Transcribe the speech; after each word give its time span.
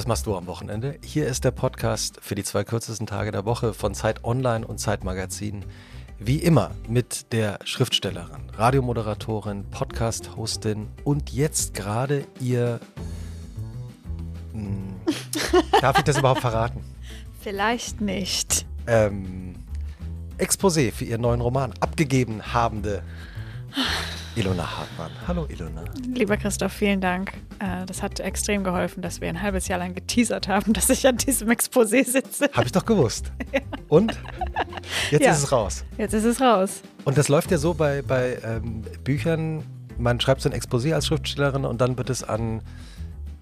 was 0.00 0.06
machst 0.06 0.24
du 0.24 0.34
am 0.34 0.46
Wochenende? 0.46 0.98
Hier 1.04 1.26
ist 1.26 1.44
der 1.44 1.50
Podcast 1.50 2.20
für 2.22 2.34
die 2.34 2.42
zwei 2.42 2.64
kürzesten 2.64 3.06
Tage 3.06 3.32
der 3.32 3.44
Woche 3.44 3.74
von 3.74 3.92
Zeit 3.92 4.24
Online 4.24 4.66
und 4.66 4.80
Zeit 4.80 5.04
Magazin. 5.04 5.62
Wie 6.18 6.38
immer 6.38 6.70
mit 6.88 7.30
der 7.34 7.58
Schriftstellerin, 7.64 8.48
Radiomoderatorin, 8.56 9.68
Podcast-Hostin 9.68 10.88
und 11.04 11.30
jetzt 11.34 11.74
gerade 11.74 12.26
ihr. 12.40 12.80
Mh, 14.54 14.62
hm, 14.62 15.00
darf 15.82 15.98
ich 15.98 16.04
das 16.04 16.16
überhaupt 16.16 16.40
verraten? 16.40 16.82
Vielleicht 17.38 18.00
nicht. 18.00 18.64
Ähm, 18.86 19.54
Exposé 20.38 20.92
für 20.92 21.04
ihren 21.04 21.20
neuen 21.20 21.42
Roman 21.42 21.74
abgegeben 21.78 22.54
habende 22.54 23.02
Ilona 24.36 24.78
Hartmann. 24.78 25.10
Hallo 25.26 25.46
Ilona. 25.48 25.84
Lieber 26.14 26.36
Christoph, 26.36 26.72
vielen 26.72 27.00
Dank. 27.00 27.32
Äh, 27.58 27.84
das 27.86 28.02
hat 28.02 28.20
extrem 28.20 28.64
geholfen, 28.64 29.02
dass 29.02 29.20
wir 29.20 29.28
ein 29.28 29.42
halbes 29.42 29.68
Jahr 29.68 29.78
lang 29.78 29.94
geteasert 29.94 30.48
haben, 30.48 30.72
dass 30.74 30.88
ich 30.88 31.06
an 31.06 31.16
diesem 31.16 31.48
Exposé 31.48 32.04
sitze. 32.04 32.48
Habe 32.52 32.66
ich 32.66 32.72
doch 32.72 32.84
gewusst. 32.84 33.32
Ja. 33.52 33.60
Und? 33.88 34.16
Jetzt 35.10 35.24
ja. 35.24 35.32
ist 35.32 35.38
es 35.42 35.50
raus. 35.50 35.84
Jetzt 35.98 36.14
ist 36.14 36.22
es 36.22 36.40
raus. 36.40 36.82
Und 37.04 37.18
das 37.18 37.26
läuft 37.26 37.50
ja 37.50 37.58
so 37.58 37.74
bei, 37.74 38.00
bei 38.02 38.38
ähm, 38.44 38.82
Büchern, 39.02 39.64
man 39.98 40.20
schreibt 40.20 40.40
so 40.40 40.48
ein 40.48 40.54
Exposé 40.54 40.94
als 40.94 41.08
Schriftstellerin 41.08 41.64
und 41.64 41.80
dann 41.80 41.98
wird 41.98 42.10
es 42.10 42.22
an 42.22 42.62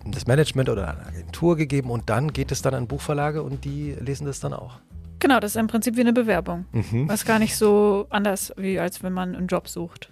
das 0.07 0.27
Management 0.27 0.71
oder 0.71 0.89
eine 0.89 1.07
Agentur 1.07 1.57
gegeben 1.57 1.91
und 1.91 2.09
dann 2.09 2.33
geht 2.33 2.53
es 2.53 2.63
dann 2.63 2.73
an 2.73 2.87
Buchverlage 2.87 3.43
und 3.43 3.67
die 3.67 3.97
lesen 4.01 4.27
das 4.27 4.41
dann 4.41 4.55
auch. 4.55 4.79
Genau, 5.19 5.41
das 5.41 5.53
ist 5.53 5.61
im 5.61 5.67
Prinzip 5.67 5.97
wie 5.97 6.01
eine 6.01 6.13
Bewerbung. 6.13 6.65
Mhm. 6.73 7.09
Was 7.09 7.25
gar 7.25 7.39
nicht 7.39 7.57
so 7.57 8.07
anders, 8.09 8.53
wie 8.57 8.79
als 8.79 9.03
wenn 9.03 9.13
man 9.13 9.35
einen 9.35 9.49
Job 9.49 9.69
sucht. 9.69 10.11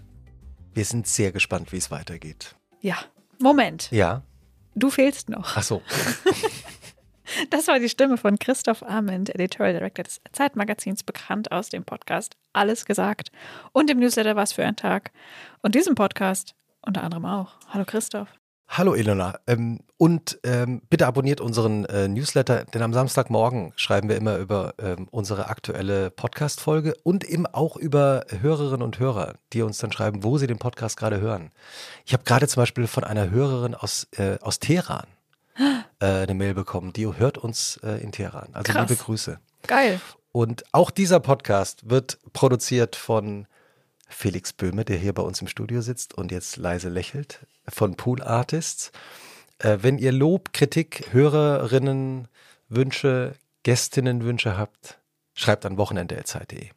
Wir 0.76 0.84
sind 0.84 1.06
sehr 1.06 1.32
gespannt, 1.32 1.72
wie 1.72 1.78
es 1.78 1.90
weitergeht. 1.90 2.54
Ja. 2.82 2.98
Moment. 3.38 3.90
Ja. 3.90 4.20
Du 4.74 4.90
fehlst 4.90 5.30
noch. 5.30 5.56
Ach 5.56 5.62
so. 5.62 5.82
Das 7.50 7.66
war 7.66 7.80
die 7.80 7.88
Stimme 7.88 8.18
von 8.18 8.38
Christoph 8.38 8.84
Arment, 8.84 9.34
Editorial 9.34 9.74
Director 9.74 10.04
des 10.04 10.20
Zeitmagazins, 10.30 11.02
bekannt 11.02 11.50
aus 11.50 11.70
dem 11.70 11.82
Podcast 11.84 12.36
Alles 12.52 12.84
gesagt 12.84 13.32
und 13.72 13.90
dem 13.90 13.98
Newsletter 13.98 14.36
Was 14.36 14.52
für 14.52 14.64
ein 14.64 14.76
Tag 14.76 15.10
und 15.60 15.74
diesem 15.74 15.96
Podcast 15.96 16.54
unter 16.82 17.02
anderem 17.02 17.24
auch. 17.24 17.56
Hallo 17.68 17.84
Christoph. 17.84 18.28
Hallo 18.68 18.94
Elena. 18.94 19.38
Ähm, 19.46 19.80
und 19.96 20.38
ähm, 20.42 20.82
bitte 20.90 21.06
abonniert 21.06 21.40
unseren 21.40 21.84
äh, 21.86 22.08
Newsletter, 22.08 22.64
denn 22.64 22.82
am 22.82 22.92
Samstagmorgen 22.92 23.72
schreiben 23.76 24.08
wir 24.08 24.16
immer 24.16 24.36
über 24.36 24.74
ähm, 24.78 25.08
unsere 25.10 25.48
aktuelle 25.48 26.10
Podcast-Folge 26.10 26.94
und 27.02 27.24
eben 27.24 27.46
auch 27.46 27.76
über 27.76 28.26
Hörerinnen 28.40 28.82
und 28.82 28.98
Hörer, 28.98 29.34
die 29.52 29.62
uns 29.62 29.78
dann 29.78 29.92
schreiben, 29.92 30.24
wo 30.24 30.36
sie 30.36 30.46
den 30.46 30.58
Podcast 30.58 30.96
gerade 30.96 31.20
hören. 31.20 31.52
Ich 32.04 32.12
habe 32.12 32.24
gerade 32.24 32.48
zum 32.48 32.62
Beispiel 32.62 32.86
von 32.86 33.04
einer 33.04 33.30
Hörerin 33.30 33.74
aus, 33.74 34.08
äh, 34.16 34.38
aus 34.40 34.58
Teheran 34.58 35.06
äh, 36.00 36.06
eine 36.06 36.34
Mail 36.34 36.54
bekommen, 36.54 36.92
die 36.92 37.06
hört 37.06 37.38
uns 37.38 37.78
äh, 37.82 38.02
in 38.02 38.12
Teheran. 38.12 38.48
Also 38.52 38.72
Krass. 38.72 38.90
liebe 38.90 39.02
Grüße. 39.02 39.38
Geil. 39.66 40.00
Und 40.32 40.64
auch 40.72 40.90
dieser 40.90 41.20
Podcast 41.20 41.88
wird 41.88 42.18
produziert 42.34 42.96
von 42.96 43.46
Felix 44.08 44.52
Böhme, 44.52 44.84
der 44.84 44.98
hier 44.98 45.14
bei 45.14 45.22
uns 45.22 45.40
im 45.40 45.48
Studio 45.48 45.80
sitzt 45.80 46.12
und 46.14 46.30
jetzt 46.30 46.58
leise 46.58 46.88
lächelt, 46.90 47.46
von 47.68 47.96
Pool 47.96 48.22
Artists. 48.22 48.92
Äh, 49.58 49.78
wenn 49.82 49.98
ihr 49.98 50.12
Lob, 50.12 50.52
Kritik, 50.52 51.08
Hörerinnen, 51.12 52.28
Wünsche, 52.68 53.34
Gästinnenwünsche 53.62 54.56
habt, 54.56 54.98
schreibt 55.34 55.66
an 55.66 55.76
wochenende.zeit.de. 55.76 56.70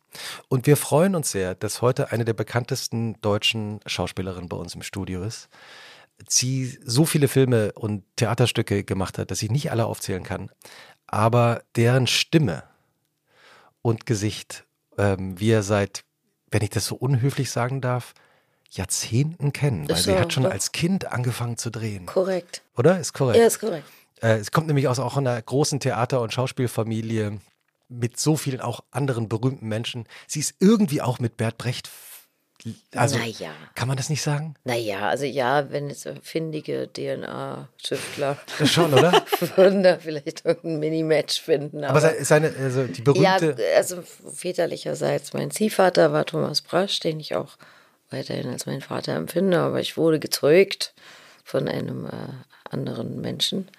Und 0.48 0.68
wir 0.68 0.78
freuen 0.78 1.16
uns 1.16 1.32
sehr, 1.32 1.56
dass 1.56 1.82
heute 1.82 2.12
eine 2.12 2.26
der 2.26 2.34
bekanntesten 2.34 3.20
deutschen 3.22 3.80
Schauspielerinnen 3.86 4.50
bei 4.50 4.58
uns 4.58 4.76
im 4.76 4.82
Studio 4.82 5.24
ist. 5.24 5.50
Sie 6.28 6.78
so 6.84 7.06
viele 7.06 7.28
Filme 7.28 7.72
und 7.74 8.04
Theaterstücke 8.18 8.84
gemacht 8.84 9.18
hat, 9.18 9.32
dass 9.32 9.42
ich 9.42 9.52
nicht 9.52 9.72
alle 9.72 9.86
aufzählen 9.86 10.24
kann, 10.24 10.52
aber 11.08 11.64
deren 11.76 12.08
Stimme 12.08 12.64
und 13.82 14.06
Gesicht 14.06 14.66
ähm, 14.98 15.40
wir 15.40 15.64
seit 15.64 16.04
wenn 16.52 16.62
ich 16.62 16.70
das 16.70 16.86
so 16.86 16.96
unhöflich 16.96 17.52
sagen 17.52 17.82
darf, 17.82 18.14
Jahrzehnten 18.70 19.52
kennen, 19.52 19.90
weil 19.90 19.96
so, 19.96 20.12
sie 20.12 20.18
hat 20.18 20.34
schon 20.34 20.44
doch. 20.44 20.52
als 20.52 20.72
Kind 20.72 21.12
angefangen 21.12 21.58
zu 21.58 21.70
drehen. 21.70 22.06
Korrekt. 22.06 22.62
Oder? 22.78 23.00
Ist 23.00 23.14
korrekt. 23.14 23.40
Ja, 23.40 23.48
ist 23.48 23.60
korrekt. 23.60 23.88
Äh, 24.22 24.38
es 24.38 24.52
kommt 24.52 24.68
nämlich 24.68 24.88
aus 24.88 25.00
auch 25.00 25.18
einer 25.18 25.42
großen 25.42 25.80
Theater- 25.80 26.22
und 26.22 26.34
Schauspielfamilie 26.34 27.40
mit 27.88 28.20
so 28.20 28.38
vielen 28.38 28.62
auch 28.62 28.82
anderen 28.92 29.28
berühmten 29.28 29.68
Menschen. 29.68 30.06
Sie 30.28 30.40
ist 30.40 30.56
irgendwie 30.60 31.02
auch 31.02 31.20
mit 31.20 31.38
Bert 31.38 31.58
Brecht 31.58 31.90
also, 32.94 33.18
naja. 33.18 33.52
Kann 33.74 33.88
man 33.88 33.96
das 33.96 34.10
nicht 34.10 34.22
sagen? 34.22 34.56
Naja, 34.66 35.08
also 35.08 35.24
ja, 35.24 35.72
wenn 35.72 35.90
es 35.90 36.06
findige 36.22 36.90
DNA-Schriftler. 36.92 38.38
Schon, 38.66 38.94
oder? 38.94 39.24
würden 39.56 39.82
da 39.82 39.98
vielleicht 39.98 40.44
irgendein 40.44 40.80
Mini-Match 40.80 41.42
finden. 41.42 41.86
Aber, 41.86 42.04
aber 42.04 42.26
seine, 42.26 42.54
also 42.62 42.84
die 42.84 43.02
berühmte. 43.02 43.56
Ja, 43.58 43.78
also 43.78 44.02
väterlicherseits, 44.02 45.32
mein 45.32 45.52
Ziehvater 45.52 46.12
war 46.12 46.26
Thomas 46.26 46.60
Brasch, 46.60 47.00
den 47.00 47.22
ich 47.22 47.34
auch 47.34 47.56
weiterhin 48.10 48.50
als 48.50 48.66
mein 48.66 48.82
Vater 48.82 49.16
empfinde, 49.16 49.60
aber 49.60 49.80
ich 49.80 49.98
wurde 49.98 50.20
gezeugt 50.20 50.94
von 51.44 51.68
einem 51.68 52.06
äh, 52.06 52.10
anderen 52.70 53.22
Menschen, 53.22 53.70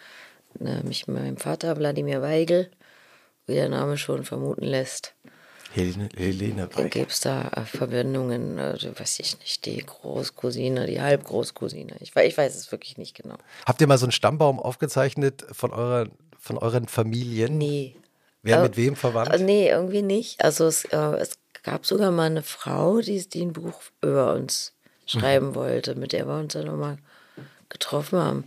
nämlich 0.59 1.07
meinem 1.07 1.37
Vater 1.37 1.77
Wladimir 1.77 2.23
Weigel, 2.23 2.71
wie 3.47 3.55
der 3.55 3.69
Name 3.69 3.97
schon 3.97 4.25
vermuten 4.25 4.65
lässt. 4.65 5.15
Helene, 5.73 6.09
Helene 6.17 6.69
Dann 6.75 6.91
gibt 6.91 7.13
es 7.13 7.21
da 7.21 7.49
äh, 7.55 7.61
Verbindungen, 7.65 8.59
also 8.59 8.89
weiß 8.99 9.21
ich 9.21 9.39
nicht, 9.39 9.67
die 9.67 9.79
Großcousine, 9.79 10.87
die 10.87 11.01
Halbgroßcousine. 11.01 11.95
Ich, 12.01 12.15
ich 12.17 12.37
weiß 12.37 12.57
es 12.57 12.73
wirklich 12.73 12.99
nicht 12.99 13.17
genau. 13.17 13.37
Habt 13.67 13.81
ihr 13.81 13.87
mal 13.87 13.99
so 13.99 14.07
einen 14.07 14.13
Stammbaum 14.13 14.59
aufgezeichnet 14.59 15.47
von, 15.53 15.73
eurer, 15.73 16.09
von 16.41 16.59
euren 16.59 16.89
Familien? 16.89 17.59
Nee. 17.59 17.97
Wer 18.43 18.59
äh, 18.59 18.63
mit 18.63 18.77
wem 18.77 18.97
verwandt? 18.97 19.33
Äh, 19.33 19.39
nee, 19.39 19.69
irgendwie 19.69 20.03
nicht. 20.03 20.43
Also 20.43 20.67
es, 20.67 20.85
äh, 20.87 20.97
es 20.97 21.39
gab 21.63 21.87
sogar 21.87 22.11
mal 22.11 22.27
eine 22.27 22.43
Frau, 22.43 23.01
die, 23.01 23.29
die 23.29 23.43
ein 23.43 23.53
Buch 23.53 23.81
über 24.03 24.35
uns 24.35 24.73
schreiben 25.07 25.49
mhm. 25.49 25.55
wollte, 25.55 25.95
mit 25.95 26.13
der 26.13 26.27
wir 26.27 26.39
uns 26.39 26.53
dann 26.53 26.67
nochmal 26.67 26.99
getroffen 27.69 28.19
haben. 28.19 28.45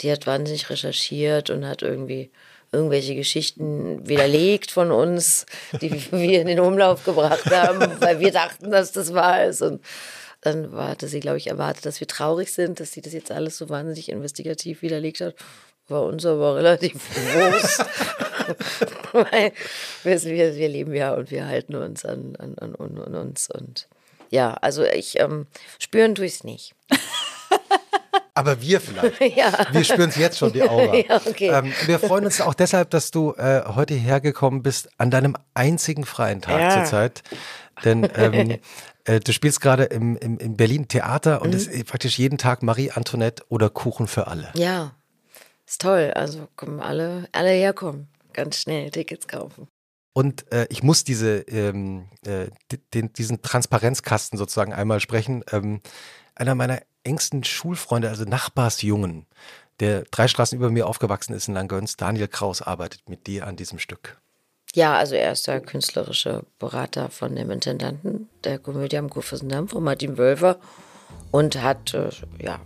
Die 0.00 0.10
hat 0.10 0.26
wahnsinnig 0.26 0.70
recherchiert 0.70 1.50
und 1.50 1.66
hat 1.66 1.82
irgendwie 1.82 2.30
irgendwelche 2.72 3.14
Geschichten 3.14 4.08
widerlegt 4.08 4.70
von 4.70 4.92
uns, 4.92 5.46
die 5.80 5.90
wir 6.12 6.40
in 6.40 6.46
den 6.46 6.60
Umlauf 6.60 7.04
gebracht 7.04 7.50
haben, 7.50 8.00
weil 8.00 8.20
wir 8.20 8.32
dachten, 8.32 8.70
dass 8.70 8.92
das 8.92 9.12
wahr 9.12 9.44
ist. 9.44 9.62
Und 9.62 9.82
dann 10.40 10.72
hatte 10.72 11.08
sie, 11.08 11.20
glaube 11.20 11.38
ich, 11.38 11.48
erwartet, 11.48 11.84
dass 11.84 12.00
wir 12.00 12.06
traurig 12.06 12.52
sind, 12.52 12.80
dass 12.80 12.92
sie 12.92 13.02
das 13.02 13.12
jetzt 13.12 13.30
alles 13.30 13.58
so 13.58 13.68
wahnsinnig 13.68 14.08
investigativ 14.08 14.82
widerlegt 14.82 15.20
hat. 15.20 15.34
War 15.90 16.04
uns 16.04 16.24
aber 16.24 16.56
relativ 16.56 16.94
groß. 17.14 17.78
weil 19.12 19.52
wir, 20.04 20.56
wir 20.56 20.68
leben 20.68 20.94
ja 20.94 21.14
und 21.14 21.30
wir 21.30 21.46
halten 21.46 21.74
uns 21.74 22.04
an, 22.04 22.36
an, 22.36 22.54
an, 22.58 22.74
an 22.76 23.14
uns. 23.14 23.50
Und 23.50 23.88
ja, 24.30 24.54
also 24.54 24.84
ich 24.84 25.18
ähm, 25.18 25.46
spüren 25.78 26.14
tue 26.14 26.26
ich 26.26 26.34
es 26.34 26.44
nicht. 26.44 26.74
Aber 28.34 28.62
wir 28.62 28.80
vielleicht. 28.80 29.36
ja. 29.36 29.52
Wir 29.72 29.84
spüren 29.84 30.08
es 30.08 30.16
jetzt 30.16 30.38
schon, 30.38 30.52
die 30.52 30.62
Aura. 30.62 30.94
ja, 30.94 31.20
okay. 31.26 31.48
ähm, 31.48 31.72
wir 31.86 31.98
freuen 31.98 32.24
uns 32.24 32.40
auch 32.40 32.54
deshalb, 32.54 32.88
dass 32.90 33.10
du 33.10 33.32
äh, 33.32 33.62
heute 33.66 33.94
hierher 33.94 34.20
gekommen 34.20 34.62
bist, 34.62 34.88
an 34.98 35.10
deinem 35.10 35.36
einzigen 35.52 36.06
freien 36.06 36.40
Tag 36.40 36.60
ja. 36.60 36.70
zurzeit. 36.70 37.22
Denn 37.84 38.08
ähm, 38.14 38.58
äh, 39.04 39.20
du 39.20 39.32
spielst 39.32 39.60
gerade 39.60 39.84
im, 39.84 40.16
im, 40.16 40.38
in 40.38 40.56
Berlin 40.56 40.86
Theater 40.88 41.42
und 41.42 41.54
es 41.54 41.66
mhm. 41.66 41.72
ist 41.72 41.86
praktisch 41.86 42.18
jeden 42.18 42.38
Tag 42.38 42.62
Marie 42.62 42.92
Antoinette 42.92 43.42
oder 43.48 43.68
Kuchen 43.68 44.06
für 44.06 44.28
alle. 44.28 44.50
Ja, 44.54 44.92
ist 45.70 45.80
toll. 45.80 46.12
Also 46.14 46.48
kommen 46.56 46.80
alle, 46.80 47.28
alle 47.32 47.50
herkommen. 47.50 48.08
Ganz 48.32 48.58
schnell 48.58 48.90
Tickets 48.90 49.26
kaufen. 49.26 49.68
Und 50.12 50.50
äh, 50.52 50.66
ich 50.70 50.82
muss 50.82 51.04
diese, 51.04 51.38
ähm, 51.48 52.06
äh, 52.26 52.48
den, 52.92 53.12
diesen 53.12 53.42
Transparenzkasten 53.42 54.38
sozusagen 54.38 54.72
einmal 54.72 55.00
sprechen. 55.00 55.44
Ähm, 55.52 55.80
einer 56.34 56.54
meiner 56.54 56.80
engsten 57.04 57.44
Schulfreunde, 57.44 58.08
also 58.08 58.24
Nachbarsjungen, 58.24 59.26
der 59.78 60.02
drei 60.10 60.28
Straßen 60.28 60.56
über 60.58 60.70
mir 60.70 60.86
aufgewachsen 60.86 61.32
ist 61.32 61.48
in 61.48 61.54
Langgöns, 61.54 61.96
Daniel 61.96 62.28
Kraus, 62.28 62.60
arbeitet 62.60 63.08
mit 63.08 63.26
dir 63.26 63.46
an 63.46 63.56
diesem 63.56 63.78
Stück. 63.78 64.20
Ja, 64.74 64.96
also 64.96 65.14
er 65.14 65.32
ist 65.32 65.46
der 65.46 65.60
künstlerische 65.60 66.44
Berater 66.58 67.08
von 67.08 67.34
dem 67.34 67.50
Intendanten 67.50 68.28
der 68.44 68.58
Komödie 68.58 68.98
am 68.98 69.10
Kurfürstendamm 69.10 69.68
von 69.68 69.82
Martin 69.82 70.16
Wölfer 70.16 70.58
und 71.30 71.60
hat, 71.60 71.94
äh, 71.94 72.10
ja, 72.38 72.60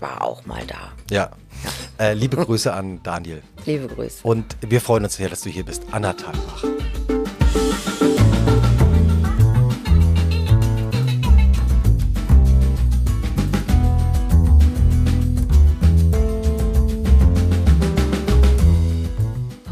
war 0.00 0.22
auch 0.22 0.46
mal 0.46 0.64
da. 0.66 0.92
Ja. 1.10 1.30
ja. 1.98 2.06
Äh, 2.06 2.14
liebe 2.14 2.36
Grüße 2.36 2.72
an 2.72 3.00
Daniel. 3.02 3.42
Liebe 3.66 3.88
Grüße. 3.88 4.20
Und 4.22 4.56
wir 4.60 4.80
freuen 4.80 5.04
uns 5.04 5.16
sehr, 5.16 5.28
dass 5.28 5.42
du 5.42 5.50
hier 5.50 5.64
bist. 5.64 5.82
Anna 5.90 6.12
Thalbach. 6.12 6.64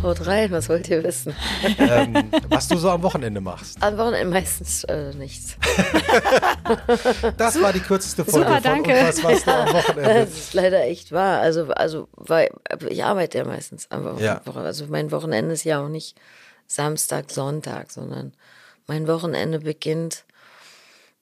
Haut 0.08 0.26
rein, 0.26 0.50
was 0.50 0.70
wollt 0.70 0.88
ihr 0.88 1.04
wissen? 1.04 1.34
ähm, 1.78 2.30
was 2.48 2.66
du 2.68 2.78
so 2.78 2.88
am 2.88 3.02
Wochenende 3.02 3.42
machst. 3.42 3.82
Am 3.82 3.98
Wochenende 3.98 4.30
meistens 4.30 4.84
äh, 4.84 5.12
nichts. 5.14 5.56
das 7.36 7.60
war 7.60 7.74
die 7.74 7.80
kürzeste 7.80 8.24
Folge 8.24 8.46
Super, 8.46 8.54
von 8.54 8.62
danke. 8.62 8.92
Was 9.22 9.44
du 9.44 9.52
am 9.52 9.72
Wochenende? 9.72 10.14
Das 10.18 10.30
ist 10.30 10.54
leider 10.54 10.82
echt 10.84 11.12
wahr. 11.12 11.40
Also, 11.40 11.68
also 11.72 12.08
weil 12.12 12.50
ich 12.88 13.04
arbeite 13.04 13.38
ja 13.38 13.44
meistens 13.44 13.86
am 13.90 14.04
Wochenende. 14.04 14.40
Ja. 14.46 14.54
Also 14.54 14.86
mein 14.88 15.10
Wochenende 15.12 15.52
ist 15.52 15.64
ja 15.64 15.84
auch 15.84 15.88
nicht 15.88 16.18
Samstag, 16.66 17.30
Sonntag, 17.30 17.90
sondern 17.90 18.32
mein 18.86 19.06
Wochenende 19.06 19.60
beginnt, 19.60 20.24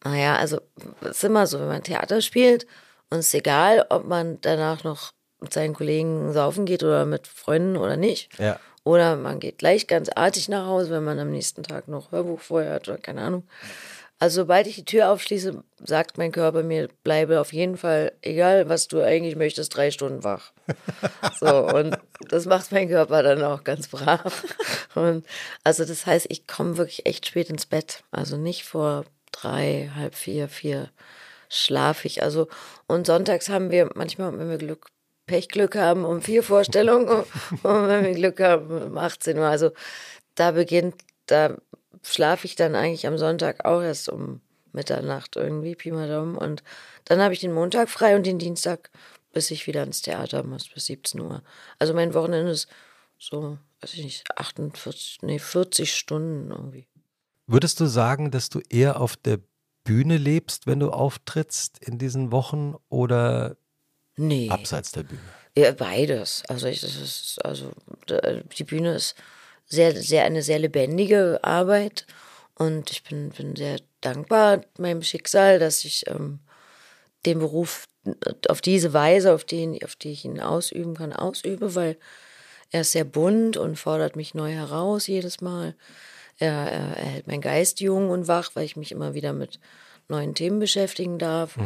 naja, 0.05 0.37
also 0.37 0.61
es 1.01 1.17
ist 1.17 1.25
immer 1.25 1.49
so, 1.49 1.59
wenn 1.59 1.69
man 1.69 1.83
Theater 1.83 2.21
spielt 2.21 2.67
und 3.11 3.19
es 3.19 3.29
ist 3.29 3.35
egal, 3.35 3.85
ob 3.91 4.07
man 4.07 4.41
danach 4.41 4.85
noch 4.85 5.13
mit 5.41 5.53
seinen 5.53 5.75
Kollegen 5.75 6.33
saufen 6.33 6.65
geht 6.65 6.83
oder 6.83 7.05
mit 7.05 7.27
Freunden 7.27 7.77
oder 7.77 7.97
nicht. 7.97 8.39
Ja. 8.39 8.59
Oder 8.87 9.17
man 9.17 9.41
geht 9.41 9.59
gleich 9.59 9.89
ganz 9.89 10.09
artig 10.15 10.49
nach 10.49 10.69
Hause, 10.69 10.91
wenn 10.91 11.03
man 11.03 11.19
am 11.19 11.33
nächsten 11.33 11.65
Tag 11.65 11.89
noch 11.89 12.13
Hörbuch 12.13 12.39
vorher 12.39 12.75
hat 12.75 12.89
oder 12.89 12.99
keine 12.99 13.23
Ahnung. 13.23 13.43
Also 14.21 14.43
sobald 14.43 14.69
ich 14.69 14.77
die 14.77 14.85
Tür 14.85 15.11
aufschließe, 15.11 15.61
sagt 15.85 16.19
mein 16.19 16.31
Körper 16.31 16.63
mir, 16.63 16.89
bleibe 17.03 17.41
auf 17.41 17.53
jeden 17.53 17.77
Fall, 17.77 18.13
egal 18.23 18.69
was 18.69 18.87
du 18.87 19.03
eigentlich 19.03 19.35
möchtest, 19.35 19.75
drei 19.75 19.91
Stunden 19.91 20.23
wach. 20.23 20.53
So, 21.41 21.67
und 21.67 21.99
das 22.29 22.47
macht 22.47 22.71
mein 22.71 22.89
Körper 22.89 23.25
dann 23.25 23.43
auch 23.43 23.65
ganz 23.65 23.89
brav. 23.89 24.45
Und 24.95 25.27
also 25.65 25.85
das 25.85 26.07
heißt, 26.07 26.27
ich 26.29 26.47
komme 26.47 26.77
wirklich 26.77 27.07
echt 27.07 27.27
spät 27.27 27.51
ins 27.51 27.67
Bett. 27.67 28.05
Also 28.13 28.37
nicht 28.37 28.63
vor 28.63 29.05
drei, 29.33 29.91
halb 29.97 30.15
vier, 30.15 30.49
vier 30.49 30.91
schlafe 31.49 32.07
ich. 32.07 32.23
Also, 32.23 32.47
und 32.87 33.07
sonntags 33.09 33.49
haben 33.49 33.73
wir 33.73 33.91
manchmal, 33.97 34.39
wenn 34.39 34.49
wir 34.49 34.59
Glück, 34.59 34.87
Pechglück 35.27 35.77
haben, 35.77 36.05
um 36.05 36.23
vier 36.23 36.43
Vorstellungen 36.43 37.09
und, 37.09 37.27
und 37.65 37.89
wenn 37.89 38.05
wir 38.05 38.15
Glück 38.15 38.41
haben, 38.41 38.71
um 38.71 38.99
18 38.99 39.39
Uhr. 39.39 39.47
Also 39.47 39.71
da 40.35 40.53
beginnt, 40.53 40.95
da 41.27 41.57
schlafe 42.03 42.47
ich 42.47 42.57
dann 42.57 42.75
eigentlich 42.75 43.07
am 43.07 43.19
Sonntag 43.19 43.65
auch 43.65 43.83
erst 43.83 44.09
um 44.09 44.41
Mitternacht 44.73 45.37
irgendwie, 45.37 45.75
Pi 45.75 45.91
mal 45.91 46.09
Daumen. 46.09 46.37
Und 46.37 46.63
dann 47.05 47.21
habe 47.21 47.35
ich 47.35 47.41
den 47.41 47.53
Montag 47.53 47.89
frei 47.89 48.15
und 48.15 48.27
den 48.27 48.39
Dienstag, 48.39 48.91
bis 49.33 49.51
ich 49.51 49.67
wieder 49.67 49.83
ins 49.83 50.03
Theater 50.03 50.45
muss, 50.45 50.69
bis 50.69 50.87
17 50.87 51.21
Uhr. 51.21 51.43
Also 51.79 51.95
mein 51.95 52.15
Wochenende 52.15 52.53
ist 52.53 52.69
so, 53.19 53.59
weiß 53.81 53.95
ich 53.95 54.05
nicht, 54.05 54.39
48, 54.39 55.19
nee, 55.23 55.39
40 55.39 55.95
Stunden 55.95 56.51
irgendwie. 56.51 56.87
Würdest 57.47 57.81
du 57.81 57.87
sagen, 57.87 58.31
dass 58.31 58.51
du 58.51 58.61
eher 58.69 59.01
auf 59.01 59.17
der 59.17 59.39
Bühne 59.85 60.17
lebst, 60.17 60.67
wenn 60.67 60.81
du 60.81 60.91
auftrittst 60.91 61.79
in 61.79 61.97
diesen 61.97 62.33
Wochen 62.33 62.75
oder 62.89 63.57
Nee. 64.17 64.49
abseits 64.51 64.93
der 64.93 65.03
Bühne? 65.03 65.21
Ja, 65.57 65.73
beides. 65.73 66.43
Also 66.49 66.67
ich, 66.67 66.81
das 66.81 66.97
ist, 66.97 67.45
also 67.45 67.73
die 68.59 68.65
Bühne 68.65 68.95
ist 68.95 69.15
sehr, 69.67 69.95
sehr 69.97 70.25
eine 70.25 70.43
sehr 70.43 70.59
lebendige 70.59 71.41
Arbeit 71.43 72.07
und 72.55 72.91
ich 72.91 73.03
bin, 73.03 73.31
bin 73.31 73.57
sehr 73.57 73.81
dankbar 74.01 74.63
meinem 74.79 75.03
Schicksal, 75.03 75.59
dass 75.59 75.85
ich 75.85 76.07
ähm, 76.09 76.41
den 77.25 77.39
Beruf 77.39 77.87
auf 78.49 78.61
diese 78.61 78.93
Weise, 78.93 79.33
auf 79.33 79.45
die, 79.45 79.81
auf 79.85 79.97
die 79.97 80.13
ich 80.13 80.25
ihn 80.25 80.41
ausüben 80.41 80.95
kann, 80.95 81.13
ausübe, 81.13 81.75
weil 81.75 81.97
er 82.71 82.83
ist 82.83 82.93
sehr 82.93 83.05
bunt 83.05 83.57
und 83.57 83.77
fordert 83.77 84.17
mich 84.17 84.35
neu 84.35 84.53
heraus 84.53 85.07
jedes 85.07 85.41
Mal. 85.41 85.75
Er, 86.39 86.53
er, 86.53 86.97
er 86.97 87.05
hält 87.05 87.27
meinen 87.27 87.41
Geist 87.41 87.81
jung 87.81 88.11
und 88.11 88.29
wach, 88.29 88.51
weil 88.55 88.65
ich 88.65 88.77
mich 88.77 88.93
immer 88.93 89.15
wieder 89.15 89.33
mit 89.33 89.59
neuen 90.09 90.35
Themen 90.35 90.59
beschäftigen 90.59 91.19
darf. 91.19 91.57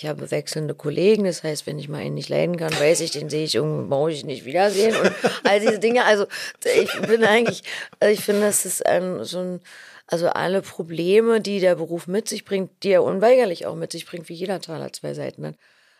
Ich 0.00 0.06
habe 0.06 0.30
wechselnde 0.30 0.74
Kollegen, 0.74 1.24
das 1.24 1.42
heißt, 1.42 1.66
wenn 1.66 1.78
ich 1.78 1.90
mal 1.90 1.98
einen 1.98 2.14
nicht 2.14 2.30
leiden 2.30 2.56
kann, 2.56 2.72
weiß 2.72 3.00
ich, 3.00 3.10
den 3.10 3.28
sehe 3.28 3.44
ich 3.44 3.54
irgendwo, 3.54 3.86
brauche 3.86 4.10
ich 4.10 4.24
nicht 4.24 4.46
wiedersehen 4.46 4.96
und 4.96 5.12
all 5.44 5.60
diese 5.60 5.78
Dinge. 5.78 6.06
Also 6.06 6.24
ich 6.64 6.90
bin 7.02 7.22
eigentlich, 7.22 7.64
also 8.00 8.14
ich 8.14 8.24
finde, 8.24 8.40
das 8.40 8.64
ist 8.64 8.86
ein, 8.86 9.22
so 9.24 9.40
ein, 9.40 9.60
also 10.06 10.28
alle 10.30 10.62
Probleme, 10.62 11.42
die 11.42 11.60
der 11.60 11.74
Beruf 11.74 12.06
mit 12.06 12.30
sich 12.30 12.46
bringt, 12.46 12.82
die 12.82 12.92
er 12.92 13.04
unweigerlich 13.04 13.66
auch 13.66 13.74
mit 13.74 13.92
sich 13.92 14.06
bringt, 14.06 14.30
wie 14.30 14.34
jeder 14.34 14.62
Taler 14.62 14.90
zwei 14.90 15.12
Seiten 15.12 15.44
hat, 15.44 15.56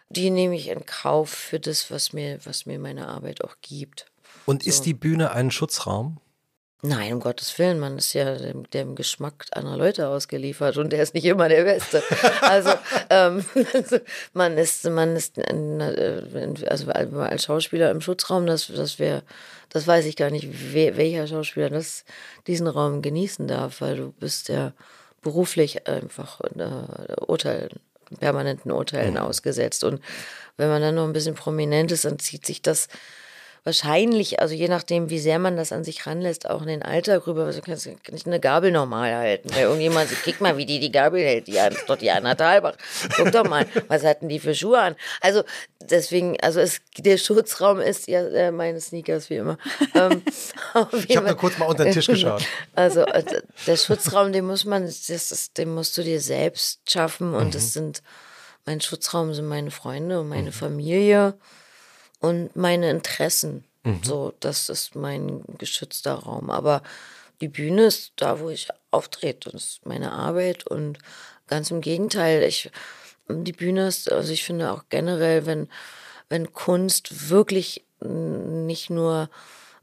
die 0.08 0.30
nehme 0.30 0.56
ich 0.56 0.68
in 0.68 0.86
Kauf 0.86 1.28
für 1.28 1.60
das, 1.60 1.90
was 1.90 2.14
mir, 2.14 2.38
was 2.44 2.64
mir 2.64 2.78
meine 2.78 3.06
Arbeit 3.06 3.44
auch 3.44 3.56
gibt. 3.60 4.06
Und 4.46 4.66
ist 4.66 4.86
die 4.86 4.94
Bühne 4.94 5.32
ein 5.32 5.50
Schutzraum? 5.50 6.22
Nein, 6.82 7.12
um 7.12 7.20
Gottes 7.20 7.58
Willen, 7.58 7.78
man 7.78 7.98
ist 7.98 8.14
ja 8.14 8.36
dem, 8.36 8.68
dem 8.70 8.94
Geschmack 8.94 9.44
anderer 9.52 9.76
Leute 9.76 10.08
ausgeliefert 10.08 10.78
und 10.78 10.90
der 10.90 11.02
ist 11.02 11.12
nicht 11.12 11.26
immer 11.26 11.48
der 11.50 11.64
Beste. 11.64 12.02
Also, 12.40 12.70
ähm, 13.10 13.44
also 13.74 13.98
man 14.32 14.56
ist, 14.56 14.88
man 14.88 15.14
ist, 15.14 15.38
ein, 15.38 15.80
äh, 15.80 16.54
also 16.66 16.90
als 16.90 17.44
Schauspieler 17.44 17.90
im 17.90 18.00
Schutzraum, 18.00 18.46
das, 18.46 18.68
das 18.74 18.98
wäre, 18.98 19.22
das 19.68 19.86
weiß 19.86 20.06
ich 20.06 20.16
gar 20.16 20.30
nicht, 20.30 20.48
wer, 20.72 20.96
welcher 20.96 21.26
Schauspieler 21.26 21.68
das, 21.68 22.06
diesen 22.46 22.66
Raum 22.66 23.02
genießen 23.02 23.46
darf, 23.46 23.82
weil 23.82 23.96
du 23.96 24.12
bist 24.12 24.48
ja 24.48 24.72
beruflich 25.20 25.86
einfach 25.86 26.40
äh, 26.40 27.20
Urteilen, 27.26 27.78
permanenten 28.20 28.72
Urteilen 28.72 29.18
ausgesetzt 29.18 29.84
und 29.84 30.00
wenn 30.56 30.68
man 30.68 30.82
dann 30.82 30.94
noch 30.94 31.04
ein 31.04 31.12
bisschen 31.12 31.34
prominent 31.34 31.92
ist, 31.92 32.04
dann 32.04 32.18
zieht 32.18 32.46
sich 32.46 32.62
das 32.62 32.88
wahrscheinlich, 33.64 34.40
also 34.40 34.54
je 34.54 34.68
nachdem, 34.68 35.10
wie 35.10 35.18
sehr 35.18 35.38
man 35.38 35.56
das 35.56 35.72
an 35.72 35.84
sich 35.84 36.06
ranlässt, 36.06 36.48
auch 36.48 36.62
in 36.62 36.68
den 36.68 36.82
Alltag 36.82 37.26
rüber. 37.26 37.44
Also 37.44 37.60
du 37.60 37.66
kannst 37.66 37.86
nicht 37.86 38.26
eine 38.26 38.40
Gabel 38.40 38.72
normal 38.72 39.14
halten. 39.14 39.50
Weil 39.54 39.64
irgendjemand 39.64 40.08
sagt, 40.08 40.22
guck 40.24 40.40
mal, 40.40 40.56
wie 40.56 40.66
die 40.66 40.80
die 40.80 40.92
Gabel 40.92 41.20
hält. 41.20 41.46
Die 41.46 41.56
ist 41.56 41.88
doch 41.88 41.96
die 41.96 42.10
Anna 42.10 42.34
Thalbach. 42.34 42.74
Guck 43.16 43.32
doch 43.32 43.46
mal, 43.46 43.66
was 43.88 44.04
hatten 44.04 44.28
die 44.28 44.38
für 44.38 44.54
Schuhe 44.54 44.80
an? 44.80 44.96
Also 45.20 45.42
deswegen, 45.80 46.38
also 46.40 46.60
es, 46.60 46.80
der 46.98 47.18
Schutzraum 47.18 47.80
ist 47.80 48.08
ja 48.08 48.26
äh, 48.28 48.50
meine 48.50 48.80
Sneakers 48.80 49.30
wie 49.30 49.36
immer. 49.36 49.58
Ähm, 49.94 50.22
Ich 51.08 51.16
habe 51.16 51.26
nur 51.26 51.36
kurz 51.36 51.58
mal 51.58 51.66
unter 51.66 51.84
den 51.84 51.92
Tisch 51.92 52.06
geschaut. 52.06 52.42
also 52.74 53.00
äh, 53.00 53.24
der 53.66 53.76
Schutzraum, 53.76 54.32
den 54.32 54.46
muss 54.46 54.64
man, 54.64 54.84
das 54.84 55.08
ist, 55.08 55.58
den 55.58 55.74
musst 55.74 55.96
du 55.98 56.02
dir 56.02 56.20
selbst 56.20 56.80
schaffen 56.88 57.34
und 57.34 57.54
das 57.54 57.72
sind, 57.72 58.02
mein 58.66 58.80
Schutzraum 58.80 59.34
sind 59.34 59.46
meine 59.46 59.70
Freunde 59.70 60.20
und 60.20 60.28
meine 60.28 60.52
Familie 60.52 61.34
und 62.20 62.54
meine 62.56 62.90
Interessen. 62.90 63.64
So, 64.02 64.34
das 64.40 64.68
ist 64.68 64.94
mein 64.94 65.42
geschützter 65.58 66.14
Raum. 66.14 66.50
Aber 66.50 66.82
die 67.40 67.48
Bühne 67.48 67.86
ist 67.86 68.12
da, 68.16 68.38
wo 68.40 68.50
ich 68.50 68.68
auftrete. 68.90 69.50
Das 69.50 69.64
ist 69.64 69.86
meine 69.86 70.12
Arbeit 70.12 70.66
und 70.66 70.98
ganz 71.46 71.70
im 71.70 71.80
Gegenteil. 71.80 72.42
Ich, 72.42 72.70
die 73.28 73.52
Bühne 73.52 73.88
ist, 73.88 74.12
also 74.12 74.32
ich 74.32 74.44
finde 74.44 74.70
auch 74.72 74.84
generell, 74.90 75.46
wenn, 75.46 75.68
wenn 76.28 76.52
Kunst 76.52 77.30
wirklich 77.30 77.84
nicht 78.02 78.90
nur 78.90 79.30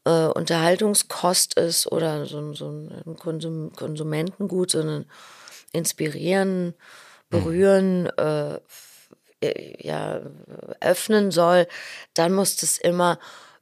äh, 0.06 0.28
Unterhaltungskost 0.28 1.56
ist 1.56 1.92
oder 1.92 2.25
so, 2.28 2.38
ein- 2.40 2.54
so 2.54 2.69
ein 2.69 3.16
Konsum, 3.19 3.72
Konsumentengut, 3.75 4.71
sondern 4.71 5.06
inspirieren, 5.73 6.73
berühren, 7.30 8.06
äh, 8.18 8.56
f- 8.56 8.83
äh, 8.85 8.86
ja, 9.41 10.21
öffnen 10.79 11.31
soll, 11.31 11.67
dann 12.13 12.33
muss 12.33 12.56
das 12.56 12.77
immer 12.77 13.19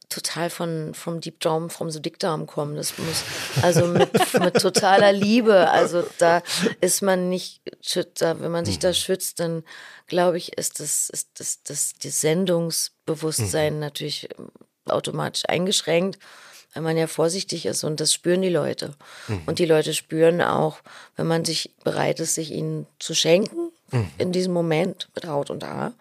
total 0.10 0.50
von 0.50 0.94
vom 0.94 1.20
Deep 1.20 1.40
Down, 1.40 1.70
vom 1.70 1.90
so 1.90 2.00
Dickdarm 2.00 2.48
kommen. 2.48 2.76
Das 2.76 2.98
muss 2.98 3.24
also 3.62 3.88
mit, 3.88 4.10
mit 4.40 4.62
totaler 4.62 5.12
Liebe. 5.12 5.70
Also 5.70 6.04
da 6.18 6.42
ist 6.82 7.02
man 7.02 7.30
nicht, 7.30 7.62
da, 8.20 8.40
wenn 8.40 8.52
man 8.52 8.66
sich 8.66 8.80
da 8.80 8.94
schützt, 8.94 9.40
dann 9.40 9.64
glaube 10.08 10.38
ich, 10.38 10.58
ist 10.58 10.80
das, 10.80 11.10
ist 11.10 11.40
das, 11.40 11.64
das, 11.64 11.94
das 12.02 12.22
Sendungsbewusstsein 12.22 13.80
natürlich 13.80 14.30
ähm, 14.38 14.50
automatisch 14.88 15.44
eingeschränkt, 15.48 16.20
weil 16.74 16.84
man 16.84 16.98
ja 16.98 17.08
vorsichtig 17.08 17.66
ist 17.66 17.84
und 17.84 18.00
das 18.00 18.14
spüren 18.14 18.42
die 18.42 18.50
Leute. 18.50 18.94
Und 19.48 19.60
die 19.60 19.66
Leute 19.66 19.94
spüren 19.94 20.42
auch, 20.42 20.80
wenn 21.16 21.28
man 21.28 21.46
sich 21.46 21.74
bereit 21.84 22.20
ist, 22.20 22.36
sich 22.36 22.52
ihnen 22.52 22.86
zu 23.00 23.16
schenken, 23.16 23.72
in 24.18 24.32
diesem 24.32 24.54
Moment 24.54 25.10
mit 25.16 25.26
Haut 25.28 25.50
und 25.50 25.64
Haar. 25.64 25.94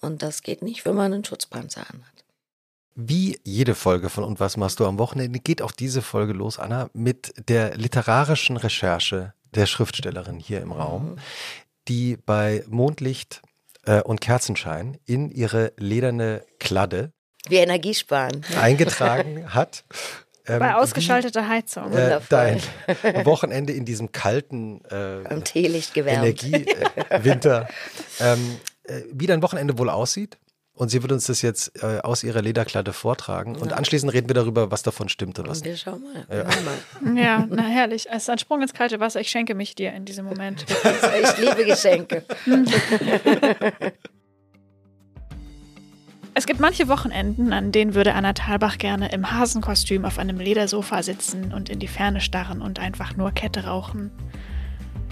Und 0.00 0.22
das 0.22 0.42
geht 0.42 0.62
nicht, 0.62 0.84
wenn 0.84 0.94
man 0.94 1.12
einen 1.12 1.24
Schutzpanzer 1.24 1.80
anhat. 1.80 2.14
Wie 2.96 3.40
jede 3.42 3.74
Folge 3.74 4.08
von 4.08 4.22
Und 4.22 4.38
was 4.38 4.56
machst 4.56 4.78
du 4.78 4.86
am 4.86 4.98
Wochenende 4.98 5.40
geht 5.40 5.62
auch 5.62 5.72
diese 5.72 6.00
Folge 6.02 6.32
los, 6.32 6.58
Anna, 6.58 6.90
mit 6.92 7.34
der 7.48 7.76
literarischen 7.76 8.56
Recherche 8.56 9.34
der 9.54 9.66
Schriftstellerin 9.66 10.38
hier 10.38 10.60
im 10.60 10.72
Raum, 10.72 11.16
die 11.88 12.16
bei 12.16 12.64
Mondlicht 12.68 13.42
äh, 13.84 14.00
und 14.02 14.20
Kerzenschein 14.20 14.98
in 15.06 15.30
ihre 15.30 15.72
lederne 15.76 16.44
Kladde 16.60 17.12
Wie 17.48 17.56
Energie 17.56 17.94
sparen. 17.94 18.44
eingetragen 18.60 19.52
hat. 19.54 19.84
Ähm, 20.46 20.58
Bei 20.58 20.74
ausgeschalteter 20.74 21.48
Heizung. 21.48 21.92
äh, 21.92 22.20
dein 22.28 22.60
Wochenende 23.24 23.72
in 23.72 23.84
diesem 23.84 24.12
kalten 24.12 24.82
äh, 24.90 25.24
Am 25.28 25.44
Teelicht 25.44 25.94
gewärmt. 25.94 26.42
Energiewinter, 26.44 27.68
ähm, 28.20 28.56
äh, 28.84 29.02
wie 29.12 29.26
dein 29.26 29.42
Wochenende 29.42 29.78
wohl 29.78 29.90
aussieht. 29.90 30.38
Und 30.76 30.88
sie 30.88 31.02
wird 31.02 31.12
uns 31.12 31.26
das 31.26 31.40
jetzt 31.40 31.80
äh, 31.84 32.00
aus 32.00 32.24
ihrer 32.24 32.42
Lederkladde 32.42 32.92
vortragen. 32.92 33.54
Und 33.54 33.72
anschließend 33.72 34.12
reden 34.12 34.28
wir 34.28 34.34
darüber, 34.34 34.72
was 34.72 34.82
davon 34.82 35.08
stimmt 35.08 35.38
und 35.38 35.46
was 35.46 35.58
Und 35.58 35.66
wir 35.66 35.76
schauen 35.76 36.02
mal. 36.02 36.26
Hören 36.28 37.14
mal. 37.14 37.22
Ja, 37.22 37.46
na 37.48 37.62
herrlich. 37.62 38.08
Es 38.10 38.24
ist 38.24 38.30
ein 38.30 38.38
Sprung 38.38 38.60
ins 38.60 38.74
kalte 38.74 38.98
Wasser. 38.98 39.20
Ich 39.20 39.30
schenke 39.30 39.54
mich 39.54 39.76
dir 39.76 39.92
in 39.92 40.04
diesem 40.04 40.24
Moment. 40.24 40.66
Ich 41.22 41.38
liebe 41.38 41.64
Geschenke. 41.64 42.24
Es 46.36 46.46
gibt 46.46 46.58
manche 46.58 46.88
Wochenenden, 46.88 47.52
an 47.52 47.70
denen 47.70 47.94
würde 47.94 48.14
Anna 48.14 48.32
Thalbach 48.32 48.78
gerne 48.78 49.12
im 49.12 49.30
Hasenkostüm 49.30 50.04
auf 50.04 50.18
einem 50.18 50.38
Ledersofa 50.38 51.00
sitzen 51.04 51.54
und 51.54 51.68
in 51.68 51.78
die 51.78 51.86
Ferne 51.86 52.20
starren 52.20 52.60
und 52.60 52.80
einfach 52.80 53.16
nur 53.16 53.30
Kette 53.30 53.66
rauchen. 53.66 54.10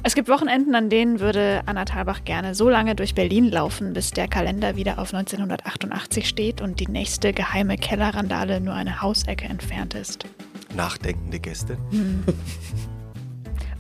Es 0.03 0.17
gibt 0.17 0.29
Wochenenden, 0.29 0.75
an 0.75 0.91
denen 0.91 1.21
würde 1.21 1.63
Anna 1.67 1.85
Thalbach 1.85 2.25
gerne 2.25 2.57
so 2.57 2.69
lange 2.69 2.97
durch 2.97 3.15
Berlin 3.15 3.49
laufen, 3.49 3.93
bis 3.93 4.11
der 4.11 4.27
Kalender 4.27 4.75
wieder 4.75 4.99
auf 4.99 5.15
1988 5.15 6.29
steht 6.29 6.61
und 6.61 6.81
die 6.81 6.89
nächste 6.89 7.33
geheime 7.33 7.77
Kellerrandale 7.77 8.61
nur 8.61 8.75
eine 8.75 9.01
Hausecke 9.01 9.45
entfernt 9.45 9.95
ist. 9.95 10.25
Nachdenkende 10.75 11.39
Gäste. 11.39 11.79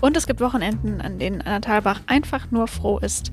Und 0.01 0.17
es 0.17 0.29
gibt 0.29 0.41
Wochenenden, 0.41 1.01
an 1.01 1.19
denen 1.19 1.41
Anna 1.41 1.59
Thalbach 1.59 2.03
einfach 2.07 2.53
nur 2.53 2.69
froh 2.69 2.99
ist, 2.99 3.33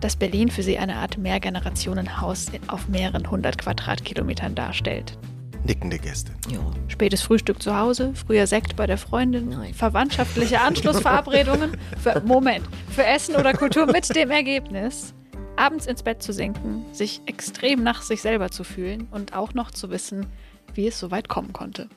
dass 0.00 0.16
Berlin 0.16 0.50
für 0.50 0.62
sie 0.62 0.78
eine 0.78 0.96
Art 0.96 1.18
Mehrgenerationenhaus 1.18 2.46
auf 2.68 2.88
mehreren 2.88 3.30
hundert 3.30 3.58
Quadratkilometern 3.58 4.54
darstellt. 4.54 5.18
Nickende 5.64 5.98
Gäste. 5.98 6.32
Ja. 6.50 6.58
Spätes 6.88 7.22
Frühstück 7.22 7.62
zu 7.62 7.76
Hause, 7.76 8.12
früher 8.14 8.46
Sekt 8.46 8.76
bei 8.76 8.86
der 8.86 8.96
Freundin, 8.96 9.50
Nein. 9.50 9.74
verwandtschaftliche 9.74 10.60
Anschlussverabredungen, 10.62 11.76
für, 12.02 12.20
Moment, 12.24 12.64
für 12.90 13.04
Essen 13.04 13.36
oder 13.36 13.52
Kultur 13.52 13.86
mit 13.86 14.14
dem 14.16 14.30
Ergebnis, 14.30 15.14
abends 15.56 15.86
ins 15.86 16.02
Bett 16.02 16.22
zu 16.22 16.32
sinken, 16.32 16.84
sich 16.92 17.20
extrem 17.26 17.82
nach 17.82 18.02
sich 18.02 18.22
selber 18.22 18.50
zu 18.50 18.64
fühlen 18.64 19.06
und 19.10 19.34
auch 19.34 19.52
noch 19.52 19.70
zu 19.70 19.90
wissen, 19.90 20.26
wie 20.74 20.88
es 20.88 20.98
so 20.98 21.10
weit 21.10 21.28
kommen 21.28 21.52
konnte. 21.52 21.88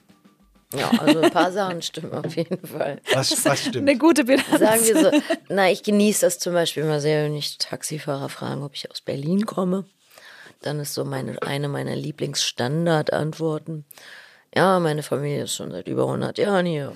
Ja, 0.78 0.90
also 1.00 1.22
ein 1.22 1.32
paar 1.32 1.52
Sachen 1.52 1.82
stimmen 1.82 2.14
auf 2.14 2.36
jeden 2.36 2.66
Fall. 2.66 3.02
Was, 3.14 3.46
was 3.46 3.60
stimmt? 3.62 3.90
Eine 3.90 3.98
gute 3.98 4.24
Bilanz. 4.24 4.48
Sagen 4.50 4.86
wir 4.86 5.00
so, 5.00 5.12
na, 5.50 5.72
ich 5.72 5.84
genieße 5.84 6.26
das 6.26 6.40
zum 6.40 6.54
Beispiel 6.54 6.84
immer 6.84 7.00
sehr, 7.00 7.26
wenn 7.26 7.36
ich 7.36 7.58
Taxifahrer 7.58 8.30
fragen, 8.30 8.64
ob 8.64 8.76
ich 8.76 8.90
aus 8.90 9.02
Berlin 9.02 9.46
komme. 9.46 9.86
Dann 10.62 10.80
ist 10.80 10.94
so 10.94 11.04
meine, 11.04 11.42
eine 11.42 11.68
meiner 11.68 11.96
Lieblingsstandardantworten. 11.96 13.86
Ja, 14.56 14.80
meine 14.80 15.02
Familie 15.02 15.44
ist 15.44 15.56
schon 15.56 15.72
seit 15.72 15.88
über 15.88 16.04
100 16.04 16.38
Jahren 16.38 16.66
hier 16.66 16.94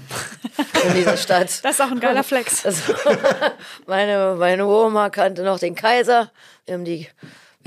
in 0.88 0.93
dieser 0.93 1.17
Stadt. 1.17 1.63
Das 1.63 1.79
ist 1.79 1.81
auch 1.81 1.91
ein 1.91 2.00
geiler 2.00 2.24
Flex. 2.24 2.65
Also, 2.65 2.93
meine, 3.88 4.36
meine 4.38 4.67
Oma 4.67 5.10
kannte 5.10 5.43
noch 5.43 5.57
den 5.57 5.74
Kaiser. 5.74 6.31
Wir 6.65 6.75
haben 6.75 6.86
die, 6.86 7.07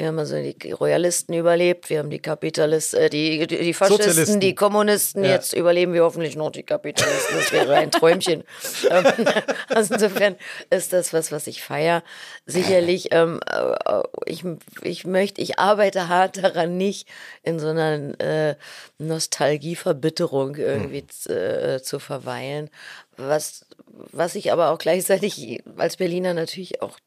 wir 0.01 0.07
haben 0.07 0.19
also 0.19 0.37
die 0.37 0.73
Royalisten 0.73 1.35
überlebt, 1.35 1.91
wir 1.91 1.99
haben 1.99 2.09
die 2.09 2.21
Kapitalisten, 2.21 2.99
äh, 3.01 3.11
die, 3.11 3.47
die, 3.47 3.59
die 3.59 3.75
Faschisten, 3.75 4.41
die 4.41 4.55
Kommunisten. 4.55 5.23
Ja. 5.25 5.33
Jetzt 5.33 5.53
überleben 5.53 5.93
wir 5.93 6.05
hoffentlich 6.05 6.37
noch 6.37 6.51
die 6.51 6.63
Kapitalisten. 6.63 7.37
Das 7.37 7.53
wäre 7.53 7.75
ein 7.75 7.91
Träumchen. 7.91 8.45
Ähm, 8.91 9.05
also 9.69 9.95
insofern 9.95 10.37
ist 10.71 10.93
das 10.93 11.13
was, 11.13 11.33
was 11.33 11.47
ich 11.47 11.63
feiere. 11.63 12.03
Sicherlich, 12.47 13.13
ähm, 13.13 13.41
äh, 13.47 14.03
ich, 14.25 14.45
ich 14.83 15.05
möchte, 15.05 15.43
ich 15.43 15.59
arbeite 15.59 16.09
hart 16.09 16.39
daran, 16.43 16.77
nicht 16.77 17.07
in 17.43 17.59
so 17.59 17.69
einer 17.69 18.19
äh, 18.21 18.57
Nostalgieverbitterung 18.99 20.57
irgendwie 20.57 21.05
äh, 21.31 21.83
zu 21.83 21.99
verweilen. 21.99 22.71
Was, 23.17 23.67
was 23.87 24.35
ich 24.35 24.51
aber 24.51 24.71
auch 24.71 24.79
gleichzeitig 24.79 25.63
als 25.77 25.99
Berliner 25.99 26.33
natürlich 26.33 26.81
auch 26.81 26.99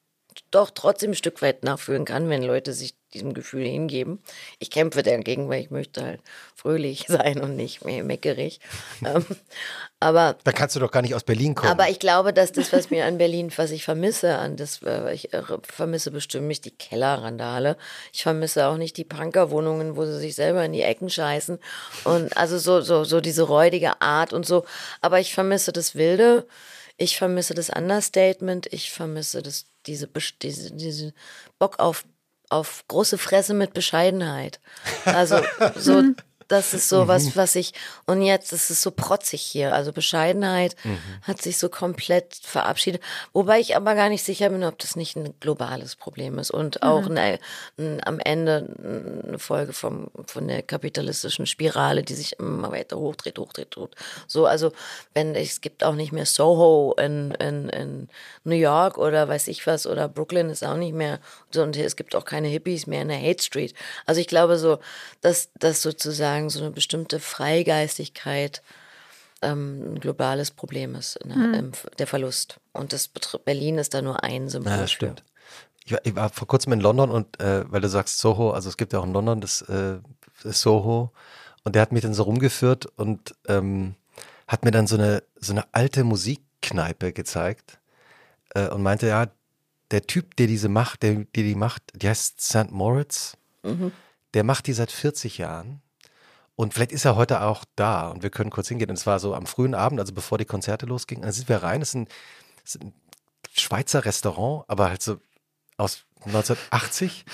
doch 0.53 0.69
trotzdem 0.69 1.11
ein 1.11 1.15
Stück 1.15 1.41
weit 1.41 1.63
nachfühlen 1.63 2.05
kann, 2.05 2.29
wenn 2.29 2.43
Leute 2.43 2.73
sich 2.73 2.95
diesem 3.13 3.33
Gefühl 3.33 3.65
hingeben. 3.65 4.19
Ich 4.59 4.71
kämpfe 4.71 5.03
dagegen, 5.03 5.49
weil 5.49 5.61
ich 5.61 5.71
möchte 5.71 6.03
halt 6.03 6.21
fröhlich 6.55 7.05
sein 7.07 7.41
und 7.41 7.55
nicht 7.55 7.85
mehr 7.85 8.03
meckerig. 8.03 8.59
ähm, 9.05 9.25
aber 9.99 10.35
Da 10.43 10.51
kannst 10.51 10.75
du 10.75 10.79
doch 10.79 10.91
gar 10.91 11.01
nicht 11.01 11.15
aus 11.15 11.23
Berlin 11.23 11.55
kommen. 11.55 11.71
aber 11.71 11.89
ich 11.89 11.99
glaube, 11.99 12.33
dass 12.33 12.51
das, 12.51 12.73
was 12.73 12.89
mir 12.89 13.05
an 13.05 13.17
Berlin, 13.17 13.51
was 13.55 13.71
ich 13.71 13.83
vermisse, 13.83 14.37
an 14.37 14.55
das, 14.55 14.81
äh, 14.83 15.13
ich 15.13 15.33
äh, 15.33 15.43
vermisse 15.63 16.11
bestimmt 16.11 16.47
nicht 16.47 16.65
die 16.65 16.71
Kellerrandale. 16.71 17.77
Ich 18.11 18.23
vermisse 18.23 18.67
auch 18.67 18.77
nicht 18.77 18.97
die 18.97 19.05
Punkerwohnungen, 19.05 19.95
wo 19.95 20.05
sie 20.05 20.19
sich 20.19 20.35
selber 20.35 20.63
in 20.65 20.73
die 20.73 20.81
Ecken 20.81 21.09
scheißen. 21.09 21.59
Und 22.03 22.35
also 22.37 22.57
so, 22.57 22.81
so, 22.81 23.03
so 23.03 23.21
diese 23.21 23.43
räudige 23.43 24.01
Art 24.01 24.33
und 24.33 24.45
so. 24.45 24.65
Aber 25.01 25.19
ich 25.19 25.33
vermisse 25.33 25.71
das 25.71 25.95
Wilde. 25.95 26.45
Ich 26.97 27.17
vermisse 27.17 27.53
das 27.53 27.69
Understatement. 27.69 28.67
Ich 28.71 28.91
vermisse 28.91 29.41
das, 29.41 29.65
diese, 29.85 30.07
diese, 30.41 30.71
diese 30.71 31.13
Bock 31.59 31.79
auf, 31.79 32.05
auf 32.49 32.85
große 32.87 33.17
Fresse 33.17 33.53
mit 33.53 33.73
Bescheidenheit. 33.73 34.59
Also 35.05 35.41
so, 35.75 36.03
das 36.53 36.73
ist 36.73 36.87
so 36.87 37.07
was, 37.07 37.35
was 37.35 37.55
ich, 37.55 37.73
und 38.05 38.21
jetzt 38.21 38.53
ist 38.53 38.69
es 38.69 38.81
so 38.81 38.91
protzig 38.91 39.41
hier. 39.41 39.73
Also 39.73 39.91
Bescheidenheit 39.91 40.75
hat 41.23 41.41
sich 41.41 41.57
so 41.57 41.67
komplett 41.67 42.35
verabschiedet. 42.41 43.01
Wobei 43.33 43.59
ich 43.59 43.75
aber 43.75 43.95
gar 43.95 44.09
nicht 44.09 44.23
sicher 44.23 44.49
bin, 44.49 44.63
ob 44.63 44.77
das 44.77 44.95
nicht 44.95 45.15
ein 45.15 45.33
globales 45.39 45.95
Problem 45.95 46.37
ist 46.37 46.51
und 46.51 46.83
auch 46.83 47.07
eine, 47.07 47.39
ein, 47.77 48.01
am 48.05 48.19
Ende 48.19 49.23
eine 49.27 49.39
Folge 49.39 49.73
vom, 49.73 50.11
von 50.25 50.47
der 50.47 50.61
kapitalistischen 50.61 51.47
Spirale, 51.47 52.03
die 52.03 52.13
sich 52.13 52.39
immer 52.39 52.71
weiter 52.71 52.97
hochdreht, 52.97 53.39
hochdreht, 53.39 53.75
hochdreht. 53.75 53.97
So, 54.27 54.45
also 54.45 54.71
wenn 55.13 55.35
es 55.35 55.61
gibt 55.61 55.83
auch 55.83 55.95
nicht 55.95 56.11
mehr 56.11 56.25
Soho 56.25 56.93
in, 56.99 57.31
in, 57.31 57.69
in 57.69 58.09
New 58.43 58.55
York 58.55 58.97
oder 58.97 59.27
weiß 59.27 59.47
ich 59.47 59.65
was 59.65 59.87
oder 59.87 60.07
Brooklyn 60.07 60.49
ist 60.49 60.63
auch 60.63 60.77
nicht 60.77 60.93
mehr 60.93 61.19
so 61.51 61.63
und 61.63 61.75
es 61.75 61.95
gibt 61.95 62.15
auch 62.15 62.25
keine 62.25 62.47
Hippies 62.47 62.87
mehr 62.87 63.01
in 63.01 63.07
der 63.07 63.21
Hate 63.21 63.41
Street. 63.41 63.73
Also 64.05 64.21
ich 64.21 64.27
glaube 64.27 64.57
so, 64.57 64.79
dass 65.21 65.49
das 65.59 65.81
sozusagen 65.81 66.42
so 66.49 66.59
eine 66.59 66.71
bestimmte 66.71 67.19
Freigeistigkeit 67.19 68.61
ähm, 69.43 69.93
ein 69.93 69.99
globales 69.99 70.51
Problem 70.51 70.95
ist, 70.95 71.23
ne? 71.25 71.57
ähm, 71.57 71.71
der 71.99 72.07
Verlust. 72.07 72.59
Und 72.71 72.93
das 72.93 73.07
betrifft 73.07 73.45
Berlin 73.45 73.77
ist 73.77 73.93
da 73.93 74.01
nur 74.01 74.23
ein 74.23 74.49
Symbol. 74.49 74.71
Ja, 74.71 74.77
für. 74.77 74.81
das 74.81 74.91
stimmt. 74.91 75.23
Ich 75.85 75.91
war, 75.91 75.99
ich 76.03 76.15
war 76.15 76.29
vor 76.29 76.47
kurzem 76.47 76.73
in 76.73 76.79
London 76.79 77.11
und 77.11 77.39
äh, 77.41 77.69
weil 77.69 77.81
du 77.81 77.89
sagst 77.89 78.19
Soho, 78.19 78.51
also 78.51 78.69
es 78.69 78.77
gibt 78.77 78.93
ja 78.93 78.99
auch 78.99 79.05
in 79.05 79.13
London 79.13 79.41
das, 79.41 79.61
äh, 79.63 79.99
das 80.41 80.61
Soho 80.61 81.11
und 81.63 81.75
der 81.75 81.81
hat 81.81 81.91
mich 81.91 82.01
dann 82.01 82.13
so 82.13 82.23
rumgeführt 82.23 82.85
und 82.97 83.35
ähm, 83.47 83.95
hat 84.47 84.63
mir 84.63 84.71
dann 84.71 84.87
so 84.87 84.95
eine, 84.95 85.23
so 85.35 85.51
eine 85.51 85.65
alte 85.73 86.05
Musikkneipe 86.05 87.11
gezeigt 87.11 87.79
äh, 88.55 88.69
und 88.69 88.81
meinte, 88.81 89.07
ja, 89.07 89.27
der 89.91 90.03
Typ, 90.07 90.37
der 90.37 90.47
diese 90.47 90.69
macht, 90.69 91.03
der, 91.03 91.15
der 91.15 91.43
die 91.43 91.55
macht, 91.55 91.83
die 91.93 92.07
heißt 92.07 92.41
St. 92.41 92.71
Moritz, 92.71 93.37
der 94.33 94.43
macht 94.43 94.67
die 94.67 94.73
seit 94.73 94.91
40 94.91 95.37
Jahren 95.37 95.82
und 96.55 96.73
vielleicht 96.73 96.91
ist 96.91 97.05
er 97.05 97.15
heute 97.15 97.41
auch 97.41 97.65
da 97.75 98.09
und 98.09 98.21
wir 98.21 98.29
können 98.29 98.51
kurz 98.51 98.67
hingehen. 98.67 98.89
Und 98.89 98.97
es 98.97 99.07
war 99.07 99.19
so 99.19 99.33
am 99.33 99.47
frühen 99.47 99.73
Abend, 99.73 99.99
also 99.99 100.13
bevor 100.13 100.37
die 100.37 100.45
Konzerte 100.45 100.85
losgingen. 100.85 101.23
Dann 101.23 101.31
sind 101.31 101.49
wir 101.49 101.63
rein. 101.63 101.81
Es 101.81 101.89
ist 101.89 101.95
ein, 101.95 102.07
es 102.63 102.75
ist 102.75 102.83
ein 102.83 102.93
Schweizer 103.53 104.05
Restaurant, 104.05 104.65
aber 104.67 104.89
halt 104.89 105.01
so 105.01 105.17
aus 105.77 106.05
1980. 106.25 107.25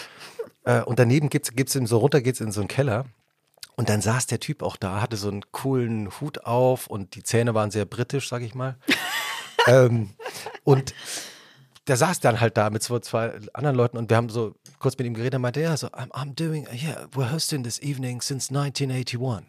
äh, 0.64 0.82
und 0.82 1.00
daneben 1.00 1.30
gibt's 1.30 1.52
gibt's 1.52 1.76
in 1.76 1.86
so 1.86 1.98
runter 1.98 2.22
geht's 2.22 2.40
in 2.40 2.52
so 2.52 2.62
einen 2.62 2.70
Keller. 2.70 3.06
Und 3.76 3.90
dann 3.90 4.02
saß 4.02 4.28
der 4.28 4.40
Typ 4.40 4.62
auch 4.62 4.76
da, 4.76 5.02
hatte 5.02 5.16
so 5.16 5.30
einen 5.30 5.52
coolen 5.52 6.10
Hut 6.20 6.46
auf 6.46 6.88
und 6.88 7.16
die 7.16 7.24
Zähne 7.24 7.54
waren 7.54 7.72
sehr 7.72 7.86
britisch, 7.86 8.28
sag 8.28 8.42
ich 8.42 8.56
mal. 8.56 8.78
ähm, 9.68 10.12
und 10.64 10.94
der 11.90 11.98
saß 11.98 12.20
dann 12.20 12.40
halt 12.40 12.56
da 12.56 12.70
mit 12.70 12.84
zwei, 12.84 13.00
zwei 13.00 13.34
anderen 13.54 13.76
Leuten 13.76 13.98
und 13.98 14.10
wir 14.10 14.18
haben 14.18 14.30
so 14.30 14.56
kurz 14.78 14.98
mit 14.98 15.08
ihm 15.08 15.16
geredet. 15.16 15.34
Er 15.34 15.40
meinte, 15.40 15.60
ja, 15.60 15.76
so, 15.76 15.88
I'm, 15.88 16.12
I'm 16.12 16.36
doing, 16.36 16.68
yeah, 16.72 17.08
we're 17.14 17.32
hosting 17.32 17.64
this 17.64 17.82
evening 17.82 18.22
since 18.22 18.54
1981. 18.54 19.46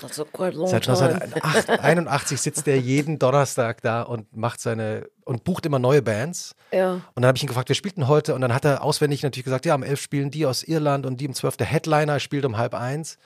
That's 0.00 0.18
a 0.18 0.24
quite 0.24 0.56
long 0.56 0.68
Seit 0.68 0.84
time. 0.84 0.96
1981 0.96 2.40
sitzt 2.40 2.66
er 2.68 2.78
jeden 2.78 3.18
Donnerstag 3.18 3.82
da 3.82 4.02
und 4.02 4.36
macht 4.36 4.60
seine 4.60 5.08
und 5.24 5.44
bucht 5.44 5.66
immer 5.66 5.78
neue 5.78 6.02
Bands. 6.02 6.54
Ja. 6.72 6.94
Und 6.94 7.02
dann 7.16 7.26
habe 7.26 7.36
ich 7.36 7.42
ihn 7.42 7.48
gefragt, 7.48 7.68
wer 7.68 7.76
spielt 7.76 7.96
denn 7.96 8.08
heute? 8.08 8.34
Und 8.34 8.40
dann 8.40 8.54
hat 8.54 8.64
er 8.64 8.82
auswendig 8.82 9.22
natürlich 9.22 9.44
gesagt, 9.44 9.66
ja, 9.66 9.74
um 9.74 9.82
elf 9.82 10.00
spielen 10.00 10.30
die 10.30 10.46
aus 10.46 10.62
Irland 10.62 11.06
und 11.06 11.20
die 11.20 11.28
um 11.28 11.34
zwölf. 11.34 11.56
Der 11.56 11.66
Headliner 11.66 12.20
spielt 12.20 12.44
um 12.44 12.56
halb 12.56 12.74
eins. 12.74 13.18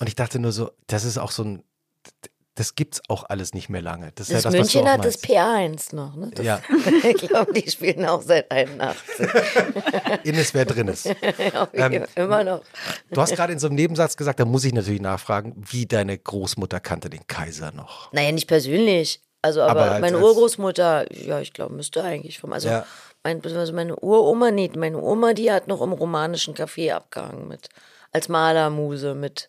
Und 0.00 0.08
ich 0.08 0.14
dachte 0.14 0.38
nur 0.38 0.52
so, 0.52 0.72
das 0.86 1.04
ist 1.04 1.18
auch 1.18 1.30
so 1.30 1.44
ein, 1.44 1.62
das 2.54 2.74
gibt's 2.74 3.00
auch 3.08 3.24
alles 3.28 3.54
nicht 3.54 3.68
mehr 3.70 3.80
lange. 3.82 4.12
Das 4.14 4.28
ist 4.28 4.34
Das 4.36 4.44
ja 4.44 4.50
das, 4.50 4.58
München 4.74 4.88
hat 4.90 5.04
das 5.04 5.16
meinst. 5.26 5.90
P1 5.92 5.94
noch, 5.96 6.14
ne? 6.16 6.30
Das, 6.34 6.44
Ja. 6.44 6.60
ich 7.02 7.16
glaube, 7.28 7.52
die 7.52 7.70
spielen 7.70 8.04
auch 8.04 8.20
seit 8.22 8.50
81. 8.50 9.26
Innes, 10.24 10.52
wer 10.54 10.64
drin 10.64 10.88
ist. 10.88 11.08
Ähm, 11.74 12.04
immer 12.14 12.44
noch. 12.44 12.62
Du 13.10 13.20
hast 13.20 13.34
gerade 13.34 13.52
in 13.52 13.58
so 13.58 13.66
einem 13.68 13.76
Nebensatz 13.76 14.16
gesagt, 14.16 14.40
da 14.40 14.44
muss 14.44 14.64
ich 14.64 14.72
natürlich 14.74 15.00
nachfragen, 15.00 15.54
wie 15.56 15.86
deine 15.86 16.16
Großmutter 16.18 16.80
kannte 16.80 17.08
den 17.10 17.26
Kaiser 17.26 17.72
noch. 17.72 18.12
Naja, 18.12 18.32
nicht 18.32 18.46
persönlich. 18.48 19.20
Also, 19.40 19.62
aber, 19.62 19.70
Aber 19.82 19.90
als- 19.92 20.00
meine 20.00 20.18
Urgroßmutter, 20.18 21.12
ja, 21.12 21.40
ich 21.40 21.52
glaube, 21.52 21.74
müsste 21.74 22.02
eigentlich 22.04 22.38
vom. 22.38 22.52
Also, 22.52 22.68
Ja. 22.68 22.86
mein, 23.24 23.42
also 23.44 23.72
meine 23.72 23.96
Uroma 23.96 24.50
nicht. 24.50 24.76
Meine 24.76 24.98
Oma, 25.00 25.32
die 25.32 25.50
hat 25.50 25.66
noch 25.68 25.80
im 25.82 25.92
romanischen 25.92 26.54
Café 26.54 26.92
abgehangen 26.92 27.48
mit. 27.48 27.68
Als 28.12 28.28
Malermuse 28.28 29.14
mit 29.14 29.48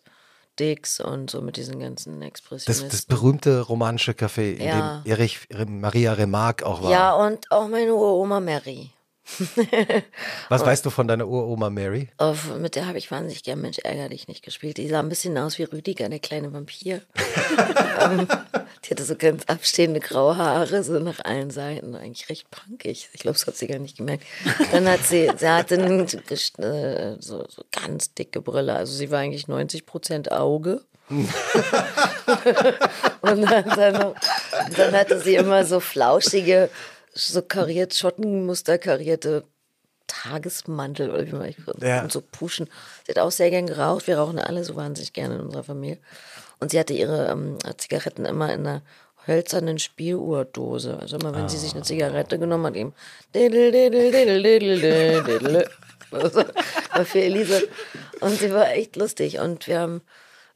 Dix 0.58 1.00
und 1.00 1.30
so 1.30 1.40
mit 1.42 1.56
diesen 1.56 1.78
ganzen 1.80 2.20
Das, 2.20 2.28
Expressionisten. 2.28 2.90
das 2.90 3.02
berühmte 3.06 3.60
romanische 3.60 4.12
Café, 4.12 4.52
in 4.54 4.66
Ja. 4.66 5.02
dem 5.02 5.10
Erich 5.10 5.48
Maria 5.66 6.12
Remarque 6.12 6.64
auch 6.64 6.82
war. 6.82 6.90
ja, 6.90 7.12
und 7.14 7.50
auch 7.50 7.68
meine 7.68 7.94
Uroma 7.94 8.40
Mary. 8.40 8.90
Was 10.48 10.64
weißt 10.64 10.84
du 10.84 10.90
von 10.90 11.08
deiner 11.08 11.26
Uroma 11.26 11.70
Mary? 11.70 12.08
Oh, 12.18 12.34
mit 12.58 12.76
der 12.76 12.86
habe 12.86 12.98
ich 12.98 13.10
wahnsinnig 13.10 13.42
gern 13.42 13.60
Mensch 13.60 13.78
ärger 13.78 14.10
dich 14.10 14.28
nicht 14.28 14.44
gespielt. 14.44 14.76
Die 14.76 14.88
sah 14.88 15.00
ein 15.00 15.08
bisschen 15.08 15.36
aus 15.38 15.58
wie 15.58 15.64
Rüdiger, 15.64 16.08
der 16.08 16.18
kleine 16.18 16.52
Vampir. 16.52 17.00
die 18.84 18.90
hatte 18.90 19.04
so 19.04 19.16
ganz 19.16 19.44
abstehende 19.46 20.00
graue 20.00 20.36
Haare, 20.36 20.84
so 20.84 20.98
nach 20.98 21.24
allen 21.24 21.50
Seiten. 21.50 21.94
Eigentlich 21.94 22.28
recht 22.28 22.50
punkig. 22.50 23.08
Ich 23.12 23.20
glaube, 23.20 23.38
das 23.38 23.46
hat 23.46 23.56
sie 23.56 23.66
gar 23.66 23.78
nicht 23.78 23.96
gemerkt. 23.96 24.24
Dann 24.72 24.88
hat 24.88 25.04
sie, 25.04 25.30
sie 25.36 25.48
hatte 25.48 25.82
eine, 25.82 26.02
äh, 26.02 27.16
so, 27.20 27.46
so 27.48 27.62
ganz 27.72 28.12
dicke 28.14 28.42
Brille. 28.42 28.74
Also 28.74 28.92
sie 28.92 29.10
war 29.10 29.20
eigentlich 29.20 29.48
90 29.48 29.86
Prozent 29.86 30.32
Auge. 30.32 30.82
und 31.08 31.28
dann, 33.22 33.42
dann, 33.42 34.14
dann 34.74 34.94
hatte 34.94 35.20
sie 35.20 35.34
immer 35.34 35.66
so 35.66 35.78
flauschige 35.78 36.70
so 37.14 37.42
kariert, 37.42 37.94
Schottenmuster 37.94 38.78
karierte 38.78 39.44
Tagesmantel 40.06 41.10
oder 41.10 41.26
wie 41.26 41.32
man 41.32 41.48
ich 41.48 41.56
ja. 41.80 42.02
und 42.02 42.12
so 42.12 42.20
Puschen. 42.20 42.68
Sie 43.06 43.12
hat 43.12 43.18
auch 43.18 43.30
sehr 43.30 43.50
gern 43.50 43.66
geraucht. 43.66 44.06
Wir 44.06 44.18
rauchen 44.18 44.38
alle 44.38 44.64
so 44.64 44.76
wahnsinnig 44.76 45.12
gerne 45.12 45.36
in 45.36 45.40
unserer 45.40 45.64
Familie. 45.64 45.98
Und 46.60 46.70
sie 46.70 46.78
hatte 46.78 46.92
ihre 46.92 47.28
ähm, 47.28 47.58
Zigaretten 47.78 48.24
immer 48.24 48.52
in 48.52 48.60
einer 48.66 48.82
hölzernen 49.26 49.78
Spieluhrdose. 49.78 50.98
Also 50.98 51.16
immer, 51.16 51.34
wenn 51.34 51.46
oh. 51.46 51.48
sie 51.48 51.56
sich 51.56 51.72
eine 51.72 51.80
ah. 51.80 51.84
Zigarette 51.84 52.38
genommen 52.38 52.66
hat, 52.66 52.76
eben 52.76 52.94
war 56.10 57.04
für 57.04 57.22
Elise. 57.22 57.66
Und 58.20 58.38
sie 58.38 58.52
war 58.52 58.70
echt 58.72 58.96
lustig. 58.96 59.38
Und 59.38 59.66
wir 59.66 59.80
haben 59.80 60.02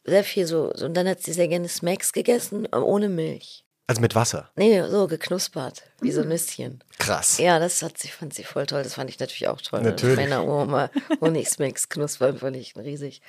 sehr 0.04 0.24
viel 0.24 0.46
so, 0.46 0.72
und 0.72 0.94
dann 0.94 1.08
hat 1.08 1.22
sie 1.22 1.32
sehr 1.32 1.48
gerne 1.48 1.68
Smacks 1.68 2.12
gegessen, 2.12 2.66
ohne 2.66 3.08
Milch. 3.08 3.64
Also 3.88 4.02
mit 4.02 4.14
Wasser? 4.14 4.50
Nee, 4.54 4.82
so 4.82 5.06
geknuspert, 5.06 5.82
wie 6.02 6.12
so 6.12 6.20
ein 6.20 6.28
Nüsschen. 6.28 6.84
Krass. 6.98 7.38
Ja, 7.38 7.58
das 7.58 7.80
hat 7.80 7.96
sie, 7.96 8.08
fand 8.08 8.34
sie 8.34 8.44
voll 8.44 8.66
toll. 8.66 8.82
Das 8.82 8.94
fand 8.94 9.08
ich 9.08 9.18
natürlich 9.18 9.48
auch 9.48 9.62
toll. 9.62 9.80
Natürlich. 9.80 10.18
Meiner 10.18 10.46
Oma 10.46 10.90
Honigsmacks 11.22 11.88
knuspern 11.88 12.36
fand 12.36 12.56
ich 12.56 12.76
riesig. 12.76 13.22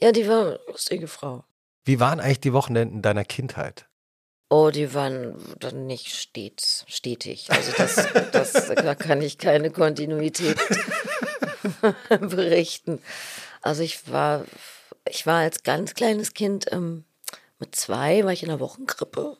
Ja, 0.00 0.10
die 0.10 0.28
war 0.28 0.40
eine 0.40 0.60
lustige 0.66 1.06
Frau. 1.06 1.44
Wie 1.84 2.00
waren 2.00 2.18
eigentlich 2.18 2.40
die 2.40 2.52
Wochenenden 2.52 3.00
deiner 3.00 3.24
Kindheit? 3.24 3.86
Oh, 4.50 4.70
die 4.70 4.92
waren 4.92 5.36
dann 5.60 5.86
nicht 5.86 6.08
stets, 6.08 6.84
stetig. 6.88 7.48
Also 7.50 7.70
das, 7.76 8.08
das, 8.32 8.74
da 8.74 8.96
kann 8.96 9.22
ich 9.22 9.38
keine 9.38 9.70
Kontinuität 9.70 10.58
berichten. 12.08 13.00
Also 13.62 13.84
ich 13.84 14.10
war, 14.10 14.44
ich 15.08 15.26
war 15.26 15.42
als 15.42 15.62
ganz 15.62 15.94
kleines 15.94 16.34
Kind 16.34 16.66
ähm, 16.72 17.04
mit 17.60 17.76
zwei, 17.76 18.24
war 18.24 18.32
ich 18.32 18.42
in 18.42 18.48
der 18.48 18.58
Wochengrippe 18.58 19.38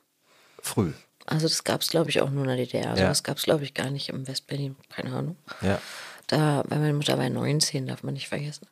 früh. 0.63 0.93
Also 1.27 1.47
das 1.47 1.65
gab 1.65 1.83
es, 1.83 1.89
glaube 1.89 2.11
ich, 2.11 2.21
auch 2.21 2.31
nur 2.31 2.43
in 2.45 2.49
der 2.49 2.57
DDR. 2.57 2.91
Also 2.91 3.03
ja. 3.03 3.09
Das 3.09 3.23
gab 3.23 3.37
es, 3.37 3.45
glaube 3.45 3.65
ich, 3.65 3.75
gar 3.75 3.91
nicht 3.91 4.09
im 4.09 4.27
Westberlin. 4.27 4.77
Keine 4.89 5.15
Ahnung. 5.15 5.37
Ja. 5.61 5.81
Da, 6.27 6.65
weil 6.69 6.79
meine 6.79 6.95
Mutter 6.95 7.19
war 7.19 7.29
19, 7.29 7.87
darf 7.87 8.03
man 8.03 8.15
nicht 8.15 8.29
vergessen. 8.29 8.67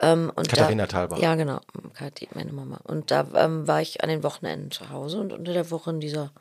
Ähm, 0.00 0.32
und 0.34 0.48
Katharina 0.48 0.86
da, 0.86 0.92
Thalbach. 0.92 1.18
Ja, 1.18 1.34
genau. 1.34 1.60
Kathi, 1.94 2.28
meine 2.34 2.52
Mama. 2.52 2.80
Und 2.84 3.10
da 3.10 3.26
ähm, 3.34 3.68
war 3.68 3.80
ich 3.80 4.02
an 4.02 4.08
den 4.08 4.22
Wochenenden 4.22 4.70
zu 4.70 4.90
Hause 4.90 5.20
und 5.20 5.32
unter 5.32 5.52
der 5.52 5.70
Woche 5.70 5.90
in 5.90 6.00
dieser 6.00 6.32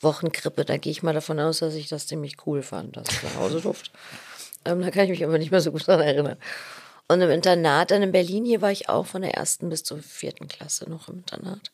Wochenkrippe, 0.00 0.64
da 0.64 0.76
gehe 0.76 0.90
ich 0.90 1.02
mal 1.02 1.14
davon 1.14 1.38
aus, 1.40 1.58
dass 1.58 1.74
ich 1.74 1.88
das 1.88 2.06
ziemlich 2.06 2.36
cool 2.46 2.62
fand, 2.62 2.96
dass 2.96 3.08
ich 3.08 3.22
nach 3.22 3.36
Hause 3.36 3.60
durfte. 3.60 3.90
ähm, 4.64 4.80
da 4.80 4.90
kann 4.90 5.04
ich 5.04 5.10
mich 5.10 5.24
aber 5.24 5.38
nicht 5.38 5.50
mehr 5.50 5.60
so 5.60 5.72
gut 5.72 5.86
daran 5.86 6.06
erinnern. 6.06 6.38
Und 7.08 7.20
im 7.20 7.30
Internat 7.30 7.92
dann 7.92 8.02
in 8.02 8.12
Berlin, 8.12 8.44
hier 8.44 8.62
war 8.62 8.72
ich 8.72 8.88
auch 8.88 9.06
von 9.06 9.22
der 9.22 9.34
ersten 9.34 9.68
bis 9.68 9.84
zur 9.84 9.98
vierten 9.98 10.48
Klasse 10.48 10.90
noch 10.90 11.08
im 11.08 11.18
Internat 11.18 11.70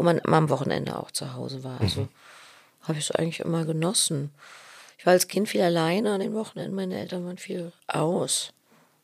wo 0.00 0.02
man 0.02 0.16
immer 0.16 0.38
am 0.38 0.48
Wochenende 0.48 0.98
auch 0.98 1.10
zu 1.10 1.34
Hause 1.34 1.62
war. 1.62 1.78
Also 1.78 2.00
mhm. 2.00 2.08
habe 2.84 2.98
ich 2.98 3.10
es 3.10 3.10
eigentlich 3.10 3.40
immer 3.40 3.66
genossen. 3.66 4.30
Ich 4.96 5.04
war 5.04 5.12
als 5.12 5.28
Kind 5.28 5.46
viel 5.46 5.60
alleine 5.60 6.14
an 6.14 6.20
den 6.20 6.32
Wochenenden. 6.32 6.74
Meine 6.74 6.98
Eltern 6.98 7.26
waren 7.26 7.36
viel 7.36 7.70
aus 7.86 8.54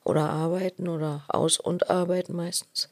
oder 0.04 0.30
arbeiten 0.30 0.88
oder 0.88 1.22
aus 1.28 1.60
und 1.60 1.90
arbeiten 1.90 2.34
meistens. 2.34 2.88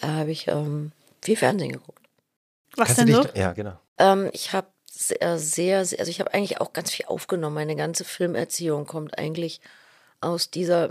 Da 0.00 0.08
habe 0.08 0.32
ich 0.32 0.48
ähm, 0.48 0.90
viel 1.22 1.36
Fernsehen 1.36 1.70
geguckt. 1.70 2.04
Was 2.74 2.96
Kannst 2.96 3.02
denn 3.02 3.14
so? 3.14 3.28
Ja, 3.36 3.52
genau. 3.52 3.78
Ähm, 3.98 4.28
ich 4.32 4.52
habe 4.52 4.66
sehr, 4.90 5.38
sehr, 5.38 5.84
sehr, 5.84 6.00
also 6.00 6.10
ich 6.10 6.18
habe 6.18 6.34
eigentlich 6.34 6.60
auch 6.60 6.72
ganz 6.72 6.90
viel 6.90 7.06
aufgenommen. 7.06 7.54
Meine 7.54 7.76
ganze 7.76 8.02
Filmerziehung 8.02 8.86
kommt 8.86 9.18
eigentlich 9.18 9.60
aus 10.20 10.50
dieser 10.50 10.90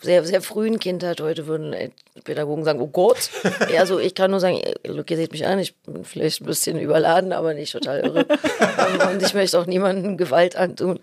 sehr, 0.00 0.24
sehr 0.24 0.42
frühen 0.42 0.78
Kindheit. 0.78 1.20
Heute 1.20 1.46
würden 1.46 1.74
Pädagogen 2.24 2.64
sagen, 2.64 2.80
oh 2.80 2.88
Gott. 2.88 3.30
Also 3.78 3.98
ich 3.98 4.14
kann 4.14 4.30
nur 4.30 4.40
sagen, 4.40 4.60
Luke, 4.86 5.12
ihr 5.12 5.16
seht 5.16 5.32
mich 5.32 5.46
an, 5.46 5.58
ich 5.58 5.76
bin 5.76 6.04
vielleicht 6.04 6.40
ein 6.40 6.46
bisschen 6.46 6.78
überladen, 6.78 7.32
aber 7.32 7.54
nicht 7.54 7.72
total 7.72 8.00
irre. 8.00 8.26
Und 9.10 9.22
ich 9.22 9.34
möchte 9.34 9.58
auch 9.58 9.66
niemandem 9.66 10.16
Gewalt 10.16 10.56
antun. 10.56 10.98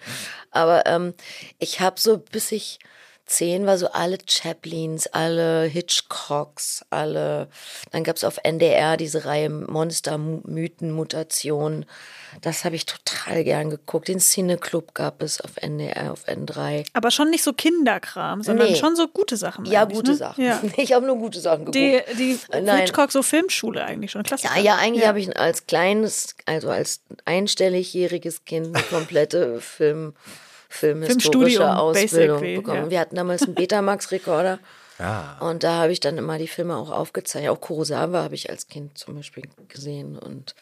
Aber 0.52 0.86
ähm, 0.86 1.14
ich 1.60 1.80
habe 1.80 2.00
so, 2.00 2.18
bis 2.18 2.52
ich 2.52 2.80
zehn 3.26 3.66
war 3.66 3.78
so 3.78 3.88
alle 3.92 4.18
Chaplins, 4.28 5.08
alle 5.08 5.64
Hitchcocks, 5.64 6.86
alle. 6.90 7.48
Dann 7.92 8.04
gab 8.04 8.18
es 8.18 8.24
auf 8.24 8.40
NDR 8.44 8.98
diese 8.98 9.26
Reihe 9.26 9.50
Monster, 9.50 10.18
Mythen, 10.18 10.92
Mutation. 10.92 11.86
Das 12.42 12.66
habe 12.66 12.76
ich 12.76 12.86
total 12.86 13.44
gern 13.44 13.70
geguckt. 13.70 14.08
Den 14.08 14.20
Cineclub 14.20 14.94
gab 14.94 15.22
es 15.22 15.40
auf 15.40 15.52
NDR, 15.58 16.12
auf 16.12 16.28
N3. 16.28 16.86
Aber 16.94 17.12
schon 17.12 17.30
nicht 17.30 17.44
so 17.44 17.54
Kinderkram, 17.54 18.42
sondern 18.42 18.70
nee. 18.70 18.76
schon 18.76 18.96
so 18.96 19.08
gute 19.08 19.38
Sachen. 19.38 19.66
Ja, 19.66 19.86
gute 19.86 20.12
ne? 20.12 20.18
Sachen. 20.18 20.44
Ja. 20.44 20.62
Ich 20.78 20.92
habe 20.92 21.06
nur 21.06 21.18
gute 21.18 21.40
Sachen 21.40 21.66
geguckt. 21.66 21.76
Die, 21.76 22.02
die 22.18 22.40
Hitchcock 22.52 23.12
so 23.12 23.22
Filmschule 23.22 23.84
eigentlich 23.84 24.12
schon. 24.12 24.24
Klasse. 24.24 24.48
Ja, 24.48 24.60
ja, 24.60 24.76
eigentlich 24.76 25.04
ja. 25.04 25.10
habe 25.10 25.20
ich 25.20 25.38
als 25.38 25.66
kleines, 25.68 26.36
also 26.46 26.70
als 26.70 27.02
einstelligjähriges 27.26 28.44
Kind 28.46 28.76
eine 28.76 28.84
komplette 28.84 29.62
Film 29.62 30.14
filmhistorische 30.74 31.76
Ausbildung 31.78 32.42
bekommen. 32.42 32.84
Ja. 32.86 32.90
Wir 32.90 33.00
hatten 33.00 33.16
damals 33.16 33.44
einen 33.44 33.56
Betamax-Rekorder. 33.56 34.60
Ah. 35.00 35.50
Und 35.50 35.64
da 35.64 35.82
habe 35.82 35.92
ich 35.92 36.00
dann 36.00 36.20
immer 36.20 36.38
die 36.38 36.48
Filme 36.48 36.78
auch 36.78 36.92
aufgezeichnet. 36.92 37.50
Auch 37.50 37.60
Kurosawa 37.60 38.22
habe 38.22 38.36
ich 38.36 38.52
als 38.52 38.68
Kind 38.68 38.96
zum 38.96 39.16
Beispiel 39.16 39.44
gesehen. 39.68 40.20
Und 40.20 40.54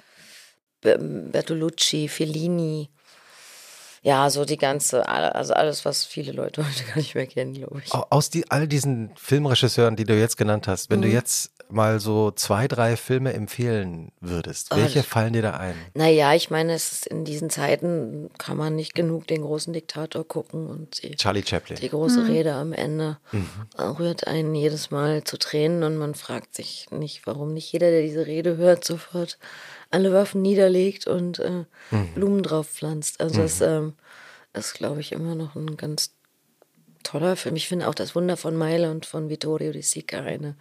Bertolucci, 0.80 2.08
Fellini. 2.08 2.90
Ja, 4.04 4.30
so 4.32 4.46
die 4.46 4.58
ganze, 4.58 5.08
also 5.08 5.54
alles, 5.54 5.86
was 5.86 6.06
viele 6.06 6.32
Leute 6.32 6.66
heute 6.68 6.84
gar 6.86 6.98
nicht 6.98 7.14
mehr 7.14 7.28
kennen, 7.28 7.54
glaube 7.54 7.82
ich. 7.86 7.94
Aus 7.94 8.30
die, 8.30 8.50
all 8.50 8.68
diesen 8.68 9.12
Filmregisseuren, 9.16 9.96
die 9.96 10.06
du 10.06 10.18
jetzt 10.18 10.38
genannt 10.38 10.68
hast, 10.68 10.90
wenn 10.90 11.00
mhm. 11.00 11.04
du 11.04 11.10
jetzt 11.10 11.52
mal 11.72 12.00
so 12.00 12.32
zwei, 12.32 12.68
drei 12.68 12.98
Filme 12.98 13.34
empfehlen 13.34 14.12
würdest, 14.20 14.76
welche 14.76 15.00
oh, 15.00 15.04
fallen 15.04 15.34
dir 15.34 15.42
da 15.42 15.52
ein? 15.52 15.76
Naja, 15.94 16.34
ich 16.34 16.50
meine, 16.50 16.74
es 16.74 16.92
ist 16.92 17.08
in 17.08 17.24
diesen 17.24 17.50
Zeiten 17.50 18.30
kann 18.38 18.58
man 18.58 18.76
nicht 18.76 18.94
genug 18.94 19.28
den 19.28 19.42
großen 19.42 19.72
Diktator 19.72 20.28
gucken 20.28 20.68
und 20.68 21.02
die, 21.02 21.16
Charlie 21.16 21.44
Chaplin. 21.46 21.78
Die 21.78 21.90
große 21.90 22.22
mhm. 22.22 22.30
Rede 22.30 22.54
am 22.54 22.74
Ende 22.74 23.18
mhm. 23.32 23.48
rührt 23.80 24.28
einen 24.28 24.54
jedes 24.54 24.92
Mal 24.92 25.24
zu 25.24 25.38
Tränen 25.38 25.84
und 25.84 25.98
man 25.98 26.16
fragt 26.16 26.56
sich 26.56 26.88
nicht, 26.92 27.26
warum 27.26 27.54
nicht 27.54 27.72
jeder, 27.72 27.90
der 27.90 28.02
diese 28.02 28.26
Rede 28.26 28.58
hört, 28.58 28.84
sofort 28.84 29.38
alle 29.92 30.14
Waffen 30.14 30.42
niederlegt 30.42 31.08
und 31.08 31.40
äh, 31.40 31.66
mhm. 31.92 32.14
Blumen 32.16 32.44
drauf 32.44 32.68
pflanzt. 32.68 33.22
Also 33.22 33.42
das 33.42 33.62
ähm, 33.62 33.94
ist, 34.54 34.74
glaube 34.74 35.02
ich, 35.02 35.12
immer 35.12 35.36
noch 35.36 35.56
ein 35.56 35.78
ganz 35.78 36.14
toller 37.04 37.36
Film. 37.36 37.56
Ich 37.56 37.68
finde 37.68 37.88
auch 37.88 37.96
das 37.96 38.16
Wunder 38.16 38.38
von 38.38 38.56
Meile 38.56 38.92
und 38.92 39.06
von 39.06 39.30
Vittorio 39.30 39.72
Di 39.72 39.82
Sica 39.82 40.22
eine 40.22 40.56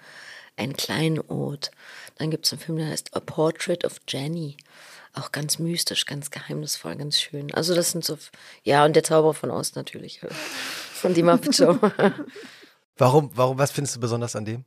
ein 0.56 0.74
Kleinod. 0.74 1.70
Dann 2.16 2.30
gibt 2.30 2.46
es 2.46 2.52
einen 2.52 2.60
Film, 2.60 2.78
der 2.78 2.88
heißt 2.88 3.16
A 3.16 3.20
Portrait 3.20 3.84
of 3.84 3.96
Jenny. 4.06 4.56
Auch 5.14 5.32
ganz 5.32 5.58
mystisch, 5.58 6.06
ganz 6.06 6.30
geheimnisvoll, 6.30 6.96
ganz 6.96 7.20
schön. 7.20 7.52
Also 7.52 7.74
das 7.74 7.90
sind 7.90 8.04
so, 8.04 8.16
ja, 8.62 8.84
und 8.84 8.94
der 8.94 9.02
Zauber 9.02 9.34
von 9.34 9.50
Ost 9.50 9.74
natürlich. 9.74 10.20
Von 11.00 11.14
die 11.14 11.22
Muppet 11.22 11.56
Show. 11.56 11.78
warum, 12.98 13.30
warum, 13.32 13.56
was 13.56 13.72
findest 13.72 13.96
du 13.96 14.00
besonders 14.00 14.36
an 14.36 14.44
dem? 14.44 14.66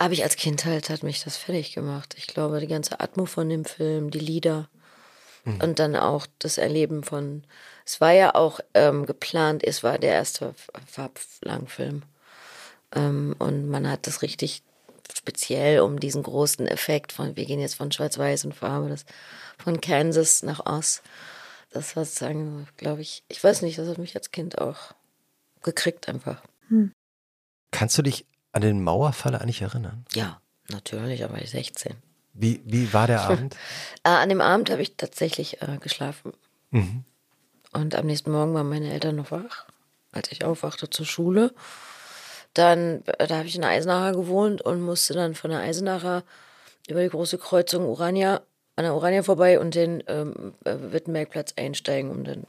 Habe 0.00 0.14
ich 0.14 0.24
als 0.24 0.36
Kind 0.36 0.64
halt, 0.64 0.90
hat 0.90 1.02
mich 1.02 1.22
das 1.22 1.36
fertig 1.36 1.72
gemacht. 1.72 2.14
Ich 2.18 2.26
glaube, 2.26 2.60
die 2.60 2.66
ganze 2.66 3.00
Atmo 3.00 3.24
von 3.24 3.48
dem 3.48 3.64
Film, 3.64 4.10
die 4.10 4.18
Lieder 4.18 4.68
mhm. 5.44 5.60
und 5.60 5.78
dann 5.78 5.96
auch 5.96 6.26
das 6.38 6.58
Erleben 6.58 7.04
von, 7.04 7.44
es 7.84 8.00
war 8.00 8.12
ja 8.12 8.34
auch 8.34 8.60
ähm, 8.74 9.06
geplant, 9.06 9.62
es 9.64 9.82
war 9.82 9.98
der 9.98 10.12
erste 10.12 10.54
Farblangfilm. 10.86 12.02
Ähm, 12.94 13.36
und 13.38 13.68
man 13.68 13.88
hat 13.88 14.06
das 14.06 14.22
richtig 14.22 14.62
speziell 15.16 15.80
um 15.80 16.00
diesen 16.00 16.22
großen 16.22 16.66
Effekt 16.66 17.12
von, 17.12 17.36
wir 17.36 17.44
gehen 17.44 17.60
jetzt 17.60 17.74
von 17.74 17.92
Schwarz-Weiß 17.92 18.44
und 18.44 18.54
Farbe, 18.54 18.88
das 18.88 19.04
von 19.58 19.80
Kansas 19.80 20.42
nach 20.42 20.66
Oz. 20.66 21.02
Das 21.70 21.96
war 21.96 22.04
sozusagen, 22.04 22.68
glaube 22.76 23.02
ich, 23.02 23.24
ich 23.28 23.42
weiß 23.42 23.62
nicht, 23.62 23.78
das 23.78 23.88
hat 23.88 23.98
mich 23.98 24.14
als 24.14 24.30
Kind 24.30 24.58
auch 24.58 24.94
gekriegt 25.62 26.08
einfach. 26.08 26.42
Hm. 26.68 26.92
Kannst 27.70 27.96
du 27.96 28.02
dich 28.02 28.26
an 28.52 28.62
den 28.62 28.82
Mauerfall 28.82 29.34
eigentlich 29.34 29.62
erinnern? 29.62 30.04
Ja, 30.14 30.40
natürlich, 30.70 31.24
aber 31.24 31.40
ich 31.40 31.50
16. 31.50 31.94
Wie, 32.34 32.60
wie 32.64 32.92
war 32.92 33.06
der 33.06 33.20
Abend? 33.28 33.56
äh, 34.04 34.08
an 34.08 34.28
dem 34.28 34.40
Abend 34.40 34.70
habe 34.70 34.82
ich 34.82 34.96
tatsächlich 34.96 35.60
äh, 35.62 35.78
geschlafen. 35.80 36.32
Mhm. 36.70 37.04
Und 37.72 37.94
am 37.94 38.06
nächsten 38.06 38.30
Morgen 38.30 38.54
waren 38.54 38.68
meine 38.68 38.92
Eltern 38.92 39.16
noch 39.16 39.30
wach, 39.30 39.66
als 40.12 40.30
ich 40.30 40.44
aufwachte 40.44 40.90
zur 40.90 41.06
Schule. 41.06 41.52
Dann, 42.54 43.02
äh, 43.18 43.26
da 43.26 43.38
habe 43.38 43.48
ich 43.48 43.56
in 43.56 43.64
Eisenacher 43.64 44.12
gewohnt 44.12 44.62
und 44.62 44.80
musste 44.82 45.14
dann 45.14 45.34
von 45.34 45.50
der 45.50 45.60
Eisenacher 45.60 46.22
über 46.88 47.02
die 47.02 47.08
große 47.08 47.38
Kreuzung 47.38 47.86
Urania, 47.86 48.42
an 48.76 48.84
der 48.84 48.94
Urania 48.94 49.22
vorbei 49.22 49.58
und 49.60 49.74
den 49.74 50.02
ähm, 50.06 50.54
äh, 50.64 50.74
Wittenbergplatz 50.90 51.54
einsteigen, 51.56 52.10
um 52.10 52.24
dann 52.24 52.44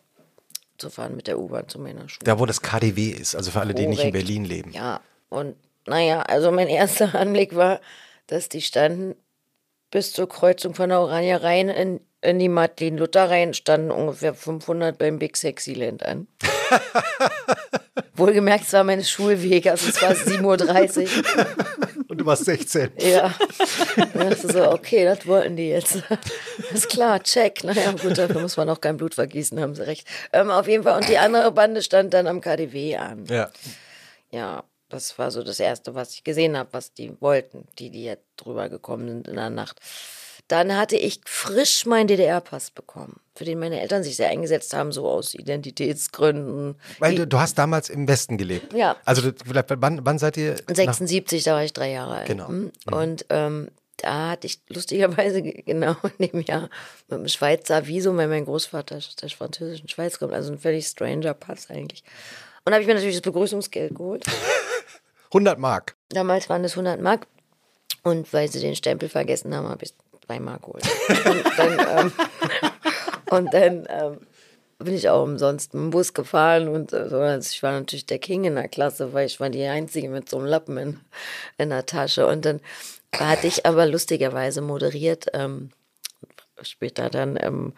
zu 0.77 0.89
fahren 0.89 1.15
mit 1.15 1.27
der 1.27 1.39
U-Bahn 1.39 1.67
zu 1.69 1.79
meiner 1.79 2.09
Schule. 2.09 2.25
Da, 2.25 2.39
wo 2.39 2.45
das 2.45 2.61
KDW 2.61 3.09
ist, 3.09 3.35
also 3.35 3.51
für 3.51 3.59
alle, 3.59 3.73
die 3.73 3.87
nicht 3.87 3.99
in 4.03 4.11
Korrekt. 4.11 4.25
Berlin 4.27 4.45
leben. 4.45 4.71
Ja, 4.71 5.01
und 5.29 5.55
naja, 5.87 6.21
also 6.21 6.51
mein 6.51 6.67
erster 6.67 7.15
Anblick 7.19 7.55
war, 7.55 7.79
dass 8.27 8.49
die 8.49 8.61
standen 8.61 9.15
bis 9.91 10.11
zur 10.11 10.27
Kreuzung 10.27 10.73
von 10.73 10.89
der 10.89 11.01
Orania 11.01 11.37
rein 11.37 11.69
in, 11.69 11.99
in 12.21 12.39
die 12.39 12.49
Martin 12.49 12.97
Luther 12.97 13.29
rein, 13.29 13.53
standen 13.53 13.91
ungefähr 13.91 14.33
500 14.33 14.97
beim 14.97 15.19
Big 15.19 15.37
Sexy 15.37 15.73
Land 15.73 16.03
an. 16.03 16.27
Wohlgemerkt, 18.15 18.65
es 18.65 18.73
war 18.73 18.83
meine 18.83 19.03
Schulwege, 19.03 19.71
also 19.71 19.89
es 19.89 20.01
war 20.01 20.11
7.30 20.13 21.03
Uhr. 21.03 21.45
Und 22.07 22.21
du 22.21 22.25
warst 22.25 22.45
16. 22.45 22.91
Ja. 22.99 23.33
Dann 23.95 24.29
dachte 24.29 24.51
so, 24.51 24.71
okay, 24.71 25.05
das 25.05 25.25
wollten 25.25 25.55
die 25.55 25.69
jetzt. 25.69 26.03
Ist 26.71 26.89
klar, 26.89 27.21
check. 27.21 27.63
Naja, 27.63 27.91
gut, 27.91 28.17
dafür 28.17 28.41
muss 28.41 28.57
man 28.57 28.69
auch 28.69 28.81
kein 28.81 28.97
Blut 28.97 29.15
vergießen, 29.15 29.59
haben 29.59 29.75
sie 29.75 29.85
recht. 29.85 30.07
Ähm, 30.31 30.51
auf 30.51 30.67
jeden 30.67 30.83
Fall. 30.83 30.97
Und 30.97 31.09
die 31.09 31.17
andere 31.17 31.51
Bande 31.51 31.81
stand 31.81 32.13
dann 32.13 32.27
am 32.27 32.41
KDW 32.41 32.97
an. 32.97 33.25
Ja. 33.25 33.49
Ja, 34.31 34.63
das 34.93 35.17
war 35.19 35.31
so 35.31 35.43
das 35.43 35.59
Erste, 35.59 35.95
was 35.95 36.13
ich 36.13 36.23
gesehen 36.23 36.57
habe, 36.57 36.69
was 36.71 36.93
die 36.93 37.19
wollten, 37.21 37.67
die, 37.79 37.89
die 37.89 38.03
jetzt 38.05 38.23
drüber 38.37 38.69
gekommen 38.69 39.07
sind 39.09 39.27
in 39.27 39.35
der 39.35 39.49
Nacht. 39.49 39.79
Dann 40.49 40.75
hatte 40.75 40.97
ich 40.97 41.21
frisch 41.25 41.85
meinen 41.85 42.07
DDR-Pass 42.07 42.71
bekommen, 42.71 43.19
für 43.33 43.45
den 43.45 43.59
meine 43.59 43.79
Eltern 43.79 44.03
sich 44.03 44.17
sehr 44.17 44.29
eingesetzt 44.29 44.73
haben, 44.73 44.91
so 44.91 45.07
aus 45.07 45.33
Identitätsgründen. 45.35 46.75
Weil 46.99 47.15
du, 47.15 47.27
du 47.27 47.39
hast 47.39 47.57
damals 47.57 47.89
im 47.89 48.07
Westen 48.07 48.37
gelebt. 48.37 48.73
Ja. 48.73 48.97
Also 49.05 49.31
wann, 49.45 50.05
wann 50.05 50.19
seid 50.19 50.37
ihr? 50.37 50.55
nach- 50.67 50.75
76, 50.75 51.43
da 51.43 51.53
war 51.55 51.63
ich 51.63 51.73
drei 51.73 51.91
Jahre 51.91 52.15
alt. 52.17 52.27
Genau. 52.27 52.47
Hm? 52.49 52.71
Und 52.91 53.25
ähm, 53.29 53.69
da 53.97 54.31
hatte 54.31 54.47
ich 54.47 54.59
lustigerweise 54.67 55.41
ge- 55.41 55.61
genau 55.61 55.95
in 56.17 56.27
dem 56.29 56.41
Jahr 56.41 56.69
mit 57.07 57.19
dem 57.19 57.27
Schweizer 57.29 57.87
Visum, 57.87 58.17
weil 58.17 58.27
mein 58.27 58.45
Großvater 58.45 58.97
aus 58.97 59.15
der 59.15 59.29
französischen 59.29 59.87
Schweiz 59.87 60.19
kommt, 60.19 60.33
also 60.33 60.51
ein 60.51 60.59
völlig 60.59 60.87
stranger 60.87 61.33
Pass 61.33 61.69
eigentlich. 61.69 62.03
Und 62.65 62.73
habe 62.73 62.81
ich 62.81 62.87
mir 62.87 62.93
natürlich 62.93 63.15
das 63.15 63.21
Begrüßungsgeld 63.21 63.95
geholt. 63.95 64.25
100 65.33 65.57
Mark. 65.57 65.95
Damals 66.09 66.49
waren 66.49 66.63
es 66.63 66.73
100 66.73 67.01
Mark. 67.01 67.27
Und 68.03 68.31
weil 68.33 68.49
sie 68.49 68.59
den 68.59 68.75
Stempel 68.75 69.09
vergessen 69.09 69.55
haben, 69.55 69.67
habe 69.67 69.83
ich 69.83 69.93
2 70.25 70.39
Mark 70.39 70.61
geholt. 70.63 70.83
Und 71.25 71.43
dann, 71.57 71.87
ähm, 71.97 72.11
und 73.29 73.53
dann 73.53 73.87
ähm, 73.89 74.17
bin 74.77 74.93
ich 74.93 75.09
auch 75.09 75.23
umsonst 75.23 75.73
mit 75.73 75.83
dem 75.83 75.89
Bus 75.89 76.13
gefahren. 76.13 76.67
Und 76.67 76.93
äh, 76.93 77.09
so. 77.09 77.17
Also 77.17 77.49
ich 77.51 77.63
war 77.63 77.71
natürlich 77.71 78.05
der 78.05 78.19
King 78.19 78.43
in 78.43 78.55
der 78.55 78.67
Klasse, 78.67 79.13
weil 79.13 79.25
ich 79.25 79.39
war 79.39 79.49
die 79.49 79.65
Einzige 79.65 80.09
mit 80.09 80.29
so 80.29 80.37
einem 80.37 80.45
Lappen 80.45 80.77
in, 80.77 80.99
in 81.57 81.69
der 81.69 81.85
Tasche. 81.85 82.27
Und 82.27 82.45
dann 82.45 82.61
hatte 83.15 83.47
ich 83.47 83.65
aber 83.65 83.85
lustigerweise 83.85 84.61
moderiert, 84.61 85.27
ähm, 85.33 85.71
später 86.61 87.09
dann 87.09 87.35
im 87.35 87.73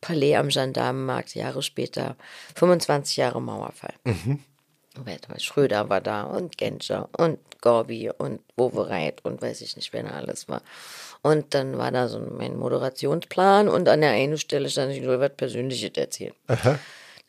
Palais 0.00 0.36
am 0.36 0.48
Gendarmenmarkt, 0.48 1.34
Jahre 1.34 1.62
später, 1.62 2.16
25 2.54 3.16
Jahre 3.16 3.42
Mauerfall. 3.42 3.94
Weil 5.04 5.40
Schröder 5.40 5.88
war 5.88 6.00
da 6.00 6.24
und 6.24 6.58
Genscher 6.58 7.08
und 7.16 7.38
Gorbi 7.60 8.10
und 8.16 8.40
Wowereit 8.56 9.24
und 9.24 9.40
weiß 9.42 9.60
ich 9.60 9.76
nicht, 9.76 9.92
wer 9.92 10.02
da 10.02 10.10
alles 10.10 10.48
war. 10.48 10.62
Und 11.22 11.54
dann 11.54 11.78
war 11.78 11.90
da 11.90 12.08
so 12.08 12.20
mein 12.20 12.56
Moderationsplan 12.56 13.68
und 13.68 13.88
an 13.88 14.00
der 14.00 14.10
einen 14.10 14.38
Stelle 14.38 14.70
stand, 14.70 14.92
ich 14.92 15.04
soll 15.04 15.20
was 15.20 15.34
Persönliches 15.36 15.96
erzählen. 15.96 16.34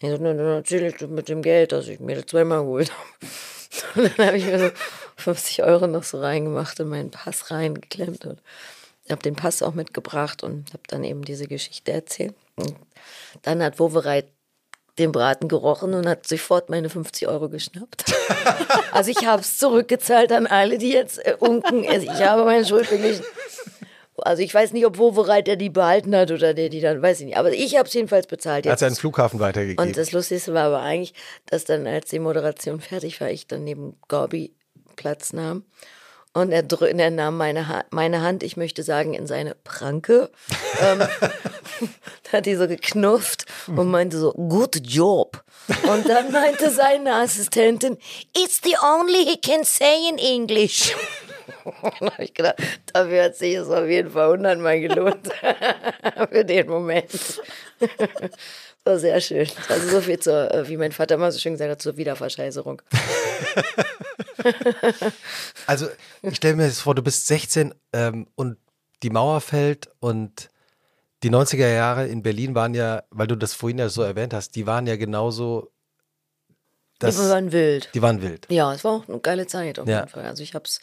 Ich 0.02 0.10
so, 0.10 0.18
dann 0.18 0.40
erzähle 0.40 0.88
ich 0.88 1.02
mit 1.02 1.28
dem 1.28 1.42
Geld, 1.42 1.72
das 1.72 1.88
ich 1.88 2.00
mir 2.00 2.16
das 2.16 2.28
zweimal 2.28 2.62
geholt 2.62 2.92
habe. 2.92 3.32
Und 3.96 4.18
dann 4.18 4.28
habe 4.28 4.38
ich 4.38 4.46
mir 4.46 4.60
so 4.60 4.72
50 5.18 5.64
Euro 5.64 5.88
noch 5.88 6.04
so 6.04 6.20
reingemacht 6.20 6.80
und 6.80 6.90
meinen 6.90 7.12
Pass 7.12 7.52
reingeklemmt 7.52 8.26
und 8.26 8.42
habe 9.12 9.22
den 9.22 9.36
Pass 9.36 9.62
auch 9.62 9.74
mitgebracht 9.74 10.44
und 10.44 10.70
habe 10.74 10.84
dann 10.88 11.04
eben 11.04 11.24
diese 11.24 11.48
Geschichte 11.48 11.92
erzählt. 11.92 12.36
Und 12.56 12.76
dann 13.42 13.64
hat 13.64 13.80
Wowereit 13.80 14.28
den 15.00 15.12
Braten 15.12 15.48
gerochen 15.48 15.94
und 15.94 16.08
hat 16.08 16.28
sofort 16.28 16.70
meine 16.70 16.90
50 16.90 17.28
Euro 17.28 17.50
geschnappt. 17.50 18.06
Also 18.92 19.12
ich 19.12 19.26
habe 19.26 19.44
es 19.44 19.58
zurückgezahlt 19.58 20.32
an 20.32 20.48
alle, 20.48 20.80
die 20.80 20.90
jetzt 20.90 21.24
äh, 21.26 21.36
unken. 21.38 21.88
Also 21.88 22.12
Ich 22.12 22.22
habe 22.24 22.44
meine 22.44 22.66
Schuld 22.66 22.90
beglichen. 22.90 23.24
Also 24.18 24.42
ich 24.42 24.54
weiß 24.54 24.74
nicht, 24.74 24.86
ob 24.86 24.98
Wovereit 24.98 25.48
der 25.48 25.56
die 25.56 25.70
behalten 25.70 26.16
hat 26.16 26.32
oder 26.32 26.54
der 26.56 26.70
die 26.70 26.82
dann, 26.82 27.02
weiß 27.02 27.20
ich 27.20 27.28
nicht. 27.28 27.38
Aber 27.38 27.54
ich 27.54 27.78
habe 27.78 27.88
es 27.88 27.94
jedenfalls 27.94 28.26
bezahlt. 28.28 28.66
Er 28.66 28.72
hat 28.72 28.82
Jetzt. 28.82 28.90
seinen 28.90 29.00
Flughafen 29.00 29.40
weitergegeben. 29.40 29.86
Und 29.86 29.96
das 29.96 30.12
Lustigste 30.12 30.54
war 30.54 30.66
aber 30.66 30.82
eigentlich, 30.82 31.14
dass 31.46 31.66
dann, 31.66 31.86
als 31.86 32.10
die 32.10 32.20
Moderation 32.20 32.82
fertig 32.82 33.22
war, 33.22 33.30
ich 33.30 33.48
dann 33.48 33.64
neben 33.64 33.96
Gorbi 34.08 34.54
Platz 34.96 35.32
nahm. 35.32 35.64
Und 36.34 36.52
er, 36.52 36.64
er 36.82 37.12
nahm 37.12 37.38
meine, 37.38 37.68
ha 37.68 37.84
meine 37.90 38.22
Hand, 38.22 38.44
ich 38.44 38.56
möchte 38.56 38.84
sagen, 38.84 39.14
in 39.14 39.26
seine 39.26 39.56
Pranke. 39.56 40.30
ähm, 40.82 41.00
da 42.24 42.32
hat 42.32 42.46
die 42.46 42.56
so 42.56 42.68
geknufft 42.68 43.46
und 43.68 43.90
meinte 43.90 44.18
so, 44.18 44.32
good 44.34 44.80
job. 44.86 45.44
Und 45.84 46.08
dann 46.08 46.32
meinte 46.32 46.70
seine 46.70 47.16
Assistentin, 47.16 47.98
it's 48.36 48.62
the 48.64 48.76
only 48.82 49.26
he 49.26 49.38
can 49.38 49.64
say 49.64 50.08
in 50.10 50.18
English. 50.18 50.96
Und 51.82 52.12
habe 52.12 52.24
ich 52.24 52.34
gedacht, 52.34 52.58
dafür 52.94 53.26
hat 53.26 53.36
sich 53.36 53.56
es 53.56 53.70
auf 53.70 53.88
jeden 53.88 54.12
Fall 54.12 54.30
hundertmal 54.30 54.80
gelohnt. 54.80 55.30
Für 56.32 56.46
den 56.46 56.68
Moment. 56.68 57.12
War 58.90 58.98
sehr 58.98 59.22
schön. 59.22 59.48
Also 59.68 59.88
so 59.88 60.02
viel 60.02 60.18
zur, 60.20 60.52
äh, 60.52 60.68
wie 60.68 60.76
mein 60.78 60.92
Vater 60.92 61.14
immer 61.16 61.32
so 61.32 61.38
schön 61.38 61.54
gesagt 61.54 61.70
hat, 61.70 61.82
zur 61.82 61.96
Wiederverscheißerung. 61.98 62.82
Also, 65.68 65.88
ich 66.22 66.38
stelle 66.38 66.56
mir 66.56 66.68
das 66.68 66.80
vor, 66.80 66.96
du 66.96 67.02
bist 67.02 67.28
16 67.28 67.74
ähm, 67.94 68.28
und 68.36 68.58
die 69.04 69.10
Mauer 69.10 69.42
fällt 69.42 69.90
und 70.00 70.50
die 71.24 71.30
90er 71.30 71.68
Jahre 71.72 72.08
in 72.08 72.24
Berlin 72.24 72.56
waren 72.56 72.74
ja, 72.74 73.04
weil 73.12 73.28
du 73.28 73.36
das 73.36 73.54
vorhin 73.54 73.78
ja 73.80 73.90
so 73.90 74.02
erwähnt 74.02 74.34
hast, 74.34 74.56
die 74.56 74.66
waren 74.66 74.88
ja 74.88 74.96
genauso. 74.96 75.72
Das, 77.00 77.16
Die 77.16 77.22
waren 77.30 77.52
wild. 77.52 77.90
die 77.94 78.02
waren 78.02 78.22
wild. 78.22 78.48
Ja, 78.50 78.74
es 78.74 78.84
war 78.84 78.94
auch 78.94 79.08
eine 79.10 79.20
geile 79.20 79.46
Zeit 79.48 79.78
auf 79.80 79.88
Ja. 79.88 80.00
jeden 80.00 80.10
Fall. 80.10 80.24
Also 80.26 80.42
ich 80.44 80.56
hab's, 80.56 80.80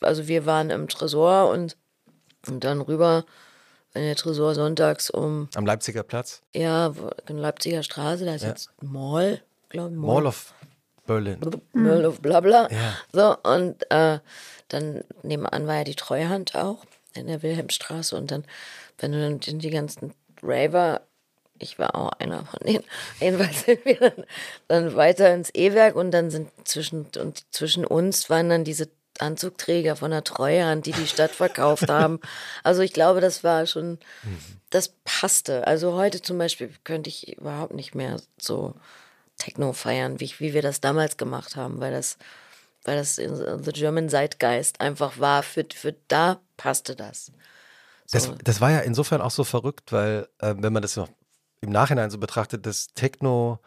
also 0.00 0.26
wir 0.26 0.46
waren 0.46 0.70
im 0.70 0.88
Tresor 0.88 1.50
und, 1.50 1.76
und 2.48 2.64
dann 2.64 2.80
rüber 2.80 3.24
in 3.94 4.02
der 4.02 4.16
Tresor 4.16 4.54
sonntags 4.54 5.10
um, 5.10 5.48
Am 5.54 5.66
Leipziger 5.66 6.02
Platz. 6.02 6.42
ja, 6.54 6.92
in 7.28 7.38
Leipziger 7.38 7.82
Straße, 7.82 8.24
da 8.24 8.34
ist 8.34 8.42
jetzt 8.44 8.70
ein 8.82 8.92
Mall, 8.92 9.40
glaube 9.68 9.94
ich. 9.94 10.00
Mall 10.00 10.26
of 10.26 10.52
Berlin. 11.06 11.38
Mall 11.72 12.04
of 12.06 12.20
Blabla. 12.20 12.68
Ja. 12.70 12.96
So, 13.12 13.36
und 13.50 13.90
äh, 13.90 14.18
dann 14.68 15.04
nebenan 15.22 15.66
war 15.66 15.76
ja 15.76 15.84
die 15.84 15.94
Treuhand 15.94 16.54
auch 16.54 16.84
in 17.14 17.26
der 17.26 17.42
Wilhelmstraße 17.42 18.16
und 18.16 18.30
dann, 18.30 18.44
wenn 18.98 19.12
du 19.12 19.20
dann 19.20 19.38
die, 19.40 19.58
die 19.58 19.70
ganzen 19.70 20.12
Raver, 20.42 21.02
ich 21.58 21.78
war 21.78 21.94
auch 21.94 22.10
einer 22.18 22.44
von 22.46 22.60
denen, 22.66 22.84
jedenfalls 23.20 23.64
sind 23.64 23.84
wir 23.84 23.96
dann, 24.00 24.24
dann 24.66 24.96
weiter 24.96 25.32
ins 25.32 25.50
E-Werk 25.54 25.94
und 25.94 26.10
dann 26.10 26.30
sind 26.30 26.50
zwischen, 26.64 27.06
und 27.20 27.44
zwischen 27.54 27.84
uns 27.84 28.28
waren 28.30 28.48
dann 28.48 28.64
diese 28.64 28.88
Anzugträger 29.20 29.96
von 29.96 30.10
der 30.10 30.24
Treuhand, 30.24 30.86
die 30.86 30.92
die 30.92 31.06
Stadt 31.06 31.30
verkauft 31.30 31.88
haben. 31.88 32.20
Also 32.62 32.82
ich 32.82 32.92
glaube, 32.92 33.20
das 33.20 33.44
war 33.44 33.66
schon, 33.66 33.98
das 34.70 34.94
passte. 35.04 35.66
Also 35.66 35.94
heute 35.94 36.22
zum 36.22 36.38
Beispiel 36.38 36.70
könnte 36.84 37.10
ich 37.10 37.36
überhaupt 37.36 37.74
nicht 37.74 37.94
mehr 37.94 38.16
so 38.38 38.74
Techno 39.38 39.72
feiern, 39.72 40.20
wie, 40.20 40.32
wie 40.38 40.54
wir 40.54 40.62
das 40.62 40.80
damals 40.80 41.16
gemacht 41.16 41.56
haben, 41.56 41.80
weil 41.80 41.92
das, 41.92 42.16
weil 42.84 42.96
das 42.96 43.18
in 43.18 43.62
the 43.62 43.72
German 43.72 44.08
Zeitgeist 44.08 44.80
einfach 44.80 45.18
war. 45.18 45.42
Für, 45.42 45.66
für 45.72 45.94
da 46.08 46.40
passte 46.56 46.96
das. 46.96 47.32
Das, 48.10 48.30
das 48.42 48.60
war 48.60 48.70
ja 48.70 48.80
insofern 48.80 49.20
auch 49.20 49.30
so 49.30 49.44
verrückt, 49.44 49.92
weil, 49.92 50.28
äh, 50.38 50.54
wenn 50.56 50.72
man 50.72 50.82
das 50.82 50.96
noch 50.96 51.08
im 51.60 51.70
Nachhinein 51.70 52.10
so 52.10 52.18
betrachtet, 52.18 52.66
das 52.66 52.88
Techno 52.94 53.58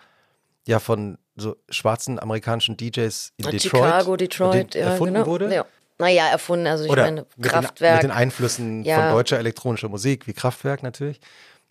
ja 0.67 0.79
von 0.79 1.17
so 1.38 1.56
schwarzen 1.69 2.19
amerikanischen 2.19 2.76
DJs 2.76 3.34
in 3.38 3.45
Detroit, 3.45 3.62
Chicago, 3.62 4.15
Detroit, 4.17 4.76
ja, 4.76 4.82
erfunden 4.82 5.15
genau. 5.15 5.28
wurde. 5.28 5.54
Ja. 5.54 5.65
Naja, 6.00 6.28
erfunden, 6.28 6.67
also 6.67 6.84
ich 6.84 6.91
Oder 6.91 7.04
meine, 7.04 7.21
mit, 7.21 7.45
den, 7.45 7.52
Kraftwerk. 7.52 7.95
mit 7.95 8.04
den 8.04 8.12
Einflüssen 8.12 8.84
Ja. 8.84 9.02
von 9.02 9.12
deutscher 9.17 9.39
elektronischer 9.39 9.89
Musik, 9.89 10.28
wie 10.28 10.34
Kraftwerk 10.34 10.84
natürlich. 10.84 11.19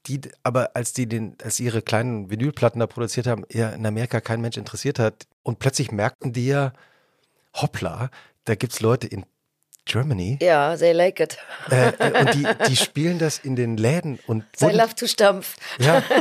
Die, 0.06 0.20
aber 0.42 0.70
als 0.74 0.92
die 0.92 1.06
den, 1.06 1.36
als 1.42 1.60
ihre 1.60 1.82
kleinen 1.82 2.30
Vinylplatten 2.30 2.80
da 2.80 2.86
produziert 2.86 3.26
haben, 3.26 3.44
ja 3.50 3.70
in 3.70 3.84
Amerika 3.86 4.20
kein 4.20 4.40
Mensch 4.40 4.56
interessiert 4.56 4.98
hat. 4.98 5.26
Und 5.42 5.58
plötzlich 5.58 5.92
merkten 5.92 6.32
die 6.32 6.46
ja, 6.46 6.72
hoppla, 7.54 8.10
da 8.44 8.54
gibt 8.54 8.72
es 8.72 8.80
Leute 8.80 9.06
in 9.06 9.26
Germany 9.86 10.38
ja, 10.42 10.76
they 10.76 10.92
like 10.92 11.20
it. 11.20 11.38
äh, 11.70 11.88
äh, 11.98 12.20
und 12.20 12.34
die, 12.34 12.46
die 12.68 12.76
spielen 12.84 13.18
das 13.18 13.38
in 13.38 13.56
den 13.56 13.76
Läden 13.76 14.18
und 14.26 14.44
They 14.58 14.72
love 14.72 14.94
to 14.94 15.06
stampf. 15.06 15.56
ja. 15.78 16.02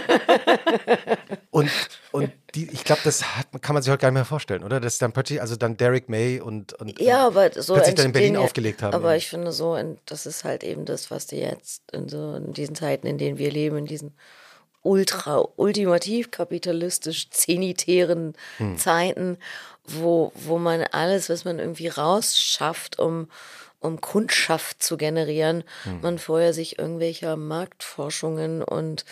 Und, 1.55 1.71
und 2.11 2.31
die, 2.53 2.69
ich 2.69 2.83
glaube, 2.83 2.99
das 3.05 3.37
hat, 3.37 3.47
kann 3.61 3.75
man 3.75 3.81
sich 3.81 3.89
heute 3.89 4.01
gar 4.01 4.09
nicht 4.09 4.15
mehr 4.15 4.25
vorstellen, 4.25 4.61
oder? 4.61 4.81
Dass 4.81 4.97
dann 4.97 5.13
plötzlich, 5.13 5.39
also 5.39 5.55
dann 5.55 5.77
Derek 5.77 6.09
May 6.09 6.41
und, 6.41 6.73
und 6.73 6.99
Ja, 6.99 7.27
aber 7.27 7.49
so 7.61 7.75
plötzlich 7.75 7.95
dann 7.95 8.07
in 8.07 8.11
Berlin 8.11 8.35
aufgelegt 8.35 8.83
haben. 8.83 8.93
Aber 8.93 9.11
ja. 9.11 9.15
ich 9.17 9.29
finde 9.29 9.53
so, 9.53 9.73
und 9.73 9.97
das 10.05 10.25
ist 10.25 10.43
halt 10.43 10.65
eben 10.65 10.83
das, 10.83 11.11
was 11.11 11.27
die 11.27 11.37
jetzt 11.37 11.89
in 11.93 12.09
so 12.09 12.35
in 12.35 12.51
diesen 12.51 12.75
Zeiten, 12.75 13.07
in 13.07 13.17
denen 13.17 13.37
wir 13.37 13.49
leben, 13.51 13.77
in 13.77 13.85
diesen 13.85 14.13
ultra 14.85 15.47
ultimativ 15.55 16.31
kapitalistisch 16.31 17.29
zenitären 17.31 18.33
Hm. 18.57 18.77
Zeiten, 18.77 19.37
wo, 19.83 20.31
wo 20.35 20.57
man 20.57 20.83
alles, 20.91 21.29
was 21.29 21.45
man 21.45 21.59
irgendwie 21.59 21.87
rausschafft, 21.87 22.99
um 22.99 23.27
um 23.81 24.01
Kundschaft 24.01 24.81
zu 24.81 24.97
generieren, 24.97 25.63
man 26.01 26.17
vorher 26.17 26.53
sich 26.53 26.79
irgendwelcher 26.79 27.35
Marktforschungen 27.35 28.63
und 28.63 29.05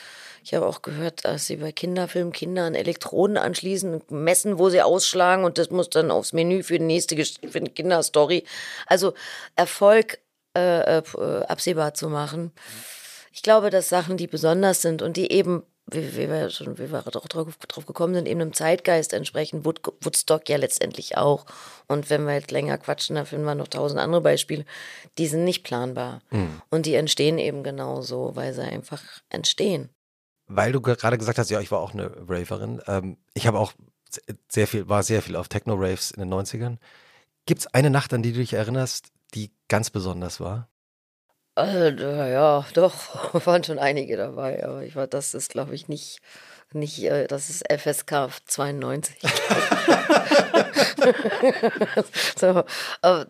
ich 0.44 0.54
habe 0.54 0.66
auch 0.66 0.82
gehört, 0.82 1.24
dass 1.24 1.46
sie 1.46 1.58
bei 1.58 1.72
Kinderfilmen 1.72 2.34
Kindern 2.34 2.76
Elektroden 2.76 3.38
anschließen, 3.38 4.02
messen, 4.10 4.58
wo 4.58 4.70
sie 4.70 4.82
ausschlagen 4.82 5.46
und 5.46 5.58
das 5.58 5.70
muss 5.70 5.90
dann 5.90 6.12
aufs 6.12 6.34
Menü 6.34 6.64
für 6.64 6.80
die 6.80 6.86
nächste 6.86 7.16
für 7.24 7.62
die 7.62 7.72
Kinderstory. 7.72 8.44
Also 8.88 9.14
Erfolg 9.56 10.20
äh, 10.56 10.98
äh, 10.98 11.04
absehbar 11.48 11.94
zu 11.94 12.10
machen. 12.10 12.52
Ich 13.34 13.42
glaube, 13.42 13.72
dass 13.72 13.90
Sachen, 13.90 14.16
die 14.16 14.28
besonders 14.28 14.82
sind 14.84 15.02
und 15.02 15.18
die 15.18 15.32
eben, 15.32 15.64
wie, 15.88 16.16
wie 16.16 16.30
wir 16.30 16.52
schon, 16.52 16.78
wie 16.78 16.92
wir 16.92 17.02
drauf, 17.02 17.58
drauf 17.68 17.86
gekommen 17.88 18.14
sind, 18.14 18.28
eben 18.28 18.40
einem 18.42 18.54
Zeitgeist 18.54 19.12
entsprechen, 19.12 19.66
Wood, 19.66 19.82
Woodstock 20.02 20.48
ja 20.50 20.58
letztendlich 20.58 21.18
auch. 21.18 21.46
Und 21.88 22.12
wenn 22.12 22.26
wir 22.26 22.36
jetzt 22.36 22.52
länger 22.52 22.78
quatschen, 22.78 23.16
da 23.16 23.26
finden 23.26 23.46
wir 23.46 23.56
noch 23.56 23.68
tausend 23.68 24.00
andere 24.00 24.22
Beispiele, 24.22 24.66
die 25.18 25.26
sind 25.26 25.46
nicht 25.46 25.64
planbar. 25.64 26.22
Und 26.70 26.86
die 26.86 26.94
entstehen 26.94 27.40
eben 27.40 27.64
genauso, 27.64 28.36
weil 28.36 28.54
sie 28.54 28.62
einfach 28.62 29.02
entstehen. 29.30 29.90
Weil 30.46 30.72
du 30.72 30.80
ge- 30.82 30.96
gerade 30.96 31.18
gesagt 31.18 31.40
hast, 31.40 31.50
ja, 31.50 31.60
ich 31.60 31.72
war 31.72 31.80
auch 31.80 31.94
eine 31.94 32.12
Raverin. 32.30 32.82
Ähm, 32.86 33.18
ich 33.34 33.48
habe 33.48 33.58
auch 33.60 33.74
se- 34.10 34.22
sehr 34.48 34.68
viel, 34.68 34.88
war 34.90 35.02
sehr 35.02 35.24
viel 35.24 35.36
auf 35.38 35.48
Techno-Raves 35.48 36.12
in 36.12 36.20
den 36.20 36.30
90ern. 36.30 36.78
Gibt 37.48 37.62
es 37.62 37.68
eine 37.68 37.90
Nacht, 37.90 38.14
an 38.14 38.22
die 38.22 38.32
du 38.32 38.40
dich 38.40 38.54
erinnerst, 38.54 39.08
die 39.34 39.52
ganz 39.70 39.90
besonders 39.90 40.40
war? 40.40 40.70
Äh, 41.56 42.32
ja, 42.32 42.66
doch, 42.74 42.94
waren 43.46 43.64
schon 43.64 43.80
einige 43.80 44.18
dabei, 44.18 44.64
aber 44.64 44.84
ich 44.84 44.96
war, 44.96 45.08
das 45.08 45.34
ist, 45.34 45.50
glaube 45.52 45.76
ich, 45.76 45.88
nicht, 45.88 46.20
nicht, 46.74 47.04
äh, 47.04 47.28
das 47.28 47.50
ist 47.50 47.64
FSK 47.72 48.30
92. 48.48 49.16
so, 52.38 52.64
aber, 53.02 53.28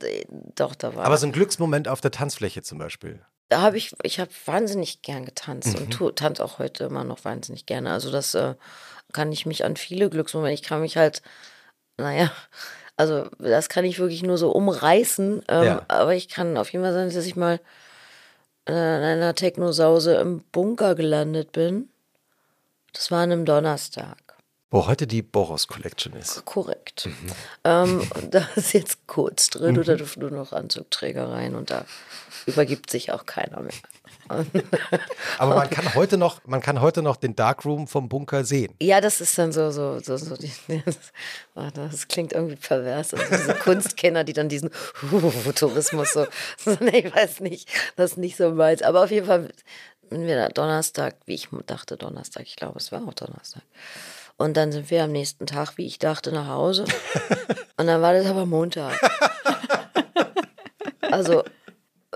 doch, 0.56 0.76
da 0.76 0.96
war. 0.96 1.06
Aber 1.06 1.18
so 1.18 1.26
ein 1.28 1.32
Glücksmoment 1.32 1.88
auf 1.88 2.02
der 2.02 2.12
Tanzfläche 2.12 2.62
zum 2.62 2.78
Beispiel. 2.78 3.20
da 3.50 3.62
habe 3.62 3.78
ich, 3.78 3.94
ich 4.04 4.20
habe 4.20 4.32
wahnsinnig 4.46 5.02
gern 5.02 5.26
getanzt 5.26 5.76
und 5.78 5.92
tu, 5.92 6.10
tanze 6.12 6.44
auch 6.44 6.60
heute 6.60 6.86
immer 6.86 7.04
noch 7.04 7.24
wahnsinnig 7.26 7.66
gerne. 7.66 7.92
Also 7.92 8.12
das 8.12 8.34
äh, 8.36 8.56
kann 9.12 9.32
ich 9.32 9.46
mich 9.46 9.66
an 9.66 9.76
viele 9.76 10.10
Glücksmomente, 10.10 10.54
ich 10.54 10.64
kann 10.64 10.82
mich 10.82 10.98
halt, 10.98 11.22
naja, 11.98 12.32
also 12.96 13.28
das 13.40 13.70
kann 13.70 13.86
ich 13.86 14.00
wirklich 14.00 14.24
nur 14.24 14.38
so 14.38 14.52
umreißen, 14.52 15.44
ähm, 15.48 15.64
Ja. 15.64 15.86
aber 15.88 16.16
ich 16.16 16.30
kann 16.30 16.58
auf 16.58 16.72
jeden 16.72 16.84
Fall 16.86 16.94
sagen, 16.94 17.14
dass 17.14 17.26
ich 17.26 17.36
mal 17.36 17.60
in 18.66 18.74
einer 18.76 19.36
Technosause 19.36 20.16
im 20.16 20.42
Bunker 20.52 20.96
gelandet 20.96 21.52
bin. 21.52 21.90
Das 22.94 23.12
war 23.12 23.24
an 23.24 23.32
einem 23.32 23.46
Donnerstag. 23.46 24.18
Wo 24.72 24.88
heute 24.88 25.06
die 25.06 25.22
Boros 25.22 25.68
Collection 25.68 26.14
ist. 26.14 26.46
Korrekt. 26.46 27.08
Ähm, 27.64 28.10
und 28.16 28.34
da 28.34 28.48
ist 28.56 28.74
jetzt 28.74 29.06
kurz 29.06 29.50
drin 29.50 29.78
oder 29.78 29.98
dürfen 29.98 30.22
nur 30.22 30.32
noch 30.32 30.52
Anzugträger 30.52 31.30
rein 31.30 31.54
und 31.56 31.70
da 31.70 31.86
übergibt 32.48 32.90
sich 32.90 33.12
auch 33.12 33.26
keiner 33.26 33.60
mehr. 33.60 33.74
Aber 35.38 35.56
man 35.56 35.70
kann 35.70 35.94
heute 35.96 36.18
noch, 36.18 36.42
man 36.46 36.62
kann 36.62 36.82
heute 36.82 37.02
noch 37.02 37.16
den 37.16 37.36
Darkroom 37.36 37.88
vom 37.88 38.10
Bunker 38.10 38.44
sehen. 38.44 38.76
Ja, 38.82 39.02
das 39.02 39.22
ist 39.22 39.38
dann 39.38 39.52
so, 39.52 39.72
so, 39.72 40.00
so, 40.00 40.18
so 40.18 40.36
die, 40.36 40.52
das, 40.86 40.98
das 41.74 42.08
klingt 42.08 42.34
irgendwie 42.34 42.56
pervers. 42.56 43.14
Also 43.14 43.26
diese 43.36 43.54
Kunstkenner, 43.64 44.24
die 44.24 44.34
dann 44.34 44.50
diesen 44.50 44.72
Tourismus 45.56 46.14
so, 46.14 46.26
so, 46.58 46.78
nee, 46.80 47.00
ich 47.06 47.16
weiß 47.16 47.42
nicht, 47.42 47.70
das 47.96 48.12
ist 48.12 48.18
nicht 48.18 48.38
so 48.38 48.52
meins. 48.52 48.82
Aber 48.82 49.04
auf 49.04 49.12
jeden 49.12 49.28
Fall, 49.28 49.50
wenn 50.10 50.26
wir 50.26 50.36
da 50.36 50.50
Donnerstag, 50.50 51.16
wie 51.26 51.36
ich 51.36 51.50
dachte 51.66 51.98
Donnerstag, 51.98 52.44
ich 52.44 52.56
glaube, 52.56 52.78
es 52.78 52.92
war 52.92 53.08
auch 53.08 53.14
Donnerstag. 53.14 53.64
Und 54.38 54.58
dann 54.58 54.72
sind 54.72 54.90
wir 54.90 55.04
am 55.04 55.12
nächsten 55.12 55.46
Tag, 55.46 55.78
wie 55.78 55.86
ich 55.86 56.00
dachte, 56.00 56.32
nach 56.32 56.48
Hause. 56.48 56.86
Und 57.78 57.88
dann 57.88 58.02
war 58.02 58.14
das 58.14 58.26
aber 58.26 58.46
Montag. 58.46 59.00
Also, 61.02 61.44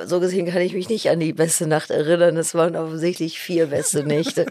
so 0.05 0.19
gesehen 0.19 0.45
kann 0.47 0.61
ich 0.61 0.73
mich 0.73 0.89
nicht 0.89 1.09
an 1.09 1.19
die 1.19 1.33
beste 1.33 1.67
Nacht 1.67 1.89
erinnern. 1.89 2.37
Es 2.37 2.53
waren 2.55 2.75
offensichtlich 2.75 3.39
vier 3.39 3.67
beste 3.67 4.03
Nächte. 4.03 4.45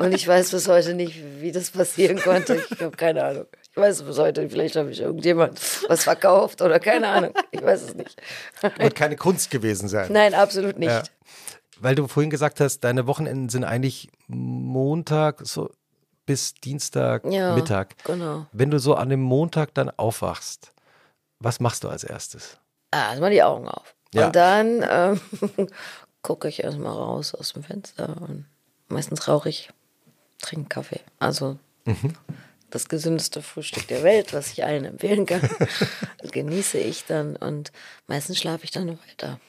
Und 0.00 0.12
ich 0.14 0.26
weiß 0.26 0.50
bis 0.50 0.68
heute 0.68 0.94
nicht, 0.94 1.20
wie 1.40 1.52
das 1.52 1.70
passieren 1.70 2.18
konnte. 2.20 2.62
Ich 2.70 2.80
habe 2.82 2.96
keine 2.96 3.24
Ahnung. 3.24 3.46
Ich 3.70 3.76
weiß 3.76 3.96
es 4.00 4.02
bis 4.02 4.18
heute, 4.18 4.48
vielleicht 4.48 4.76
habe 4.76 4.90
ich 4.90 5.00
irgendjemand 5.00 5.60
was 5.88 6.04
verkauft 6.04 6.62
oder 6.62 6.80
keine 6.80 7.08
Ahnung. 7.08 7.32
Ich 7.52 7.62
weiß 7.62 7.82
es 7.82 7.94
nicht. 7.94 8.20
Wird 8.78 8.94
keine 8.96 9.16
Kunst 9.16 9.50
gewesen 9.50 9.88
sein. 9.88 10.12
Nein, 10.12 10.34
absolut 10.34 10.78
nicht. 10.78 10.90
Ja. 10.90 11.02
Weil 11.80 11.94
du 11.94 12.08
vorhin 12.08 12.30
gesagt 12.30 12.58
hast, 12.60 12.80
deine 12.80 13.06
Wochenenden 13.06 13.48
sind 13.48 13.62
eigentlich 13.64 14.08
Montag 14.26 15.46
so 15.46 15.70
bis 16.26 16.54
Dienstag 16.54 17.24
Ja, 17.30 17.54
Mittag. 17.54 17.94
genau. 18.04 18.46
Wenn 18.52 18.70
du 18.70 18.78
so 18.80 18.94
an 18.94 19.08
dem 19.10 19.20
Montag 19.20 19.74
dann 19.74 19.90
aufwachst, 19.90 20.72
was 21.38 21.60
machst 21.60 21.84
du 21.84 21.88
als 21.88 22.02
erstes? 22.04 22.58
Ah, 22.90 23.10
erstmal 23.10 23.30
die 23.30 23.42
Augen 23.42 23.68
auf. 23.68 23.94
Ja. 24.14 24.26
Und 24.26 24.36
dann 24.36 24.84
ähm, 24.88 25.20
gucke 26.22 26.48
ich 26.48 26.62
erstmal 26.62 26.92
raus 26.92 27.34
aus 27.34 27.52
dem 27.52 27.62
Fenster 27.62 28.16
und 28.22 28.46
meistens 28.88 29.28
rauche 29.28 29.48
ich, 29.48 29.70
trinke 30.40 30.68
Kaffee. 30.68 31.00
Also 31.18 31.58
das 32.70 32.88
gesündeste 32.88 33.42
Frühstück 33.42 33.86
der 33.88 34.02
Welt, 34.02 34.32
was 34.32 34.52
ich 34.52 34.64
allen 34.64 34.84
empfehlen 34.84 35.26
kann, 35.26 35.40
genieße 36.22 36.78
ich 36.78 37.04
dann 37.06 37.36
und 37.36 37.72
meistens 38.06 38.38
schlafe 38.38 38.64
ich 38.64 38.70
dann 38.70 38.98
weiter. 39.08 39.40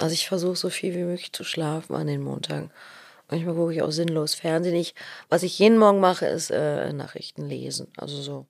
Also 0.00 0.12
ich 0.12 0.28
versuche 0.28 0.56
so 0.56 0.70
viel 0.70 0.94
wie 0.94 1.04
möglich 1.04 1.32
zu 1.32 1.44
schlafen 1.44 1.94
an 1.94 2.08
den 2.08 2.22
Montagen. 2.22 2.70
Manchmal 3.30 3.54
gucke 3.54 3.72
ich 3.72 3.82
auch 3.82 3.90
sinnlos 3.90 4.34
Fernsehen. 4.34 4.74
Ich, 4.74 4.94
was 5.28 5.42
ich 5.42 5.58
jeden 5.58 5.78
Morgen 5.78 6.00
mache, 6.00 6.26
ist 6.26 6.50
äh, 6.50 6.92
Nachrichten 6.92 7.46
lesen. 7.46 7.88
Also 7.96 8.20
so 8.20 8.46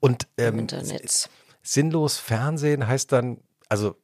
Und 0.00 0.26
im 0.36 0.44
ähm, 0.54 0.58
Internet. 0.60 1.30
sinnlos 1.62 2.18
Fernsehen 2.18 2.86
heißt 2.86 3.12
dann, 3.12 3.38
also 3.70 3.96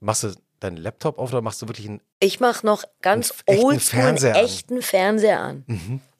machst 0.00 0.24
du 0.24 0.34
deinen 0.58 0.76
Laptop 0.76 1.18
auf 1.18 1.30
oder 1.32 1.40
machst 1.42 1.62
du 1.62 1.68
wirklich 1.68 1.88
einen 1.88 2.00
Ich 2.18 2.40
mache 2.40 2.66
noch 2.66 2.82
ganz 3.00 3.32
Einen 3.46 3.64
einen 3.70 3.80
Fernseher 3.80 4.34
an. 4.36 4.44
echten 4.44 4.82
Fernseher 4.82 5.40
an. 5.40 5.64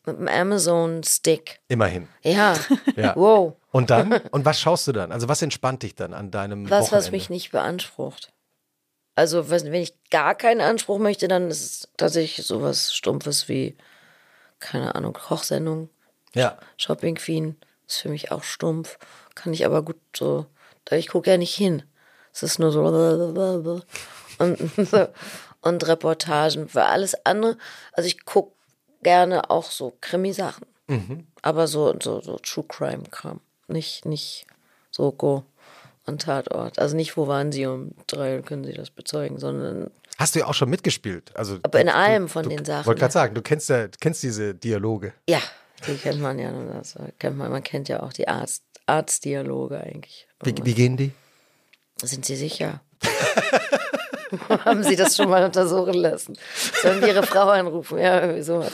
Mit 0.06 0.16
einem 0.16 0.28
Amazon 0.28 1.02
Stick. 1.02 1.60
immerhin? 1.68 2.06
Ja. 2.22 2.54
Ja. 2.96 3.14
Wow. 3.16 3.56
Und 3.72 3.90
dann? 3.90 4.12
Und 4.30 4.44
was 4.44 4.58
schaust 4.60 4.86
du 4.88 4.92
dann? 4.92 5.12
Also 5.12 5.28
was 5.28 5.42
entspannt 5.42 5.82
dich 5.82 5.94
dann 5.94 6.14
an 6.14 6.30
deinem 6.30 6.64
Was, 6.70 6.86
Wochenende? 6.86 6.96
was 7.06 7.10
mich 7.10 7.30
nicht 7.30 7.50
beansprucht. 7.52 8.32
Also, 9.16 9.50
wenn 9.50 9.74
ich 9.74 9.92
gar 10.10 10.34
keinen 10.34 10.60
Anspruch 10.62 10.98
möchte, 10.98 11.28
dann 11.28 11.50
ist 11.50 11.60
es 11.60 11.88
tatsächlich 11.98 12.46
sowas 12.46 12.94
Stumpfes 12.94 13.48
wie, 13.48 13.76
keine 14.60 14.94
Ahnung, 14.94 15.12
Kochsendung, 15.12 15.90
Ja. 16.34 16.56
Shopping 16.78 17.16
Queen. 17.16 17.56
Ist 17.86 17.98
für 17.98 18.08
mich 18.08 18.30
auch 18.32 18.42
stumpf. 18.44 18.98
Kann 19.34 19.52
ich 19.52 19.66
aber 19.66 19.82
gut 19.82 19.98
so, 20.16 20.46
ich 20.90 21.08
gucke 21.08 21.28
ja 21.30 21.36
nicht 21.36 21.54
hin. 21.54 21.82
Es 22.32 22.42
ist 22.42 22.58
nur 22.58 22.72
so 22.72 22.84
und, 24.38 24.58
so, 24.90 25.08
und 25.62 25.86
Reportagen. 25.88 26.68
Für 26.68 26.84
alles 26.84 27.14
andere, 27.26 27.56
also 27.92 28.06
ich 28.06 28.24
gucke 28.24 28.52
gerne 29.02 29.50
auch 29.50 29.70
so 29.70 29.96
Krimi-Sachen. 30.00 30.66
Aber 31.42 31.68
so, 31.68 31.94
so, 32.02 32.20
so 32.20 32.36
True 32.38 32.64
Crime-Kram. 32.66 33.40
Nicht, 33.68 34.04
nicht 34.06 34.46
Soko 34.90 35.44
und 36.04 36.22
Tatort. 36.22 36.80
Also 36.80 36.96
nicht, 36.96 37.16
wo 37.16 37.28
waren 37.28 37.52
sie 37.52 37.66
um 37.66 37.92
drei, 38.08 38.42
können 38.42 38.64
sie 38.64 38.72
das 38.72 38.90
bezeugen, 38.90 39.38
sondern 39.38 39.90
Hast 40.18 40.34
du 40.34 40.40
ja 40.40 40.46
auch 40.46 40.54
schon 40.54 40.68
mitgespielt. 40.68 41.30
Also, 41.36 41.58
aber 41.62 41.80
in 41.80 41.86
du- 41.86 41.94
allem 41.94 42.28
von 42.28 42.42
du, 42.42 42.48
den 42.50 42.64
Sachen. 42.64 42.86
wollte 42.86 42.98
gerade 43.00 43.12
sagen, 43.12 43.34
du 43.36 43.40
kennst 43.42 43.68
ja, 43.68 43.86
kennst 44.00 44.22
diese 44.24 44.52
Dialoge. 44.54 45.14
Ja, 45.28 45.40
die 45.86 45.94
kennt 45.96 46.20
man 46.20 46.38
ja. 46.40 46.52
Das 46.74 46.96
kennt 47.20 47.38
man, 47.38 47.50
man 47.52 47.62
kennt 47.62 47.88
ja 47.88 48.02
auch 48.02 48.12
die 48.12 48.26
Arzt, 48.28 48.64
Arztdialoge 48.86 49.78
eigentlich. 49.80 50.26
Wie, 50.42 50.54
wie 50.62 50.74
gehen 50.74 50.96
die? 50.96 51.12
Sind 52.02 52.24
Sie 52.24 52.36
sicher? 52.36 52.80
Haben 54.64 54.84
Sie 54.84 54.96
das 54.96 55.16
schon 55.16 55.28
mal 55.28 55.44
untersuchen 55.44 55.94
lassen? 55.94 56.38
Sollen 56.82 57.00
wir 57.00 57.08
Ihre 57.08 57.22
Frau 57.24 57.48
anrufen? 57.48 57.98
Ja, 57.98 58.20
irgendwie 58.20 58.42
sowas. 58.42 58.72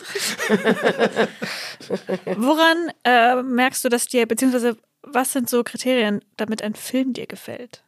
Woran 2.36 2.92
äh, 3.04 3.42
merkst 3.42 3.84
du, 3.84 3.88
dass 3.88 4.06
dir, 4.06 4.26
beziehungsweise 4.26 4.76
was 5.02 5.32
sind 5.32 5.48
so 5.48 5.62
Kriterien, 5.62 6.22
damit 6.36 6.62
ein 6.62 6.74
Film 6.74 7.12
dir 7.12 7.26
gefällt? 7.26 7.82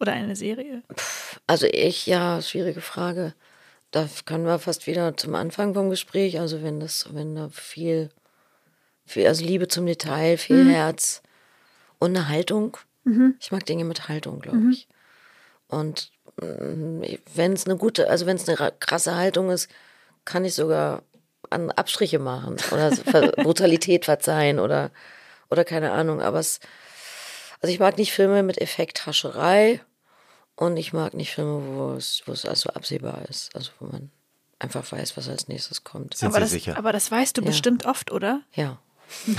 Oder 0.00 0.12
eine 0.12 0.36
Serie? 0.36 0.82
Also 1.46 1.66
ich, 1.66 2.06
ja, 2.06 2.40
schwierige 2.42 2.80
Frage. 2.80 3.34
Da 3.90 4.08
können 4.26 4.44
wir 4.44 4.58
fast 4.58 4.86
wieder 4.86 5.16
zum 5.16 5.34
Anfang 5.34 5.74
vom 5.74 5.90
Gespräch. 5.90 6.38
Also 6.38 6.62
wenn 6.62 6.78
das, 6.78 7.08
wenn 7.12 7.34
da 7.34 7.48
viel, 7.48 8.10
viel 9.06 9.26
also 9.26 9.44
Liebe 9.44 9.68
zum 9.68 9.86
Detail, 9.86 10.36
viel 10.36 10.70
Herz 10.70 11.22
und 11.98 12.16
eine 12.16 12.28
Haltung. 12.28 12.76
Ich 13.40 13.50
mag 13.52 13.64
Dinge 13.66 13.84
mit 13.84 14.08
Haltung, 14.08 14.40
glaube 14.40 14.58
ich. 14.70 14.88
Und 15.68 16.10
wenn 16.36 17.52
es 17.52 17.66
eine 17.66 17.76
gute, 17.76 18.08
also 18.08 18.26
wenn 18.26 18.36
es 18.36 18.48
eine 18.48 18.58
ra- 18.60 18.70
krasse 18.70 19.16
Haltung 19.16 19.50
ist, 19.50 19.68
kann 20.24 20.44
ich 20.44 20.54
sogar 20.54 21.02
an 21.50 21.70
Abstriche 21.70 22.18
machen 22.18 22.56
oder 22.70 22.90
Brutalität 23.42 24.04
verzeihen 24.04 24.58
oder, 24.60 24.90
oder 25.50 25.64
keine 25.64 25.92
Ahnung. 25.92 26.20
Aber 26.20 26.38
es, 26.38 26.60
also 27.60 27.72
ich 27.72 27.80
mag 27.80 27.96
nicht 27.98 28.12
Filme 28.12 28.42
mit 28.42 28.60
Effekthascherei 28.60 29.80
und 30.56 30.76
ich 30.76 30.92
mag 30.92 31.14
nicht 31.14 31.32
Filme, 31.34 31.76
wo 31.76 31.92
es, 31.94 32.22
wo 32.26 32.32
es 32.32 32.44
also 32.44 32.70
absehbar 32.70 33.22
ist. 33.28 33.54
Also 33.56 33.70
wo 33.80 33.86
man 33.86 34.10
einfach 34.58 34.90
weiß, 34.90 35.16
was 35.16 35.28
als 35.28 35.48
nächstes 35.48 35.84
kommt. 35.84 36.16
Sind 36.16 36.28
aber, 36.28 36.36
Sie 36.36 36.40
das, 36.42 36.50
sicher? 36.50 36.76
aber 36.76 36.92
das 36.92 37.10
weißt 37.10 37.36
du 37.38 37.42
bestimmt 37.42 37.86
oft, 37.86 38.10
oder? 38.12 38.42
Ja. 38.54 38.78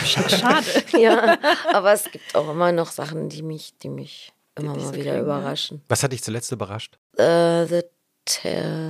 Sch- 0.03 0.29
Schade. 0.39 0.65
ja, 1.01 1.37
aber 1.73 1.93
es 1.93 2.05
gibt 2.11 2.35
auch 2.35 2.49
immer 2.49 2.71
noch 2.71 2.91
Sachen, 2.91 3.29
die 3.29 3.41
mich, 3.41 3.77
die 3.79 3.89
mich 3.89 4.33
immer 4.55 4.73
die 4.73 4.79
mal 4.79 4.93
wieder 4.93 5.01
kriegen, 5.03 5.15
ja. 5.15 5.21
überraschen. 5.21 5.81
Was 5.87 6.03
hat 6.03 6.11
dich 6.11 6.23
zuletzt 6.23 6.51
überrascht? 6.51 6.97
Äh, 7.17 7.65
the 7.65 7.81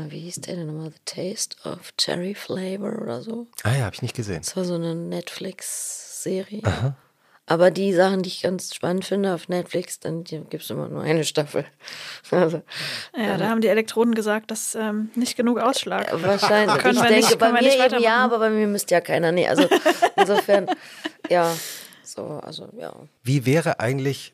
wie 0.09 0.19
hieß 0.19 0.41
der 0.41 0.57
denn 0.57 0.67
nochmal? 0.67 0.91
The 0.91 0.99
Taste 1.05 1.55
of 1.63 1.93
Cherry 1.97 2.35
Flavor 2.35 3.01
oder 3.01 3.21
so. 3.21 3.47
Ah 3.63 3.71
ja, 3.71 3.85
habe 3.85 3.95
ich 3.95 4.01
nicht 4.01 4.15
gesehen. 4.15 4.41
Das 4.41 4.57
war 4.57 4.65
so 4.65 4.75
eine 4.75 4.95
Netflix-Serie. 4.95 6.61
Aber 7.49 7.71
die 7.71 7.93
Sachen, 7.93 8.21
die 8.21 8.29
ich 8.29 8.43
ganz 8.43 8.75
spannend 8.75 9.05
finde 9.05 9.33
auf 9.33 9.49
Netflix, 9.49 9.99
dann 9.99 10.23
gibt 10.23 10.53
es 10.53 10.69
immer 10.69 10.88
nur 10.88 11.01
eine 11.01 11.23
Staffel. 11.25 11.65
Also, 12.31 12.62
Ja, 13.17 13.38
da 13.38 13.49
haben 13.49 13.59
die 13.62 13.67
Elektroden 13.69 14.13
gesagt, 14.13 14.51
dass 14.51 14.75
ähm, 14.75 15.09
nicht 15.15 15.35
genug 15.35 15.57
Ausschlag. 15.59 16.12
wahrscheinlich. 16.21 16.77
Können 16.83 16.95
ich 16.97 17.01
wir 17.01 17.09
denke, 17.09 17.25
nicht- 17.27 17.39
bei 17.39 17.51
mir 17.51 17.62
eben 17.63 18.03
ja, 18.03 18.17
aber 18.23 18.38
bei 18.38 18.51
mir 18.51 18.67
müsste 18.67 18.93
ja 18.93 19.01
keiner. 19.01 19.31
Nee, 19.31 19.47
also 19.47 19.67
insofern, 20.15 20.67
ja, 21.27 21.55
so, 22.03 22.23
also 22.43 22.69
ja. 22.77 22.93
Wie 23.23 23.47
wäre 23.47 23.79
eigentlich 23.79 24.33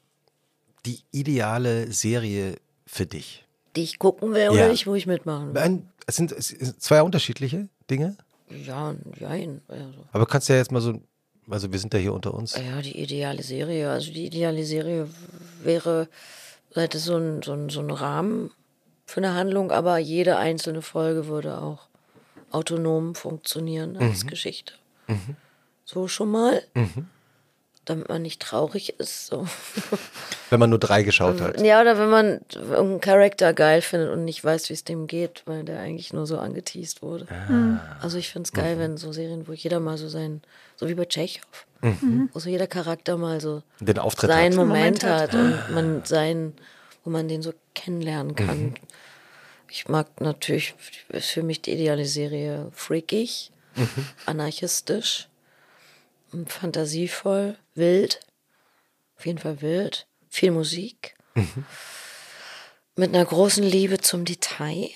die 0.86 1.00
ideale 1.12 1.90
Serie 1.94 2.58
für 2.86 3.06
dich? 3.06 3.46
Die 3.78 3.84
ich 3.84 3.98
gucken 3.98 4.34
will 4.34 4.50
oder 4.50 4.68
Ja. 4.68 4.72
ich, 4.74 4.88
wo 4.88 4.94
ich 4.96 5.08
mitmachen 5.08 5.54
will. 5.54 5.62
Ein, 5.62 5.90
es, 6.06 6.18
sind, 6.18 6.34
es 6.34 6.50
sind 6.50 6.82
zwei 6.82 7.02
unterschiedliche 7.02 7.70
Dinge, 7.90 8.18
Ja, 8.50 8.94
jein. 9.18 9.62
Also. 9.70 10.06
aber 10.12 10.26
kannst 10.26 10.50
ja 10.50 10.56
jetzt 10.58 10.72
mal 10.74 10.82
so, 10.82 11.00
also 11.50 11.72
wir 11.72 11.80
sind 11.80 11.94
ja 11.94 12.00
hier 12.00 12.14
unter 12.14 12.34
uns. 12.34 12.56
Ja, 12.56 12.82
die 12.82 13.00
ideale 13.00 13.44
Serie. 13.44 13.90
Also 13.90 14.12
die 14.12 14.26
ideale 14.26 14.64
Serie 14.66 15.08
wäre, 15.64 16.08
hätte 16.74 17.00
so 17.00 17.18
ein, 17.18 17.42
so 17.42 17.54
ein, 17.54 17.70
so 17.70 17.82
ein 17.82 17.92
Rahmen 17.92 18.52
für 19.06 19.20
eine 19.20 19.34
Handlung, 19.34 19.72
aber 19.72 19.98
jede 19.98 20.38
einzelne 20.38 20.82
Folge 20.82 21.28
würde 21.28 21.62
auch 21.62 21.88
autonom 22.52 23.16
funktionieren 23.16 23.98
als 23.98 24.26
Geschichte. 24.26 24.74
So 25.84 26.08
schon 26.08 26.32
mal. 26.32 26.64
Damit 27.86 28.10
man 28.10 28.24
nicht 28.24 28.42
traurig 28.42 29.00
ist. 29.00 29.28
So. 29.28 29.46
Wenn 30.50 30.60
man 30.60 30.72
nur 30.72 30.80
drei 30.80 31.04
geschaut 31.04 31.40
hat. 31.40 31.62
Ja, 31.62 31.82
oder 31.82 32.00
wenn 32.00 32.10
man 32.10 32.40
irgendeinen 32.52 33.00
Charakter 33.00 33.54
geil 33.54 33.82
findet 33.84 34.10
und 34.10 34.26
nicht 34.26 34.44
weiß, 34.44 34.70
wie 34.70 34.74
es 34.74 34.84
dem 34.84 35.06
geht, 35.06 35.44
weil 35.46 35.64
der 35.64 35.82
eigentlich 35.82 36.12
nur 36.12 36.26
so 36.26 36.40
angeteased 36.40 37.04
wurde. 37.04 37.28
Also 38.02 38.18
ich 38.18 38.30
finde 38.30 38.48
es 38.48 38.54
geil, 38.54 38.80
wenn 38.80 38.98
so 38.98 39.12
Serien, 39.12 39.48
wo 39.48 39.54
jeder 39.54 39.80
mal 39.80 40.00
so 40.00 40.08
sein, 40.10 40.42
so 40.76 40.88
wie 40.88 40.96
bei 40.96 41.06
Tschechow, 41.06 41.66
wo 42.34 42.40
so 42.40 42.50
jeder 42.50 42.68
Charakter 42.68 43.18
mal 43.18 43.40
so 43.42 43.64
Den 43.80 44.00
Auftritt 44.00 44.30
seinen 44.30 44.54
hat. 44.54 44.66
Moment, 44.66 45.04
Moment 45.04 45.04
hat. 45.04 45.34
hat 45.34 45.36
und 45.36 45.74
man 45.74 46.06
seinen, 46.06 46.54
wo 47.04 47.10
man 47.10 47.28
den 47.28 47.42
so 47.42 47.54
kennenlernen 47.74 48.36
kann. 48.36 48.76
Ich 49.70 49.88
mag 49.88 50.22
natürlich, 50.22 50.76
ist 51.10 51.30
für 51.32 51.44
mich 51.44 51.62
die 51.62 51.74
ideale 51.74 52.06
Serie 52.06 52.70
freakig, 52.74 53.52
anarchistisch, 54.26 55.28
und 56.32 56.52
fantasievoll, 56.52 57.58
wild, 57.76 58.20
auf 59.18 59.26
jeden 59.26 59.40
Fall 59.40 59.62
wild, 59.62 60.08
viel 60.30 60.52
Musik, 60.52 61.16
mit 62.96 63.14
einer 63.14 63.26
großen 63.26 63.64
Liebe 63.64 64.00
zum 64.00 64.26
Detail. 64.26 64.90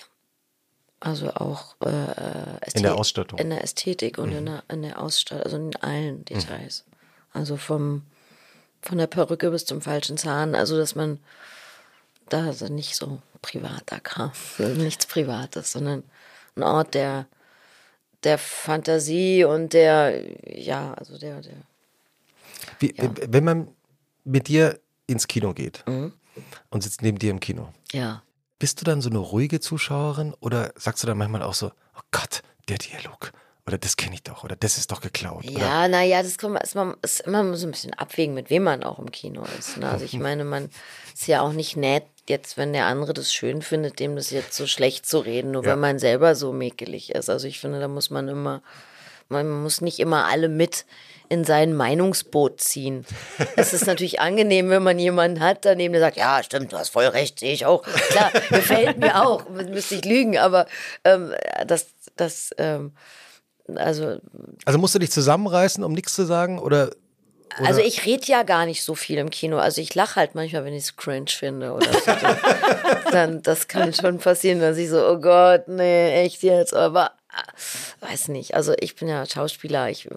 Also 1.00 1.30
auch 1.34 1.76
äh, 1.80 1.86
Ästhet- 1.88 2.76
In 2.76 2.82
der 2.82 2.94
Ausstattung. 2.96 3.38
In 3.38 3.50
der 3.50 3.64
Ästhetik 3.64 4.18
und 4.18 4.32
in, 4.32 4.46
der, 4.46 4.62
in 4.68 4.82
der 4.82 5.00
Ausstattung, 5.00 5.44
also 5.44 5.56
in 5.56 5.76
allen 5.76 6.24
Details. 6.26 6.84
Also 7.32 7.56
vom, 7.56 8.02
von 8.82 8.98
der 8.98 9.06
Perücke 9.06 9.50
bis 9.50 9.64
zum 9.64 9.80
falschen 9.80 10.18
Zahn. 10.18 10.54
Also, 10.54 10.76
dass 10.76 10.94
man 10.94 11.18
da 12.28 12.44
also 12.46 12.66
nicht 12.66 12.96
so 12.96 13.20
privater 13.40 13.98
Kram, 14.00 14.32
nichts 14.58 15.06
Privates, 15.06 15.72
sondern 15.72 16.02
ein 16.56 16.62
Ort 16.62 16.92
der, 16.94 17.26
der 18.22 18.36
Fantasie 18.36 19.44
und 19.44 19.72
der, 19.72 20.22
ja, 20.46 20.92
also 20.94 21.16
der, 21.18 21.40
der 21.40 21.54
Wie, 22.78 22.94
Wenn 22.98 23.44
man 23.44 23.68
mit 24.24 24.48
dir 24.48 24.78
ins 25.06 25.26
Kino 25.26 25.54
geht 25.54 25.82
Mhm. 25.86 26.12
und 26.68 26.82
sitzt 26.82 27.00
neben 27.02 27.18
dir 27.18 27.30
im 27.30 27.40
Kino, 27.40 27.72
ja. 27.92 28.22
Bist 28.60 28.80
du 28.80 28.84
dann 28.84 29.00
so 29.00 29.10
eine 29.10 29.18
ruhige 29.18 29.58
Zuschauerin 29.58 30.34
oder 30.38 30.72
sagst 30.76 31.02
du 31.02 31.08
dann 31.08 31.18
manchmal 31.18 31.42
auch 31.42 31.54
so, 31.54 31.72
oh 31.96 32.00
Gott, 32.12 32.42
der 32.68 32.78
Dialog 32.78 33.32
oder 33.66 33.78
das 33.78 33.96
kenne 33.96 34.14
ich 34.14 34.22
doch 34.22 34.44
oder 34.44 34.54
das 34.56 34.78
ist 34.78 34.90
doch 34.92 35.00
geklaut? 35.00 35.44
Ja, 35.44 35.88
naja, 35.88 36.22
das 36.22 36.38
kommt, 36.38 36.60
ist, 36.62 36.74
man, 36.74 36.94
ist 37.02 37.20
immer 37.20 37.56
so 37.56 37.66
ein 37.66 37.70
bisschen 37.72 37.94
abwägen, 37.94 38.34
mit 38.34 38.50
wem 38.50 38.62
man 38.64 38.82
auch 38.84 38.98
im 38.98 39.10
Kino 39.10 39.44
ist. 39.58 39.76
Ne? 39.76 39.88
Also 39.88 40.04
ich 40.04 40.18
meine, 40.18 40.44
man 40.44 40.70
ist 41.12 41.26
ja 41.26 41.40
auch 41.40 41.52
nicht 41.52 41.76
nett, 41.76 42.04
jetzt, 42.28 42.56
wenn 42.56 42.72
der 42.72 42.86
andere 42.86 43.12
das 43.12 43.32
schön 43.32 43.60
findet, 43.62 43.98
dem 43.98 44.14
das 44.14 44.30
jetzt 44.30 44.54
so 44.54 44.66
schlecht 44.66 45.06
zu 45.06 45.18
reden, 45.18 45.50
nur 45.50 45.64
Ja. 45.64 45.70
weil 45.70 45.76
man 45.78 45.98
selber 45.98 46.34
so 46.36 46.52
mäkelig 46.52 47.10
ist. 47.10 47.28
Also 47.28 47.48
ich 47.48 47.58
finde, 47.60 47.80
da 47.80 47.88
muss 47.88 48.10
man 48.10 48.28
immer, 48.28 48.62
man 49.30 49.62
muss 49.62 49.80
nicht 49.80 49.98
immer 49.98 50.26
alle 50.26 50.48
mit 50.48 50.84
in 51.28 51.44
sein 51.44 51.74
Meinungsboot 51.74 52.60
ziehen. 52.60 53.06
Es 53.56 53.72
ist 53.72 53.86
natürlich 53.86 54.20
angenehm, 54.20 54.68
wenn 54.68 54.82
man 54.82 54.98
jemanden 54.98 55.40
hat 55.40 55.64
daneben, 55.64 55.92
der 55.92 56.02
sagt, 56.02 56.16
ja, 56.16 56.42
stimmt, 56.42 56.72
du 56.72 56.76
hast 56.76 56.90
voll 56.90 57.06
recht, 57.06 57.38
sehe 57.38 57.52
ich 57.52 57.64
auch. 57.64 57.82
Klar, 57.82 58.32
gefällt 58.50 58.98
mir 58.98 59.24
auch, 59.24 59.48
müsste 59.48 59.94
ich 59.94 60.04
lügen, 60.04 60.36
aber 60.36 60.66
ähm, 61.04 61.32
das, 61.66 61.86
das, 62.16 62.50
ähm, 62.58 62.92
also 63.76 64.18
Also 64.64 64.78
musst 64.80 64.96
du 64.96 64.98
dich 64.98 65.12
zusammenreißen, 65.12 65.84
um 65.84 65.92
nichts 65.92 66.14
zu 66.14 66.26
sagen 66.26 66.58
oder 66.58 66.90
Also 67.62 67.80
ich 67.80 68.04
rede 68.06 68.26
ja 68.26 68.42
gar 68.42 68.66
nicht 68.66 68.82
so 68.82 68.96
viel 68.96 69.18
im 69.18 69.30
Kino. 69.30 69.58
Also 69.58 69.80
ich 69.80 69.94
lache 69.94 70.16
halt 70.16 70.34
manchmal, 70.34 70.64
wenn 70.64 70.74
ich 70.74 70.84
es 70.84 70.96
cringe 70.96 71.28
finde 71.30 71.72
oder 71.72 71.92
so. 71.92 72.10
Dann, 73.12 73.40
das 73.42 73.68
kann 73.68 73.94
schon 73.94 74.18
passieren, 74.18 74.58
dass 74.60 74.76
ich 74.76 74.88
so, 74.88 75.06
oh 75.06 75.18
Gott, 75.18 75.68
nee, 75.68 76.24
echt 76.24 76.42
jetzt. 76.42 76.74
Aber 76.74 77.12
weiß 78.00 78.28
nicht. 78.28 78.54
Also 78.54 78.74
ich 78.78 78.96
bin 78.96 79.08
ja 79.08 79.24
Schauspieler. 79.26 79.90
Ich 79.90 80.08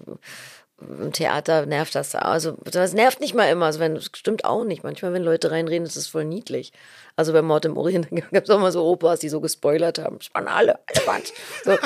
im 0.81 1.11
Theater 1.11 1.65
nervt 1.65 1.95
das. 1.95 2.15
Also 2.15 2.57
das 2.63 2.93
nervt 2.93 3.19
nicht 3.19 3.33
mal 3.33 3.49
immer. 3.49 3.67
Also 3.67 3.79
wenn, 3.79 3.95
das 3.95 4.09
stimmt 4.13 4.45
auch 4.45 4.63
nicht. 4.63 4.83
Manchmal, 4.83 5.13
wenn 5.13 5.23
Leute 5.23 5.51
reinreden, 5.51 5.85
ist 5.85 5.97
das 5.97 6.07
voll 6.07 6.25
niedlich. 6.25 6.73
Also 7.15 7.31
bei 7.31 7.43
Mord 7.43 7.65
im 7.65 7.77
Orient 7.77 8.07
gab 8.31 8.43
es 8.43 8.49
auch 8.49 8.59
mal 8.59 8.71
so 8.71 8.83
Opas, 8.85 9.19
die 9.19 9.29
so 9.29 9.39
gespoilert 9.39 9.99
haben. 9.99 10.17
Das 10.17 10.33
waren 10.33 10.47
alle, 10.47 10.73
alle 10.73 10.79
Quatsch. 10.87 11.31
So. 11.63 11.77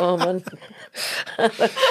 Oh 0.00 0.16
Mann. 0.16 0.42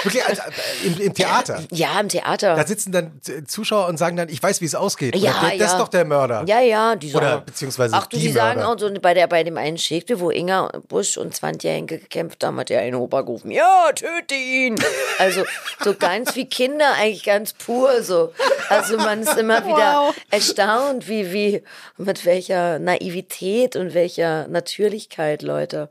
wirklich 0.02 0.24
also, 0.24 0.42
äh, 0.42 0.86
im, 0.86 1.00
im 1.00 1.14
Theater? 1.14 1.62
Ja, 1.70 1.98
im 1.98 2.08
Theater. 2.08 2.56
Da 2.56 2.66
sitzen 2.66 2.92
dann 2.92 3.20
Zuschauer 3.46 3.88
und 3.88 3.96
sagen 3.96 4.16
dann, 4.16 4.28
ich 4.28 4.42
weiß, 4.42 4.60
wie 4.60 4.66
es 4.66 4.74
ausgeht. 4.74 5.16
Ja, 5.16 5.32
der, 5.40 5.50
das 5.50 5.58
ja. 5.58 5.66
ist 5.66 5.78
doch 5.78 5.88
der 5.88 6.04
Mörder. 6.04 6.44
Ja, 6.46 6.60
ja, 6.60 6.94
die 6.96 7.08
sagen. 7.08 7.24
Oder 7.24 7.40
beziehungsweise 7.40 7.94
Ach 7.96 8.06
du, 8.06 8.18
die 8.18 8.26
die, 8.26 8.32
sagen 8.32 8.60
Mörder. 8.60 8.74
auch 8.74 8.78
so 8.78 9.00
bei, 9.00 9.14
der, 9.14 9.26
bei 9.28 9.44
dem 9.44 9.56
einen 9.56 9.78
Shakespeare, 9.78 10.20
wo 10.20 10.30
Inga 10.30 10.70
Busch 10.88 11.16
und 11.16 11.34
Swantje 11.34 11.70
Henke 11.70 11.98
gekämpft 11.98 12.44
haben, 12.44 12.58
hat 12.58 12.68
der 12.68 12.80
eine 12.80 12.98
Opa 12.98 13.22
gerufen, 13.22 13.50
ja, 13.50 13.90
töte 13.94 14.34
ihn. 14.34 14.76
Also 15.18 15.44
so 15.82 15.94
ganz 15.94 16.36
wie 16.36 16.46
Kinder, 16.46 16.92
eigentlich 16.98 17.24
ganz 17.24 17.52
pur 17.54 18.02
so. 18.02 18.32
Also 18.68 18.96
man 18.98 19.22
ist 19.22 19.36
immer 19.36 19.64
wieder 19.64 19.78
Wow. 20.08 20.14
erstaunt, 20.30 21.08
wie, 21.08 21.32
wie, 21.32 21.62
mit 21.96 22.24
welcher 22.24 22.57
Naivität 22.78 23.76
und 23.76 23.94
welcher 23.94 24.48
Natürlichkeit 24.48 25.42
Leute 25.42 25.88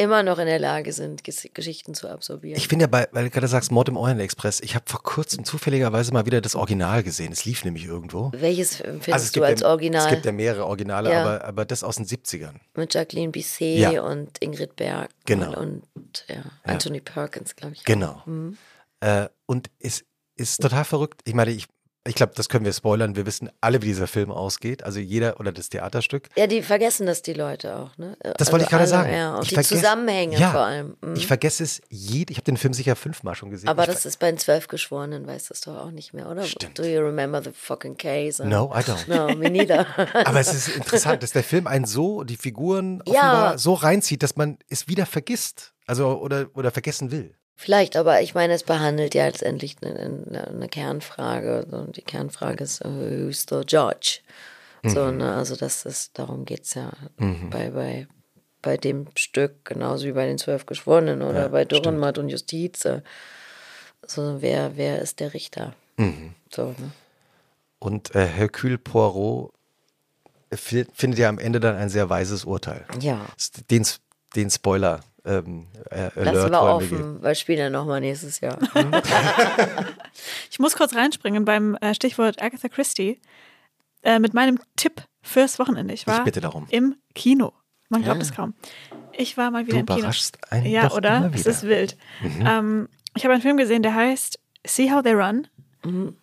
immer 0.00 0.22
noch 0.22 0.38
in 0.38 0.46
der 0.46 0.60
Lage 0.60 0.92
sind, 0.92 1.24
Ges 1.24 1.48
Geschichten 1.52 1.92
zu 1.92 2.08
absorbieren. 2.08 2.56
Ich 2.56 2.68
finde 2.68 2.84
ja, 2.84 2.86
bei, 2.86 3.08
weil 3.10 3.24
du 3.24 3.30
gerade 3.30 3.48
sagst, 3.48 3.72
Mord 3.72 3.88
im 3.88 3.96
Orient 3.96 4.20
Express, 4.20 4.60
ich 4.60 4.76
habe 4.76 4.84
vor 4.88 5.02
kurzem 5.02 5.44
zufälligerweise 5.44 6.12
mal 6.12 6.24
wieder 6.24 6.40
das 6.40 6.54
Original 6.54 7.02
gesehen. 7.02 7.32
Es 7.32 7.44
lief 7.44 7.64
nämlich 7.64 7.84
irgendwo. 7.86 8.30
Welches 8.32 8.80
empfindest 8.80 9.08
Also 9.12 9.40
du 9.40 9.42
als 9.44 9.60
ja, 9.62 9.66
Original? 9.68 10.04
Es 10.04 10.10
gibt 10.10 10.24
ja 10.24 10.30
mehrere 10.30 10.66
Originale, 10.66 11.10
Ja. 11.10 11.22
aber, 11.22 11.44
aber 11.44 11.64
das 11.64 11.82
aus 11.82 11.96
den 11.96 12.06
70ern. 12.06 12.60
mit 12.76 12.94
Jacqueline 12.94 13.32
Bisset 13.32 13.78
Ja. 13.78 14.02
und 14.02 14.38
Ingrid 14.40 14.76
Berg 14.76 15.10
Genau. 15.26 15.58
und, 15.58 15.82
und 15.94 16.24
ja, 16.28 16.44
Anthony 16.62 17.00
Perkins, 17.00 17.56
glaube 17.56 17.74
ich. 17.74 17.84
Genau. 17.84 18.22
Mhm. 18.24 18.56
Äh, 19.00 19.26
und 19.46 19.68
es 19.80 20.04
ist 20.36 20.62
total 20.62 20.84
verrückt. 20.84 21.22
Ich 21.24 21.34
meine, 21.34 21.50
ich, 21.50 21.66
ich 22.08 22.14
glaube, 22.14 22.32
das 22.34 22.48
können 22.48 22.64
wir 22.64 22.72
spoilern. 22.72 23.14
Wir 23.16 23.26
wissen 23.26 23.50
alle, 23.60 23.82
wie 23.82 23.86
dieser 23.86 24.06
Film 24.06 24.30
ausgeht. 24.30 24.82
Also 24.82 24.98
jeder 24.98 25.38
oder 25.38 25.52
das 25.52 25.68
Theaterstück. 25.68 26.28
Ja, 26.36 26.46
die 26.46 26.62
vergessen 26.62 27.06
das 27.06 27.22
die 27.22 27.34
Leute 27.34 27.76
auch, 27.76 27.96
ne? 27.98 28.16
Das 28.38 28.50
wollte 28.50 28.64
ich 28.64 28.70
gerade 28.70 28.82
alle, 28.82 28.90
sagen. 28.90 29.12
Ja, 29.12 29.36
und 29.36 29.42
Ich 29.42 29.48
die 29.50 29.54
vergesse- 29.54 29.76
Zusammenhänge 29.76 30.38
ja, 30.38 30.50
vor 30.50 30.60
allem. 30.62 30.96
Mhm. 31.02 31.14
Ich 31.14 31.26
vergesse 31.26 31.62
es 31.62 31.80
jede. 31.88 32.32
Ich 32.32 32.38
habe 32.38 32.44
den 32.44 32.56
Film 32.56 32.72
sicher 32.74 32.96
fünfmal 32.96 33.34
schon 33.34 33.50
gesehen. 33.50 33.68
Aber 33.68 33.82
ich 33.84 33.88
das 33.90 34.06
ist 34.06 34.18
bei 34.18 34.30
den 34.30 34.38
zwölf 34.38 34.68
Geschworenen, 34.68 35.26
weißt 35.26 35.50
du 35.50 35.54
das 35.54 35.60
doch 35.60 35.76
auch 35.76 35.90
nicht 35.90 36.14
mehr, 36.14 36.28
oder? 36.28 36.42
Stimmt. 36.44 36.78
Do 36.78 36.84
you 36.84 37.00
remember 37.00 37.42
the 37.42 37.50
fucking 37.54 37.96
case? 37.96 38.44
No, 38.46 38.72
I 38.74 38.80
don't. 38.80 39.08
No, 39.08 39.34
me 39.36 39.50
neither. 39.50 39.86
Aber 40.26 40.40
es 40.40 40.52
ist 40.54 40.68
interessant, 40.68 41.22
dass 41.22 41.32
der 41.32 41.44
Film 41.44 41.66
einen 41.66 41.84
so, 41.84 42.24
die 42.24 42.36
Figuren 42.36 43.02
Ja. 43.06 43.12
offenbar 43.12 43.58
so 43.58 43.74
reinzieht, 43.74 44.22
dass 44.22 44.36
man 44.36 44.58
es 44.68 44.88
wieder 44.88 45.06
vergisst. 45.06 45.74
Also 45.86 46.18
oder, 46.20 46.48
oder 46.54 46.70
vergessen 46.70 47.10
will. 47.10 47.34
Vielleicht, 47.60 47.96
aber 47.96 48.22
ich 48.22 48.34
meine, 48.36 48.52
es 48.52 48.62
behandelt 48.62 49.16
ja 49.16 49.26
letztendlich 49.26 49.74
eine, 49.82 50.46
eine, 50.46 50.68
Kernfrage. 50.68 51.64
Und 51.72 51.96
die 51.96 52.02
Kernfrage 52.02 52.62
ist, 52.62 52.82
äh, 52.82 52.88
who's 52.88 53.46
the 53.50 53.62
judge? 53.66 54.20
So, 54.84 55.06
Mhm. 55.06 55.16
ne, 55.18 55.34
also 55.34 55.56
das 55.56 55.84
ist, 55.84 56.16
darum 56.20 56.44
geht 56.44 56.62
es 56.62 56.74
ja 56.74 56.92
bei, 57.50 57.70
bei, 57.70 58.06
bei 58.62 58.76
dem 58.76 59.08
Stück, 59.16 59.64
genauso 59.64 60.06
wie 60.06 60.12
bei 60.12 60.24
den 60.26 60.38
zwölf 60.38 60.66
Geschworenen 60.66 61.20
oder 61.20 61.40
Ja, 61.42 61.48
bei 61.48 61.64
stimmt. 61.64 61.72
Dürrenmatt 61.84 62.16
und 62.18 62.28
Justiz. 62.28 62.84
äh, 62.84 63.02
So, 64.06 64.40
wer, 64.40 64.76
wer 64.76 65.02
ist 65.02 65.18
der 65.18 65.34
Richter? 65.34 65.74
Mhm. 65.96 66.34
So, 66.54 66.66
ne? 66.78 66.92
Und 67.80 68.14
äh, 68.14 68.24
Hercule 68.24 68.78
Poirot 68.78 69.52
fi- 70.52 70.86
findet 70.94 71.18
ja 71.18 71.28
am 71.28 71.40
Ende 71.40 71.58
dann 71.58 71.74
ein 71.74 71.88
sehr 71.88 72.08
weises 72.08 72.44
Urteil. 72.44 72.86
Ja. 73.00 73.26
Den, 73.68 73.84
den 74.36 74.48
Spoiler 74.48 75.00
ähm, 75.24 75.66
äh, 75.90 76.10
Lassen 76.22 76.50
wir 76.52 76.62
offen, 76.62 77.22
weil 77.22 77.34
spielen 77.34 77.58
ja 77.58 77.70
nochmal 77.70 78.00
nächstes 78.00 78.40
Jahr. 78.40 78.58
Ich 80.50 80.58
muss 80.58 80.74
kurz 80.76 80.94
reinspringen 80.94 81.44
beim 81.44 81.76
äh, 81.80 81.94
Stichwort 81.94 82.42
Agatha 82.42 82.68
Christie. 82.68 83.20
Äh, 84.02 84.18
mit 84.18 84.32
meinem 84.34 84.58
Tipp 84.76 85.02
fürs 85.22 85.58
Wochenende. 85.58 85.92
Ich 85.94 86.06
war 86.06 86.24
bitte 86.24 86.40
darum. 86.40 86.66
im 86.70 86.96
Kino. 87.14 87.52
Man 87.88 88.02
glaubt 88.02 88.20
es 88.22 88.32
kaum. 88.32 88.54
Ich 89.12 89.36
war 89.36 89.50
mal 89.50 89.66
wieder 89.66 89.74
Du 89.74 89.80
im 89.80 89.86
Kino. 89.86 89.98
überraschst 89.98 90.38
einen 90.52 90.66
Ja, 90.66 90.88
doch 90.88 90.96
oder? 90.96 91.16
immer 91.18 91.30
Es 91.34 91.46
ist 91.46 91.62
wild. 91.64 91.96
Ähm, 92.22 92.88
ich 93.16 93.24
habe 93.24 93.32
einen 93.34 93.42
Film 93.42 93.56
gesehen, 93.56 93.82
der 93.82 93.94
heißt 93.94 94.38
See 94.66 94.90
How 94.90 95.02
They 95.02 95.14
Run 95.14 95.46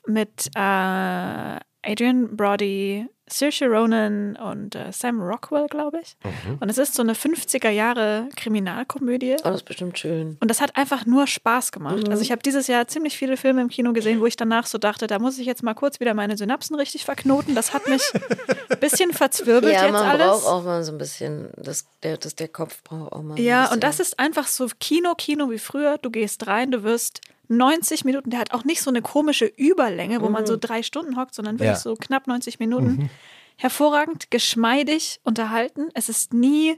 mit 0.05 0.47
äh, 0.55 0.59
Adrian 0.59 2.35
Brody, 2.35 3.07
Saoirse 3.27 3.65
Ronan 3.65 4.35
und 4.35 4.75
äh, 4.75 4.91
Sam 4.91 5.19
Rockwell, 5.19 5.65
glaube 5.67 5.99
ich. 6.01 6.15
Und 6.59 6.69
es 6.69 6.77
ist 6.77 6.93
so 6.93 7.01
eine 7.01 7.13
50er 7.13 7.69
Jahre 7.69 8.29
Kriminalkomödie. 8.35 9.35
Oh, 9.39 9.43
das 9.45 9.55
ist 9.57 9.63
bestimmt 9.63 9.97
schön. 9.97 10.37
Und 10.39 10.49
das 10.51 10.61
hat 10.61 10.75
einfach 10.75 11.05
nur 11.07 11.25
Spaß 11.25 11.71
gemacht. 11.71 12.07
Also 12.07 12.21
ich 12.21 12.31
habe 12.31 12.43
dieses 12.43 12.67
Jahr 12.67 12.87
ziemlich 12.87 13.17
viele 13.17 13.35
Filme 13.37 13.61
im 13.61 13.69
Kino 13.69 13.93
gesehen, 13.93 14.19
wo 14.21 14.27
ich 14.27 14.35
danach 14.35 14.67
so 14.67 14.77
dachte, 14.77 15.07
da 15.07 15.17
muss 15.19 15.39
ich 15.39 15.47
jetzt 15.47 15.63
mal 15.63 15.73
kurz 15.73 15.99
wieder 15.99 16.13
meine 16.13 16.37
Synapsen 16.37 16.75
richtig 16.75 17.03
verknoten. 17.05 17.55
Das 17.55 17.73
hat 17.73 17.87
mich 17.87 18.03
ein 18.13 18.79
bisschen 18.79 19.11
verzwirbelt 19.11 19.73
Ja, 19.73 19.83
jetzt 19.85 19.93
man 19.93 20.03
alles. 20.03 20.27
braucht 20.27 20.45
auch 20.47 20.63
mal 20.63 20.83
so 20.83 20.91
ein 20.91 20.97
bisschen, 20.99 21.49
das, 21.57 21.85
der, 22.03 22.17
das, 22.17 22.35
der 22.35 22.47
Kopf 22.47 22.83
braucht 22.83 23.11
auch 23.11 23.23
mal. 23.23 23.39
Ja, 23.39 23.65
ein 23.67 23.73
und 23.73 23.83
das 23.83 23.99
ist 23.99 24.19
einfach 24.19 24.47
so 24.47 24.67
Kino, 24.79 25.15
Kino 25.15 25.49
wie 25.49 25.59
früher. 25.59 25.97
Du 25.97 26.11
gehst 26.11 26.45
rein, 26.47 26.69
du 26.71 26.83
wirst 26.83 27.21
90 27.47 28.05
Minuten, 28.05 28.29
der 28.29 28.39
hat 28.39 28.53
auch 28.53 28.63
nicht 28.63 28.81
so 28.81 28.89
eine 28.89 29.01
komische 29.01 29.45
Überlänge, 29.45 30.21
wo 30.21 30.29
man 30.29 30.45
so 30.45 30.57
drei 30.57 30.83
Stunden 30.83 31.17
hockt, 31.17 31.35
sondern 31.35 31.55
wirklich 31.55 31.69
Ja. 31.69 31.75
so 31.75 31.95
knapp 31.95 32.27
90 32.27 32.59
Minuten. 32.59 33.09
Hervorragend, 33.57 34.31
geschmeidig 34.31 35.19
unterhalten. 35.23 35.89
Es 35.93 36.09
ist 36.09 36.33
nie 36.33 36.77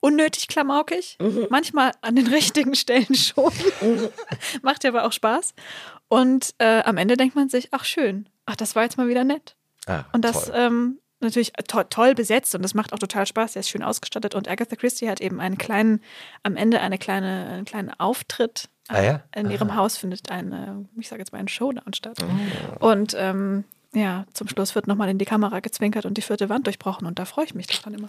unnötig 0.00 0.48
klamaukig. 0.48 1.18
Manchmal 1.50 1.92
an 2.00 2.16
den 2.16 2.26
richtigen 2.32 2.74
Stellen 2.74 3.14
schon. 3.14 3.52
Macht 4.62 4.84
ja 4.84 4.90
aber 4.90 5.04
auch 5.04 5.12
Spaß. 5.12 5.54
Und 6.08 6.54
äh, 6.58 6.82
am 6.82 6.96
Ende 6.96 7.16
denkt 7.16 7.34
man 7.36 7.48
sich, 7.48 7.68
ach 7.72 7.84
schön, 7.84 8.28
ach, 8.46 8.56
das 8.56 8.74
war 8.76 8.84
jetzt 8.84 8.96
mal 8.96 9.08
wieder 9.08 9.24
nett. 9.24 9.56
Ah, 9.86 10.04
Und 10.12 10.24
das 10.24 10.50
ähm, 10.54 10.98
natürlich 11.20 11.52
to 11.66 11.82
toll 11.84 12.14
besetzt 12.14 12.54
und 12.54 12.62
das 12.62 12.74
macht 12.74 12.92
auch 12.92 12.98
total 12.98 13.26
Spaß. 13.26 13.52
Der 13.54 13.60
ist 13.60 13.68
schön 13.68 13.82
ausgestattet 13.82 14.34
und 14.34 14.48
Agatha 14.48 14.76
Christie 14.76 15.08
hat 15.10 15.20
eben 15.20 15.40
einen 15.40 15.58
kleinen, 15.58 16.00
am 16.42 16.56
Ende 16.56 16.80
eine 16.80 16.98
kleine, 16.98 17.48
einen 17.48 17.64
kleinen 17.64 17.90
Auftritt. 17.98 18.68
Ah 18.88 19.02
ja? 19.02 19.22
In 19.34 19.50
ihrem 19.50 19.74
Haus 19.74 19.96
findet 19.96 20.30
eine, 20.30 20.86
ich 20.98 21.08
sage 21.08 21.20
jetzt 21.20 21.32
mal, 21.32 21.38
ein 21.38 21.48
Showdown 21.48 21.92
statt. 21.94 22.18
Oh. 22.80 22.88
Und 22.90 23.14
ähm, 23.18 23.64
ja, 23.94 24.26
zum 24.32 24.48
Schluss 24.48 24.74
wird 24.74 24.86
nochmal 24.86 25.08
in 25.08 25.18
die 25.18 25.24
Kamera 25.24 25.60
gezwinkert 25.60 26.04
und 26.06 26.16
die 26.18 26.22
vierte 26.22 26.48
Wand 26.48 26.66
durchbrochen 26.66 27.06
und 27.06 27.18
da 27.18 27.24
freue 27.24 27.44
ich 27.44 27.54
mich 27.54 27.66
doch 27.66 27.82
dann 27.82 27.94
immer. 27.94 28.08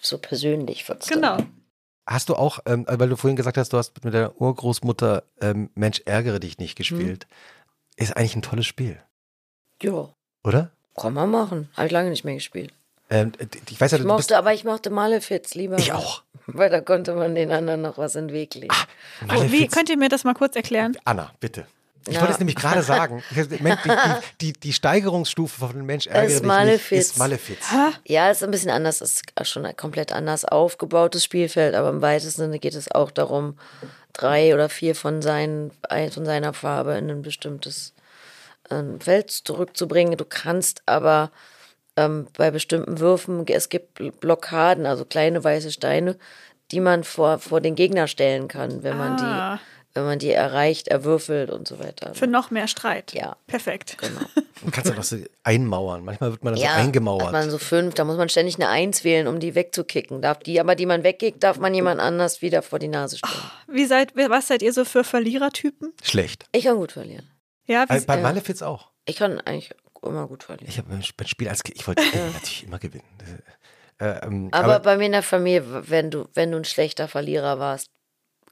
so 0.00 0.18
persönlich 0.18 0.88
wird's 0.88 1.08
Genau. 1.08 1.36
Dann. 1.38 1.52
Hast 2.08 2.28
du 2.28 2.36
auch, 2.36 2.60
ähm, 2.66 2.86
weil 2.88 3.08
du 3.08 3.16
vorhin 3.16 3.36
gesagt 3.36 3.56
hast, 3.56 3.72
du 3.72 3.78
hast 3.78 4.04
mit 4.04 4.14
deiner 4.14 4.40
Urgroßmutter 4.40 5.24
ähm, 5.40 5.70
Mensch, 5.74 6.02
ärgere 6.04 6.38
dich 6.38 6.58
nicht 6.58 6.76
gespielt. 6.76 7.26
Ist 7.96 8.16
eigentlich 8.16 8.36
ein 8.36 8.42
tolles 8.42 8.66
Spiel, 8.66 9.00
Ja, 9.82 10.10
oder? 10.44 10.70
kann 10.96 11.14
man 11.14 11.30
machen. 11.30 11.68
Habe 11.76 11.86
ich 11.86 11.92
lange 11.92 12.10
nicht 12.10 12.24
mehr 12.24 12.34
gespielt. 12.34 12.72
Ähm, 13.08 13.32
ich 13.70 13.80
weiß 13.80 13.92
ja, 13.92 13.98
Ich 13.98 14.02
du 14.02 14.08
bist. 14.08 14.18
mochte, 14.18 14.36
aber 14.38 14.52
ich 14.52 14.64
mochte 14.64 14.90
Malefiz 14.90 15.54
lieber. 15.54 15.78
Ich 15.78 15.92
auch. 15.92 16.22
Weil 16.46 16.70
da 16.70 16.80
konnte 16.80 17.14
man 17.14 17.34
den 17.34 17.50
anderen 17.52 17.82
noch 17.82 17.98
was 17.98 18.14
in 18.14 18.28
den 18.28 18.34
Weg 18.34 18.54
legen. 18.54 18.74
Oh, 19.28 19.42
wie 19.48 19.66
könnt 19.68 19.88
ihr 19.90 19.96
mir 19.96 20.08
das 20.08 20.24
mal 20.24 20.34
kurz 20.34 20.54
erklären? 20.56 20.96
Anna, 21.04 21.32
bitte. 21.40 21.66
Ich 22.08 22.14
Ja. 22.14 22.20
wollte 22.20 22.34
es 22.34 22.38
nämlich 22.38 22.54
gerade 22.54 22.82
sagen. 22.84 23.20
Die, 23.32 23.48
die, 24.40 24.52
die, 24.52 24.72
Steigerungsstufe 24.72 25.58
von 25.66 25.84
Mensch 25.84 26.06
ärgere 26.06 26.32
ist 26.36 26.44
Malefiz. 26.44 26.98
ist 27.10 27.18
Malefiz. 27.18 27.58
Ja, 28.04 28.30
ist 28.30 28.44
ein 28.44 28.52
bisschen 28.52 28.70
anders, 28.70 29.00
ist 29.00 29.22
schon 29.42 29.66
ein 29.66 29.76
komplett 29.76 30.12
anders 30.12 30.44
aufgebautes 30.44 31.24
Spielfeld, 31.24 31.74
aber 31.74 31.88
im 31.88 32.02
weitesten 32.02 32.42
Sinne 32.42 32.60
geht 32.60 32.76
es 32.76 32.88
auch 32.92 33.10
darum, 33.10 33.58
drei 34.12 34.54
oder 34.54 34.68
vier 34.68 34.94
von, 34.94 35.20
seinen, 35.20 35.72
ein- 35.88 36.12
von 36.12 36.24
seiner 36.24 36.52
Farbe 36.54 36.94
in 36.94 37.10
ein 37.10 37.22
bestimmtes 37.22 37.92
ähm, 38.70 39.00
Feld 39.00 39.30
zurückzubringen. 39.32 40.16
Du 40.16 40.24
kannst 40.24 40.82
aber 40.86 41.32
ähm, 41.96 42.26
bei 42.36 42.50
bestimmten 42.50 42.98
Würfen, 43.00 43.46
es 43.48 43.68
gibt 43.68 43.98
Bl- 43.98 44.12
Blockaden, 44.12 44.86
also 44.86 45.04
kleine 45.04 45.42
weiße 45.42 45.72
Steine, 45.72 46.16
die 46.72 46.80
man 46.80 47.04
vor, 47.04 47.38
vor 47.38 47.60
den 47.60 47.74
Gegner 47.74 48.06
stellen 48.08 48.48
kann, 48.48 48.82
wenn 48.82 48.96
man 48.98 49.12
Ah. 49.20 49.56
die, 49.56 49.60
wenn 49.94 50.04
man 50.04 50.18
die 50.18 50.30
erreicht, 50.30 50.88
erwürfelt 50.88 51.48
und 51.50 51.66
so 51.66 51.78
weiter. 51.78 52.14
Für 52.14 52.26
noch 52.26 52.50
mehr 52.50 52.68
Streit. 52.68 53.14
Ja. 53.14 53.36
Perfekt. 53.46 53.96
Du 54.62 54.70
kannst 54.70 54.90
ja 54.90 54.94
noch 54.96 55.04
so 55.04 55.16
einmauern. 55.42 56.04
Manchmal 56.04 56.32
wird 56.32 56.44
man 56.44 56.52
dann 56.54 56.62
Ja, 56.62 56.70
so 56.70 56.74
hat 56.74 56.82
eingemauert. 56.82 57.32
man 57.32 57.50
so 57.50 57.56
fünf, 57.56 57.94
da 57.94 58.04
muss 58.04 58.16
man 58.18 58.28
ständig 58.28 58.56
eine 58.56 58.68
Eins 58.68 59.04
wählen, 59.04 59.26
um 59.26 59.40
die 59.40 59.54
wegzukicken. 59.54 60.20
Darf 60.20 60.40
die, 60.40 60.60
aber 60.60 60.74
die 60.74 60.84
man 60.86 61.02
wegkickt, 61.02 61.42
darf 61.42 61.58
man 61.58 61.72
jemand 61.72 62.00
anders 62.00 62.42
wieder 62.42 62.60
vor 62.62 62.78
die 62.78 62.88
Nase 62.88 63.16
stellen. 63.18 63.32
Wie 63.68 63.86
seid, 63.86 64.14
was 64.16 64.48
seid 64.48 64.60
ihr 64.60 64.72
so 64.74 64.84
für 64.84 65.02
Verlierertypen? 65.02 65.94
Schlecht. 66.02 66.44
Ich 66.52 66.64
kann 66.64 66.76
gut 66.76 66.92
verlieren. 66.92 67.30
Ja, 67.66 67.84
wie, 67.84 67.94
Bei, 67.94 68.00
bei 68.00 68.16
ja. 68.16 68.22
Malefiz 68.22 68.60
auch. 68.62 68.90
Ich 69.06 69.16
kann 69.16 69.40
eigentlich 69.40 69.70
immer 70.02 70.26
gut 70.26 70.44
verlieren. 70.44 70.68
Ich 70.68 70.78
habe 70.78 70.88
beim 70.88 71.02
Spiel 71.02 71.48
als 71.48 71.62
Kind, 71.62 71.76
ich 71.76 71.86
wollte 71.86 72.02
natürlich 72.32 72.64
immer 72.64 72.78
gewinnen. 72.78 73.04
Äh, 73.98 74.18
ähm, 74.22 74.48
aber, 74.52 74.80
bei 74.80 74.96
mir 74.96 75.06
in 75.06 75.12
der 75.12 75.22
Familie, 75.22 75.88
wenn 75.88 76.10
du, 76.10 76.28
wenn 76.34 76.50
du 76.50 76.58
ein 76.58 76.64
schlechter 76.64 77.08
Verlierer 77.08 77.58
warst, 77.58 77.90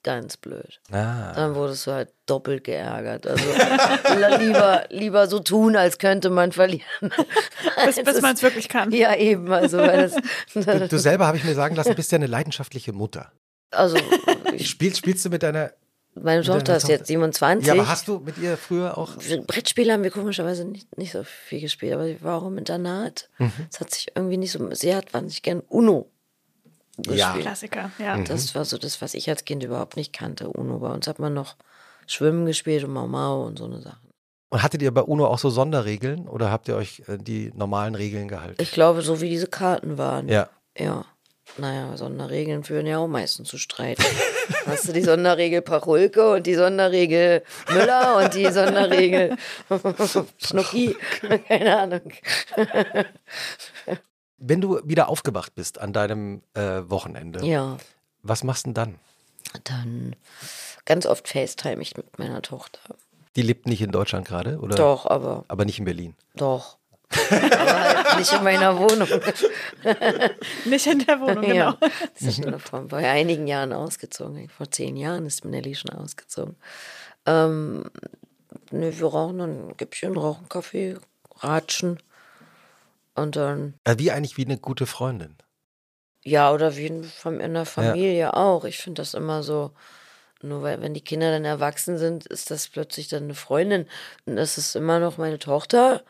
ganz 0.04 0.36
blöd. 0.36 0.80
ah, 0.92 1.32
Dann 1.32 1.54
wurdest 1.54 1.86
du 1.86 1.92
halt 1.92 2.12
doppelt 2.26 2.62
geärgert. 2.64 3.26
Also 3.26 3.44
lieber, 4.38 4.84
lieber 4.90 5.26
so 5.26 5.40
tun, 5.40 5.76
als 5.76 5.98
könnte 5.98 6.30
man 6.30 6.52
verlieren. 6.52 6.84
bis, 7.86 7.96
bis 8.02 8.20
man 8.22 8.34
es 8.34 8.42
wirklich 8.42 8.68
kann. 8.68 8.92
Ja, 8.92 9.16
eben. 9.16 9.50
Also, 9.52 9.78
weil 9.78 10.08
das, 10.08 10.14
du, 10.52 10.88
du 10.88 10.98
selber, 10.98 11.26
habe 11.26 11.38
ich 11.38 11.44
mir 11.44 11.54
sagen 11.54 11.74
lassen, 11.74 11.94
bist 11.94 12.12
ja 12.12 12.16
eine 12.16 12.26
leidenschaftliche 12.26 12.92
Mutter. 12.92 13.32
also 13.70 13.96
ich, 14.54 14.68
Spielst, 14.68 14.98
spielst 14.98 15.24
du 15.24 15.30
mit 15.30 15.42
deiner. 15.42 15.72
Meine 16.14 16.42
Tochter 16.42 16.76
ist 16.76 16.88
jetzt 16.88 17.06
27. 17.06 17.66
Ja, 17.66 17.74
aber 17.74 17.88
hast 17.88 18.08
du 18.08 18.20
mit 18.20 18.38
ihr 18.38 18.56
früher 18.56 18.96
auch. 18.96 19.16
Brettspiele 19.46 19.92
haben 19.92 20.02
wir 20.02 20.10
komischerweise 20.10 20.64
nicht, 20.64 20.96
nicht 20.96 21.12
so 21.12 21.24
viel 21.24 21.60
gespielt, 21.60 21.94
aber 21.94 22.06
sie 22.06 22.22
war 22.22 22.40
auch 22.40 22.46
im 22.46 22.58
Internat. 22.58 23.28
Mhm. 23.38 23.52
Es 23.70 23.80
hat 23.80 23.92
sich 23.92 24.12
irgendwie 24.14 24.36
nicht 24.36 24.52
so. 24.52 24.72
Sie 24.74 24.94
hat 24.94 25.12
wahnsinnig 25.12 25.42
gern 25.42 25.62
Uno 25.68 26.10
gespielt. 26.96 27.18
Ja. 27.18 27.36
Klassiker, 27.38 27.90
ja. 27.98 28.18
Das 28.18 28.54
war 28.54 28.64
so 28.64 28.78
das, 28.78 29.02
was 29.02 29.14
ich 29.14 29.28
als 29.28 29.44
Kind 29.44 29.64
überhaupt 29.64 29.96
nicht 29.96 30.12
kannte. 30.12 30.48
Uno. 30.48 30.78
Bei 30.78 30.92
uns 30.92 31.06
hat 31.06 31.18
man 31.18 31.34
noch 31.34 31.56
Schwimmen 32.06 32.46
gespielt 32.46 32.84
und 32.84 32.92
Mau 32.92 33.06
Mau 33.06 33.44
und 33.44 33.58
so 33.58 33.64
eine 33.64 33.80
Sachen. 33.80 34.04
Und 34.50 34.62
hattet 34.62 34.82
ihr 34.82 34.94
bei 34.94 35.02
UNO 35.02 35.26
auch 35.26 35.40
so 35.40 35.50
Sonderregeln 35.50 36.28
oder 36.28 36.52
habt 36.52 36.68
ihr 36.68 36.76
euch 36.76 37.02
äh, 37.08 37.18
die 37.18 37.50
normalen 37.56 37.96
Regeln 37.96 38.28
gehalten? 38.28 38.62
Ich 38.62 38.70
glaube, 38.70 39.02
so 39.02 39.20
wie 39.20 39.28
diese 39.28 39.48
Karten 39.48 39.98
waren. 39.98 40.28
Ja. 40.28 40.48
Ja. 40.78 41.06
Naja, 41.56 41.96
Sonderregeln 41.96 42.64
führen 42.64 42.86
ja 42.86 42.98
auch 42.98 43.06
meistens 43.06 43.48
zu 43.48 43.58
Streit. 43.58 43.98
Hast 44.66 44.88
du 44.88 44.92
die 44.92 45.02
Sonderregel 45.02 45.62
Pachulke 45.62 46.32
und 46.32 46.46
die 46.46 46.54
Sonderregel 46.56 47.44
Müller 47.70 48.16
und 48.16 48.34
die 48.34 48.50
Sonderregel 48.50 49.36
Schnucki? 50.38 50.96
Keine 51.48 51.78
Ahnung. 51.78 52.00
Wenn 54.38 54.60
du 54.60 54.80
wieder 54.84 55.08
aufgewacht 55.08 55.54
bist 55.54 55.78
an 55.80 55.92
deinem 55.92 56.42
äh, 56.54 56.80
Wochenende, 56.88 57.44
Ja. 57.46 57.76
was 58.22 58.42
machst 58.44 58.66
du 58.66 58.72
denn 58.72 58.74
dann? 58.74 58.98
Dann 59.64 60.16
ganz 60.84 61.06
oft 61.06 61.28
FaceTime 61.28 61.80
ich 61.80 61.96
mit 61.96 62.18
meiner 62.18 62.42
Tochter. 62.42 62.80
Die 63.36 63.42
lebt 63.42 63.66
nicht 63.66 63.80
in 63.80 63.90
Deutschland 63.90 64.26
gerade, 64.26 64.58
oder? 64.58 64.74
Doch, 64.76 65.06
aber 65.06 65.44
Aber 65.48 65.64
nicht 65.64 65.78
in 65.78 65.84
Berlin. 65.84 66.14
doch. 66.34 66.78
Aber 67.30 67.80
halt 67.80 68.18
nicht 68.18 68.32
in 68.32 68.42
meiner 68.44 68.78
Wohnung. 68.78 69.08
Nicht 70.64 70.86
in 70.86 70.98
der 71.04 71.20
Wohnung, 71.20 71.42
genau. 71.42 71.54
Ja, 71.54 71.78
ist 72.20 72.36
schon 72.42 72.58
vor, 72.58 72.88
vor 72.88 72.98
einigen 72.98 73.46
Jahren 73.46 73.72
ausgezogen. 73.72 74.48
Vor 74.48 74.70
zehn 74.70 74.96
Jahren 74.96 75.26
ist 75.26 75.44
Nelly 75.44 75.74
schon 75.74 75.90
ausgezogen. 75.90 76.56
Ähm, 77.26 77.84
ne, 78.70 78.98
wir 78.98 79.06
rauchen 79.06 79.40
ein 79.40 79.76
Gäppchen, 79.76 80.16
rauchen 80.16 80.48
Kaffee, 80.48 80.96
ratschen. 81.40 81.98
Und 83.14 83.36
dann, 83.36 83.74
Äh, 83.84 83.96
wie 83.98 84.10
eigentlich 84.10 84.36
wie 84.36 84.44
eine 84.44 84.58
gute 84.58 84.86
Freundin. 84.86 85.36
ja, 86.24 86.50
oder 86.52 86.76
wie 86.76 86.86
in, 86.86 87.04
in 87.40 87.54
der 87.54 87.66
Familie 87.66 88.34
auch. 88.34 88.64
Ich 88.64 88.78
finde 88.78 89.02
das 89.02 89.14
immer 89.14 89.42
so, 89.42 89.72
nur 90.44 90.62
weil, 90.62 90.80
wenn 90.80 90.94
die 90.94 91.00
Kinder 91.00 91.30
dann 91.30 91.44
erwachsen 91.44 91.98
sind, 91.98 92.26
ist 92.26 92.50
das 92.50 92.68
plötzlich 92.68 93.08
dann 93.08 93.24
eine 93.24 93.34
Freundin. 93.34 93.86
Und 94.26 94.36
das 94.36 94.58
ist 94.58 94.76
immer 94.76 95.00
noch 95.00 95.18
meine 95.18 95.38
Tochter, 95.38 96.02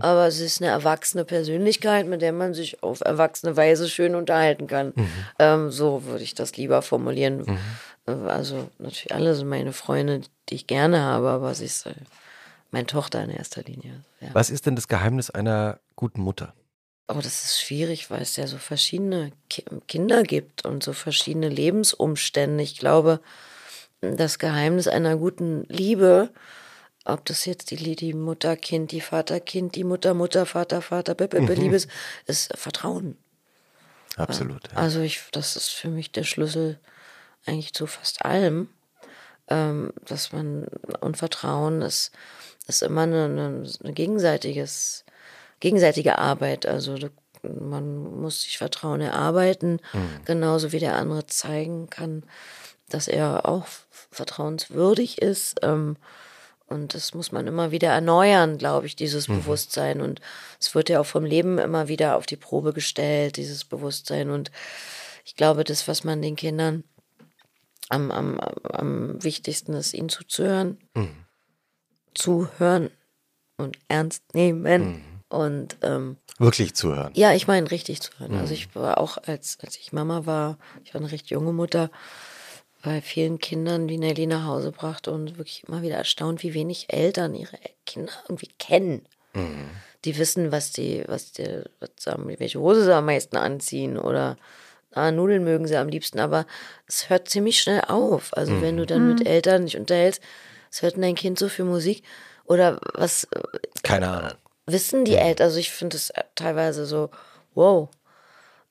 aber 0.00 0.30
sie 0.30 0.44
ist 0.44 0.60
eine 0.62 0.70
erwachsene 0.70 1.24
Persönlichkeit, 1.24 2.06
mit 2.06 2.22
der 2.22 2.32
man 2.32 2.54
sich 2.54 2.82
auf 2.82 3.00
erwachsene 3.00 3.56
Weise 3.56 3.88
schön 3.88 4.14
unterhalten 4.14 4.66
kann. 4.66 4.92
Ähm, 5.38 5.70
so 5.70 6.04
würde 6.04 6.24
ich 6.24 6.34
das 6.34 6.56
lieber 6.56 6.82
formulieren. 6.82 7.58
Äh, 8.06 8.12
Also 8.12 8.68
natürlich 8.78 9.14
alle 9.14 9.34
sind 9.34 9.48
meine 9.48 9.72
Freunde, 9.72 10.22
die 10.48 10.56
ich 10.56 10.66
gerne 10.66 11.00
habe, 11.02 11.30
aber 11.30 11.54
sie 11.54 11.66
ist 11.66 11.86
äh, 11.86 11.94
meine 12.70 12.86
Tochter 12.86 13.22
in 13.22 13.30
erster 13.30 13.62
Linie. 13.62 14.02
Ja. 14.20 14.28
Was 14.32 14.50
ist 14.50 14.66
denn 14.66 14.74
das 14.76 14.88
Geheimnis 14.88 15.30
einer 15.30 15.78
guten 15.94 16.20
Mutter? 16.20 16.54
Aber 17.06 17.20
das 17.20 17.44
ist 17.44 17.60
schwierig, 17.60 18.10
weil 18.10 18.22
es 18.22 18.36
ja 18.36 18.46
so 18.46 18.56
verschiedene 18.56 19.32
Ki 19.50 19.64
Kinder 19.86 20.22
gibt 20.22 20.64
und 20.64 20.82
so 20.82 20.92
verschiedene 20.94 21.48
Lebensumstände. 21.48 22.62
Ich 22.62 22.78
glaube, 22.78 23.20
das 24.02 24.38
Geheimnis 24.38 24.88
einer 24.88 25.16
guten 25.16 25.64
Liebe, 25.68 26.30
ob 27.04 27.24
das 27.24 27.46
jetzt 27.46 27.70
die, 27.70 27.96
die 27.96 28.12
Mutter-Kind, 28.12 28.92
die 28.92 29.00
Vater-Kind, 29.00 29.74
die 29.74 29.84
Mutter-Mutter, 29.84 30.44
Vater-Vater, 30.44 31.16
Liebe 31.54 31.76
ist, 31.76 31.88
ist 32.26 32.56
Vertrauen. 32.56 33.16
Absolut. 34.16 34.70
Ja. 34.72 34.78
Also 34.78 35.00
ich, 35.00 35.22
das 35.32 35.56
ist 35.56 35.70
für 35.70 35.88
mich 35.88 36.12
der 36.12 36.24
Schlüssel 36.24 36.78
eigentlich 37.46 37.72
zu 37.72 37.86
fast 37.86 38.24
allem, 38.24 38.68
ähm, 39.48 39.92
dass 40.06 40.32
man 40.32 40.66
und 41.00 41.16
Vertrauen 41.16 41.82
ist, 41.82 42.12
ist 42.66 42.82
immer 42.82 43.02
eine, 43.02 43.24
eine, 43.24 43.64
eine 43.82 43.92
gegenseitiges, 43.92 45.04
gegenseitige 45.60 46.18
Arbeit. 46.18 46.66
Also 46.66 46.96
man 47.42 48.20
muss 48.20 48.42
sich 48.42 48.58
Vertrauen 48.58 49.00
erarbeiten, 49.00 49.80
genauso 50.24 50.72
wie 50.72 50.78
der 50.78 50.94
andere 50.94 51.26
zeigen 51.26 51.90
kann, 51.90 52.22
dass 52.88 53.08
er 53.08 53.48
auch 53.48 53.66
vertrauenswürdig 54.12 55.20
ist. 55.20 55.56
Ähm, 55.62 55.96
und 56.66 56.94
das 56.94 57.12
muss 57.12 57.32
man 57.32 57.46
immer 57.46 57.70
wieder 57.70 57.90
erneuern, 57.90 58.56
glaube 58.56 58.86
ich, 58.86 58.96
dieses 58.96 59.26
Bewusstsein. 59.26 60.00
Und 60.00 60.20
es 60.58 60.74
wird 60.74 60.88
ja 60.88 61.00
auch 61.00 61.06
vom 61.06 61.24
Leben 61.24 61.58
immer 61.58 61.88
wieder 61.88 62.16
auf 62.16 62.24
die 62.24 62.36
Probe 62.36 62.72
gestellt, 62.72 63.36
dieses 63.36 63.64
Bewusstsein. 63.64 64.30
Und 64.30 64.50
ich 65.24 65.36
glaube, 65.36 65.64
das, 65.64 65.86
was 65.86 66.02
man 66.04 66.22
den 66.22 66.34
Kindern 66.36 66.84
am, 67.90 68.10
am, 68.10 68.40
am 68.40 69.22
wichtigsten 69.22 69.74
ist, 69.74 69.92
ihnen 69.92 70.08
zuzuhören, 70.08 70.78
zuhören 72.14 72.90
und 73.58 73.78
ernst 73.88 74.34
nehmen. 74.34 74.64
Und 75.28 75.76
ähm, 75.82 76.16
Wirklich 76.38 76.74
zuhören. 76.74 77.12
ja, 77.14 77.32
ich 77.34 77.46
meine 77.46 77.70
richtig 77.70 78.00
zuhören. 78.00 78.34
Also 78.34 78.54
ich 78.54 78.74
war 78.74 78.98
auch, 78.98 79.18
als, 79.18 79.58
als 79.62 79.76
ich 79.76 79.92
Mama 79.92 80.26
war, 80.26 80.58
ich 80.84 80.94
war 80.94 81.00
eine 81.00 81.12
recht 81.12 81.28
junge 81.28 81.52
Mutter, 81.52 81.90
bei 82.82 83.00
vielen 83.00 83.38
Kindern, 83.38 83.86
die 83.88 83.98
Nelly 83.98 84.26
nach 84.26 84.44
Hause 84.44 84.72
brachte 84.72 85.12
und 85.12 85.38
wirklich 85.38 85.64
immer 85.68 85.82
wieder 85.82 85.96
erstaunt, 85.96 86.42
wie 86.42 86.54
wenig 86.54 86.92
Eltern 86.92 87.34
ihre 87.34 87.58
Kinder 87.86 88.12
irgendwie 88.24 88.50
kennen. 88.58 89.06
Die 90.04 90.18
wissen, 90.18 90.52
was 90.52 90.72
die, 90.72 91.04
was 91.06 91.32
die, 91.32 91.62
was 91.80 91.90
sie, 91.98 92.38
welche 92.38 92.60
Hose 92.60 92.84
sie 92.84 92.94
am 92.94 93.06
meisten 93.06 93.36
anziehen 93.36 93.96
oder 93.98 94.36
ah, 94.92 95.10
Nudeln 95.10 95.44
mögen 95.44 95.66
sie 95.66 95.76
am 95.76 95.88
liebsten, 95.88 96.18
aber 96.20 96.44
es 96.86 97.08
hört 97.08 97.28
ziemlich 97.28 97.60
schnell 97.62 97.82
auf. 97.86 98.36
Also 98.36 98.60
wenn 98.60 98.76
du 98.76 98.84
dann 98.84 99.08
mit 99.08 99.26
Eltern 99.26 99.64
dich 99.64 99.76
unterhältst, 99.76 100.20
es 100.70 100.82
hört 100.82 100.96
denn 100.96 101.02
dein 101.02 101.14
Kind 101.14 101.38
so 101.38 101.48
viel 101.48 101.64
Musik 101.64 102.02
oder 102.44 102.80
was 102.94 103.28
Keine 103.82 104.08
Ahnung. 104.08 104.32
wissen 104.66 105.04
die 105.04 105.14
Eltern, 105.14 105.46
also 105.46 105.58
ich 105.58 105.70
finde 105.70 105.96
es 105.96 106.12
teilweise 106.34 106.84
so, 106.84 107.10
wow, 107.54 107.88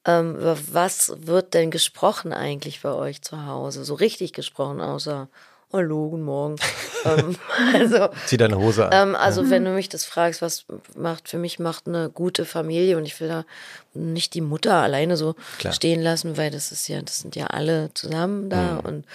ähm, 0.05 0.35
über 0.35 0.57
was 0.71 1.13
wird 1.17 1.53
denn 1.53 1.71
gesprochen 1.71 2.33
eigentlich 2.33 2.81
bei 2.81 2.93
euch 2.93 3.21
zu 3.21 3.45
Hause? 3.45 3.83
So 3.83 3.93
richtig 3.93 4.33
gesprochen, 4.33 4.81
außer 4.81 5.27
Hallo, 5.73 6.09
guten 6.09 6.23
Morgen. 6.23 6.57
ähm, 7.05 7.37
also, 7.73 8.09
Zieh 8.25 8.35
deine 8.35 8.57
Hose 8.57 8.87
an. 8.87 9.09
ähm, 9.09 9.15
also 9.15 9.49
wenn 9.49 9.63
du 9.63 9.71
mich 9.71 9.87
das 9.87 10.03
fragst, 10.03 10.41
was 10.41 10.65
macht 10.95 11.29
für 11.29 11.37
mich 11.37 11.59
macht 11.59 11.87
eine 11.87 12.09
gute 12.09 12.43
Familie 12.45 12.97
und 12.97 13.05
ich 13.05 13.19
will 13.21 13.29
da 13.29 13.45
nicht 13.93 14.33
die 14.33 14.41
Mutter 14.41 14.73
alleine 14.73 15.15
so 15.15 15.35
Klar. 15.59 15.73
stehen 15.73 16.01
lassen, 16.01 16.35
weil 16.35 16.51
das 16.51 16.73
ist 16.73 16.89
ja, 16.89 17.01
das 17.01 17.19
sind 17.19 17.37
ja 17.37 17.47
alle 17.47 17.89
zusammen 17.93 18.49
da 18.49 18.77
und 18.77 19.05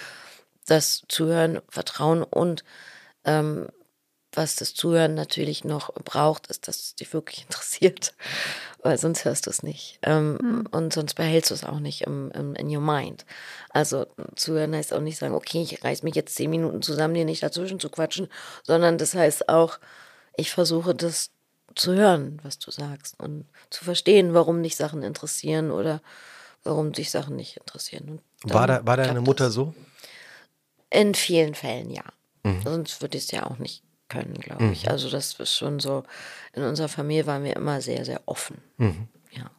das 0.65 1.03
Zuhören, 1.07 1.59
Vertrauen 1.69 2.23
und 2.23 2.63
ähm, 3.23 3.67
was 4.37 4.55
das 4.55 4.73
Zuhören 4.75 5.15
natürlich 5.15 5.63
noch 5.63 5.93
braucht, 5.95 6.47
ist, 6.47 6.67
dass 6.67 6.77
es 6.77 6.95
dich 6.95 7.11
wirklich 7.11 7.41
interessiert, 7.45 8.13
weil 8.83 8.97
sonst 8.97 9.25
hörst 9.25 9.47
du 9.47 9.49
es 9.49 9.63
nicht. 9.63 9.99
Ähm, 10.03 10.67
Und 10.71 10.93
sonst 10.93 11.15
behältst 11.15 11.49
du 11.49 11.55
es 11.55 11.63
auch 11.63 11.79
nicht 11.79 12.01
im, 12.01 12.31
im, 12.31 12.55
in 12.55 12.73
your 12.73 12.81
mind. 12.81 13.25
Also 13.71 14.05
zuhören 14.35 14.75
heißt 14.75 14.93
auch 14.93 15.01
nicht 15.01 15.17
sagen, 15.17 15.33
okay, 15.33 15.61
ich 15.63 15.83
reiß 15.83 16.03
mich 16.03 16.15
jetzt 16.15 16.35
zehn 16.35 16.49
Minuten 16.49 16.81
zusammen, 16.81 17.15
dir 17.15 17.25
nicht 17.25 17.43
dazwischen 17.43 17.79
zu 17.79 17.89
quatschen, 17.89 18.27
sondern 18.63 18.97
das 18.97 19.15
heißt 19.15 19.49
auch, 19.49 19.79
ich 20.35 20.51
versuche 20.51 20.93
das 20.93 21.31
zu 21.75 21.93
hören, 21.93 22.39
was 22.43 22.59
du 22.59 22.71
sagst 22.71 23.19
und 23.19 23.45
zu 23.69 23.83
verstehen, 23.83 24.33
warum 24.33 24.61
dich 24.63 24.75
Sachen 24.75 25.03
interessieren 25.03 25.71
oder 25.71 26.01
warum 26.63 26.91
dich 26.91 27.11
Sachen 27.11 27.35
nicht 27.35 27.57
interessieren. 27.57 28.21
Und 28.43 28.53
War, 28.53 28.67
da, 28.67 28.85
war 28.85 28.97
deine 28.97 29.21
Mutter 29.21 29.45
das. 29.45 29.53
so? 29.53 29.73
In 30.89 31.15
vielen 31.15 31.55
Fällen 31.55 31.89
ja. 31.89 32.03
Mhm. 32.43 32.61
Sonst 32.63 33.01
würde 33.01 33.17
ich 33.17 33.25
es 33.25 33.31
ja 33.31 33.45
auch 33.45 33.57
nicht 33.57 33.83
können, 34.09 34.33
glaube 34.35 34.65
ich. 34.71 34.89
Also 34.89 35.09
das 35.09 35.33
ist 35.33 35.55
schon 35.55 35.79
so, 35.79 36.03
in 36.53 36.63
unserer 36.63 36.87
Familie 36.87 37.25
waren 37.27 37.43
wir 37.43 37.55
immer 37.55 37.81
sehr, 37.81 38.05
sehr 38.05 38.21
offen. 38.25 38.57
Mhm. 38.77 39.07
Ja. 39.31 39.51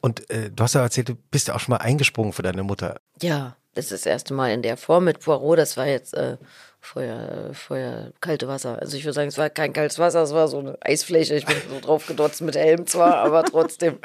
Und 0.00 0.28
äh, 0.30 0.50
du 0.50 0.62
hast 0.62 0.74
ja 0.74 0.82
erzählt, 0.82 1.08
du 1.08 1.14
bist 1.14 1.48
ja 1.48 1.54
auch 1.54 1.60
schon 1.60 1.72
mal 1.72 1.78
eingesprungen 1.78 2.32
für 2.32 2.42
deine 2.42 2.62
Mutter. 2.62 3.00
Ja, 3.20 3.56
das 3.74 3.86
ist 3.86 3.92
das 3.92 4.06
erste 4.06 4.34
Mal 4.34 4.52
in 4.52 4.62
der 4.62 4.76
Form 4.76 5.04
mit 5.04 5.20
Poirot. 5.20 5.58
Das 5.58 5.76
war 5.76 5.86
jetzt 5.86 6.14
äh, 6.14 6.36
vorher, 6.80 7.48
äh, 7.50 7.54
vorher 7.54 8.12
kalte 8.20 8.46
Wasser. 8.46 8.78
Also 8.80 8.96
ich 8.96 9.04
würde 9.04 9.14
sagen, 9.14 9.28
es 9.28 9.38
war 9.38 9.50
kein 9.50 9.72
kaltes 9.72 9.98
Wasser, 9.98 10.22
es 10.22 10.32
war 10.32 10.48
so 10.48 10.58
eine 10.58 10.76
Eisfläche. 10.80 11.34
Ich 11.34 11.46
bin 11.46 11.56
so 11.70 11.80
drauf 11.80 12.06
gedotzt 12.06 12.42
mit 12.42 12.56
Helm 12.56 12.86
zwar, 12.86 13.16
aber 13.24 13.42
trotzdem. 13.44 13.98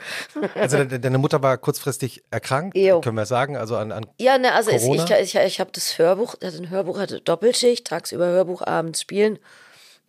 Also 0.55 0.84
de 0.84 0.99
deine 0.99 1.17
Mutter 1.17 1.41
war 1.43 1.57
kurzfristig 1.57 2.24
erkrankt, 2.32 2.78
Jo. 2.78 3.01
können 3.01 3.17
wir 3.17 3.26
sagen, 3.26 3.57
also 3.57 3.76
an, 3.76 3.91
an 3.91 4.07
Ja, 4.20 4.38
ne, 4.38 4.53
also 4.53 4.72
es, 4.72 4.84
ich, 4.84 5.11
ich, 5.11 5.36
ich 5.36 5.59
habe 5.59 5.72
das 5.74 5.97
Hörbuch, 5.97 6.36
also 6.41 6.61
ein 6.61 6.70
Hörbuch 6.70 6.97
hatte 6.97 7.22
Doppelschicht, 7.22 7.86
tagsüber 7.86 8.28
Hörbuch, 8.28 8.61
abends 8.65 9.01
spielen. 9.01 9.39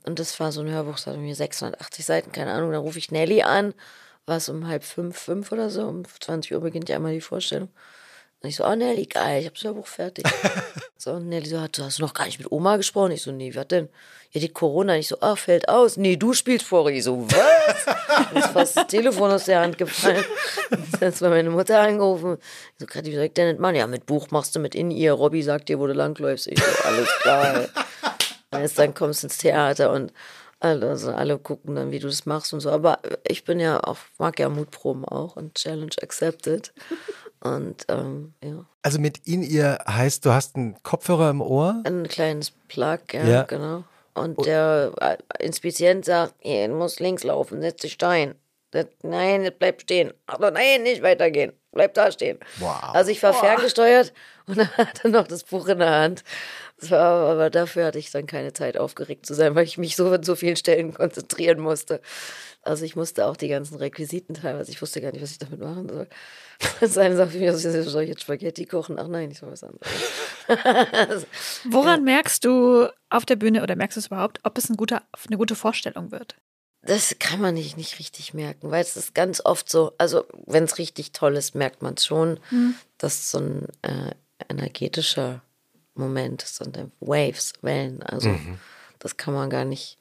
Und 0.06 0.18
das 0.18 0.40
war 0.40 0.50
so 0.50 0.62
ein 0.62 0.70
Hörbuch, 0.70 0.94
das 0.94 1.06
hatte 1.06 1.18
mir 1.18 1.34
680 1.34 2.06
Seiten, 2.06 2.32
keine 2.32 2.52
Ahnung. 2.52 2.72
Da 2.72 2.78
rufe 2.78 2.98
ich 2.98 3.10
Nelly 3.10 3.42
an, 3.42 3.74
war 4.24 4.38
es 4.38 4.48
um 4.48 4.66
halb 4.66 4.84
fünf, 4.84 5.18
fünf 5.18 5.52
oder 5.52 5.68
so, 5.68 5.86
um 5.86 6.04
20 6.04 6.54
Uhr 6.54 6.60
beginnt 6.60 6.88
ja 6.88 6.96
einmal 6.96 7.12
die 7.12 7.20
Vorstellung. 7.20 7.68
Und 8.42 8.48
ich 8.48 8.56
so, 8.56 8.64
oh 8.64 8.74
Nelly, 8.74 9.04
geil, 9.04 9.40
ich 9.40 9.46
habe 9.46 9.54
das 9.54 9.64
Hörbuch 9.64 9.86
fertig. 9.86 10.24
so, 10.96 11.12
und 11.12 11.28
Nelly 11.28 11.46
so, 11.46 11.66
du 11.70 11.82
hast 11.82 11.98
noch 11.98 12.14
gar 12.14 12.24
nicht 12.24 12.38
mit 12.38 12.50
Oma 12.50 12.78
gesprochen. 12.78 13.12
Ich 13.12 13.22
so, 13.22 13.32
nee, 13.32 13.54
was 13.54 13.68
denn? 13.68 13.90
Ja, 14.32 14.40
die 14.40 14.48
Corona. 14.48 14.96
Ich 14.96 15.08
so, 15.08 15.18
ah, 15.20 15.36
fällt 15.36 15.68
aus. 15.68 15.98
Nee, 15.98 16.16
du 16.16 16.32
spielst 16.32 16.64
vor. 16.64 16.88
Ich 16.88 17.04
so, 17.04 17.26
was? 17.30 18.32
Mir 18.32 18.40
ist 18.40 18.50
fast 18.50 18.76
das 18.76 18.86
Telefon 18.86 19.30
aus 19.30 19.44
der 19.44 19.60
Hand 19.60 19.76
gefallen. 19.76 20.24
Dann 21.00 21.10
ist 21.10 21.20
meine 21.20 21.50
Mutter 21.50 21.80
angerufen. 21.80 22.38
Ich 22.40 22.78
so, 22.78 22.86
Kathi, 22.86 23.10
wie 23.10 23.16
soll 23.16 23.24
ich 23.24 23.34
denn 23.34 23.48
nicht 23.48 23.60
machen? 23.60 23.74
Ja, 23.74 23.86
mit 23.86 24.06
Buch 24.06 24.28
machst 24.30 24.54
du 24.54 24.60
mit 24.60 24.74
in 24.74 24.90
ihr. 24.90 25.12
Robby 25.12 25.42
sagt 25.42 25.68
dir, 25.68 25.78
wo 25.78 25.86
du 25.86 25.92
langläufst. 25.92 26.46
Ich 26.46 26.62
so, 26.62 26.88
alles 26.88 27.08
klar. 27.20 27.68
Weißt, 28.52 28.78
dann 28.78 28.94
kommst 28.94 29.22
du 29.22 29.26
ins 29.26 29.36
Theater 29.36 29.92
und 29.92 30.12
also 30.60 31.10
alle 31.10 31.38
gucken 31.38 31.74
dann, 31.74 31.90
wie 31.90 31.98
du 31.98 32.06
das 32.06 32.26
machst 32.26 32.52
und 32.52 32.60
so. 32.60 32.70
Aber 32.70 33.00
ich 33.26 33.44
bin 33.44 33.60
ja 33.60 33.82
auch, 33.82 33.98
mag 34.18 34.38
ja 34.38 34.48
Mutproben 34.48 35.04
auch 35.04 35.36
und 35.36 35.54
Challenge 35.54 35.94
accepted. 36.02 36.72
Und 37.42 37.86
ähm, 37.88 38.34
ja, 38.44 38.64
Also 38.82 38.98
mit 38.98 39.26
in 39.26 39.42
ihr 39.42 39.78
heißt, 39.88 40.24
du 40.26 40.32
hast 40.32 40.56
einen 40.56 40.82
Kopfhörer 40.82 41.30
im 41.30 41.40
Ohr. 41.40 41.82
ein 41.84 42.06
kleines 42.08 42.50
Plug, 42.68 42.98
ja, 43.12 43.24
Ja. 43.24 43.42
genau. 43.44 43.84
Und 44.14 44.44
der 44.44 44.92
äh, 45.00 45.16
Inspizient 45.44 46.04
sagt, 46.04 46.34
"Hier, 46.40 46.68
du 46.68 46.74
musst 46.74 47.00
links 47.00 47.22
laufen, 47.24 47.60
setz 47.62 47.80
dich 47.82 47.92
stein. 47.92 48.34
Nein, 49.02 49.42
das 49.44 49.54
bleib 49.58 49.80
stehen. 49.80 50.12
Aber 50.26 50.50
nein, 50.50 50.82
nicht 50.82 51.02
weitergehen. 51.02 51.52
Bleib 51.72 51.94
da 51.94 52.12
stehen. 52.12 52.38
Wow. 52.58 52.76
Also 52.92 53.10
ich 53.10 53.22
war 53.22 53.32
ferngesteuert 53.34 54.12
und 54.46 54.58
er 54.58 54.76
hatte 54.76 55.08
noch 55.08 55.26
das 55.26 55.44
Buch 55.44 55.66
in 55.68 55.78
der 55.78 55.90
Hand. 55.90 56.24
War, 56.82 57.30
aber 57.30 57.50
dafür 57.50 57.86
hatte 57.86 57.98
ich 57.98 58.10
dann 58.10 58.26
keine 58.26 58.52
Zeit, 58.52 58.76
aufgeregt 58.78 59.26
zu 59.26 59.34
sein, 59.34 59.54
weil 59.54 59.64
ich 59.64 59.76
mich 59.78 59.96
so 59.96 60.08
an 60.10 60.22
so 60.22 60.34
vielen 60.34 60.56
Stellen 60.56 60.94
konzentrieren 60.94 61.60
musste. 61.60 62.00
Also 62.62 62.84
ich 62.84 62.94
musste 62.94 63.26
auch 63.26 63.36
die 63.36 63.48
ganzen 63.48 63.76
Requisiten 63.76 64.34
teilweise, 64.34 64.70
ich 64.70 64.82
wusste 64.82 65.00
gar 65.00 65.12
nicht, 65.12 65.22
was 65.22 65.32
ich 65.32 65.38
damit 65.38 65.60
machen 65.60 65.88
soll. 65.88 66.08
Das 66.80 66.98
eine 66.98 67.16
sagt 67.16 67.34
mir, 67.34 67.56
soll 67.56 68.02
ich 68.02 68.10
jetzt 68.10 68.20
Spaghetti 68.20 68.66
kochen? 68.66 68.98
Ach 68.98 69.08
nein, 69.08 69.30
ich 69.30 69.38
soll 69.38 69.50
was 69.50 69.64
anderes. 69.64 69.88
Woran 71.64 72.04
merkst 72.04 72.44
du 72.44 72.86
auf 73.08 73.24
der 73.24 73.36
Bühne 73.36 73.62
oder 73.62 73.76
merkst 73.76 73.96
du 73.96 74.00
es 74.00 74.08
überhaupt, 74.08 74.40
ob 74.42 74.58
es 74.58 74.68
ein 74.68 74.76
guter, 74.76 75.02
eine 75.26 75.38
gute 75.38 75.54
Vorstellung 75.54 76.10
wird? 76.12 76.36
Das 76.82 77.16
kann 77.18 77.40
man 77.40 77.54
nicht, 77.54 77.76
nicht 77.76 77.98
richtig 77.98 78.34
merken, 78.34 78.70
weil 78.70 78.82
es 78.82 78.96
ist 78.96 79.14
ganz 79.14 79.42
oft 79.44 79.70
so, 79.70 79.92
also 79.98 80.24
wenn 80.46 80.64
es 80.64 80.78
richtig 80.78 81.12
toll 81.12 81.36
ist, 81.36 81.54
merkt 81.54 81.82
man 81.82 81.94
es 81.94 82.06
schon, 82.06 82.40
dass 82.98 83.30
so 83.30 83.38
ein 83.38 83.66
äh, 83.82 84.12
energetischer 84.48 85.42
Moment 85.94 86.42
ist 86.42 86.60
und 86.60 86.76
dann 86.76 86.92
Waves, 87.00 87.52
Wellen, 87.62 88.02
also 88.02 88.34
das 88.98 89.16
kann 89.16 89.34
man 89.34 89.50
gar 89.50 89.64
nicht, 89.66 89.98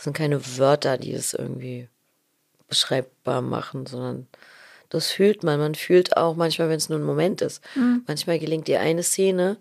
das 0.00 0.04
sind 0.04 0.16
keine 0.16 0.56
Wörter, 0.56 0.96
die 0.96 1.12
das 1.12 1.34
irgendwie 1.34 1.86
beschreibbar 2.68 3.42
machen, 3.42 3.84
sondern 3.84 4.28
das 4.88 5.10
fühlt 5.10 5.42
man. 5.42 5.60
Man 5.60 5.74
fühlt 5.74 6.16
auch 6.16 6.36
manchmal, 6.36 6.70
wenn 6.70 6.78
es 6.78 6.88
nur 6.88 6.98
ein 6.98 7.04
Moment 7.04 7.42
ist. 7.42 7.62
Manchmal 8.06 8.38
gelingt 8.38 8.66
dir 8.66 8.80
eine 8.80 9.02
Szene 9.02 9.58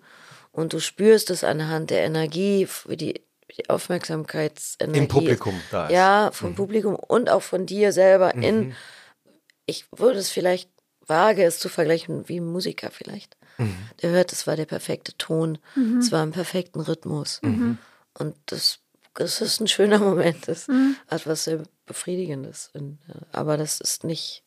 und 0.54 0.72
du 0.72 0.80
spürst 0.80 1.30
es 1.30 1.44
anhand 1.44 1.90
der 1.90 2.06
Energie, 2.06 2.70
wie 2.88 2.96
die, 2.96 3.22
die 3.58 3.70
Aufmerksamkeitsenergie. 3.70 5.00
Im 5.00 5.08
Publikum 5.10 5.60
da 5.72 5.88
ist. 5.88 5.92
Ja, 5.92 6.30
vom 6.32 6.56
Publikum 6.56 6.96
und 6.96 7.30
auch 7.30 7.42
von 7.42 7.66
dir 7.66 7.92
selber 7.92 8.34
in. 8.36 8.74
Ich 9.66 9.88
würde 9.92 10.20
es 10.20 10.30
vielleicht 10.30 10.70
wage, 11.06 11.44
es 11.44 11.60
zu 11.60 11.68
vergleichen 11.68 12.30
wie 12.30 12.40
ein 12.40 12.46
Musiker 12.50 12.92
vielleicht. 12.92 13.36
Der 14.02 14.12
hört, 14.12 14.32
es 14.32 14.48
war 14.48 14.56
der 14.56 14.68
perfekte 14.68 15.18
Ton, 15.18 15.58
es 16.00 16.14
war 16.14 16.24
im 16.24 16.32
perfekten 16.32 16.80
Rhythmus. 16.80 17.42
Und 18.14 18.36
das, 18.46 18.80
das 19.16 19.42
ist 19.42 19.60
ein 19.60 19.68
schöner 19.68 20.00
Moment. 20.00 20.48
Das 20.48 20.68
hat 21.08 21.28
was 21.28 21.44
sehr 21.44 21.64
Befriedigendes. 21.86 22.72
Aber 23.32 23.58
das 23.58 23.82
ist 23.82 24.04
nicht 24.04 24.44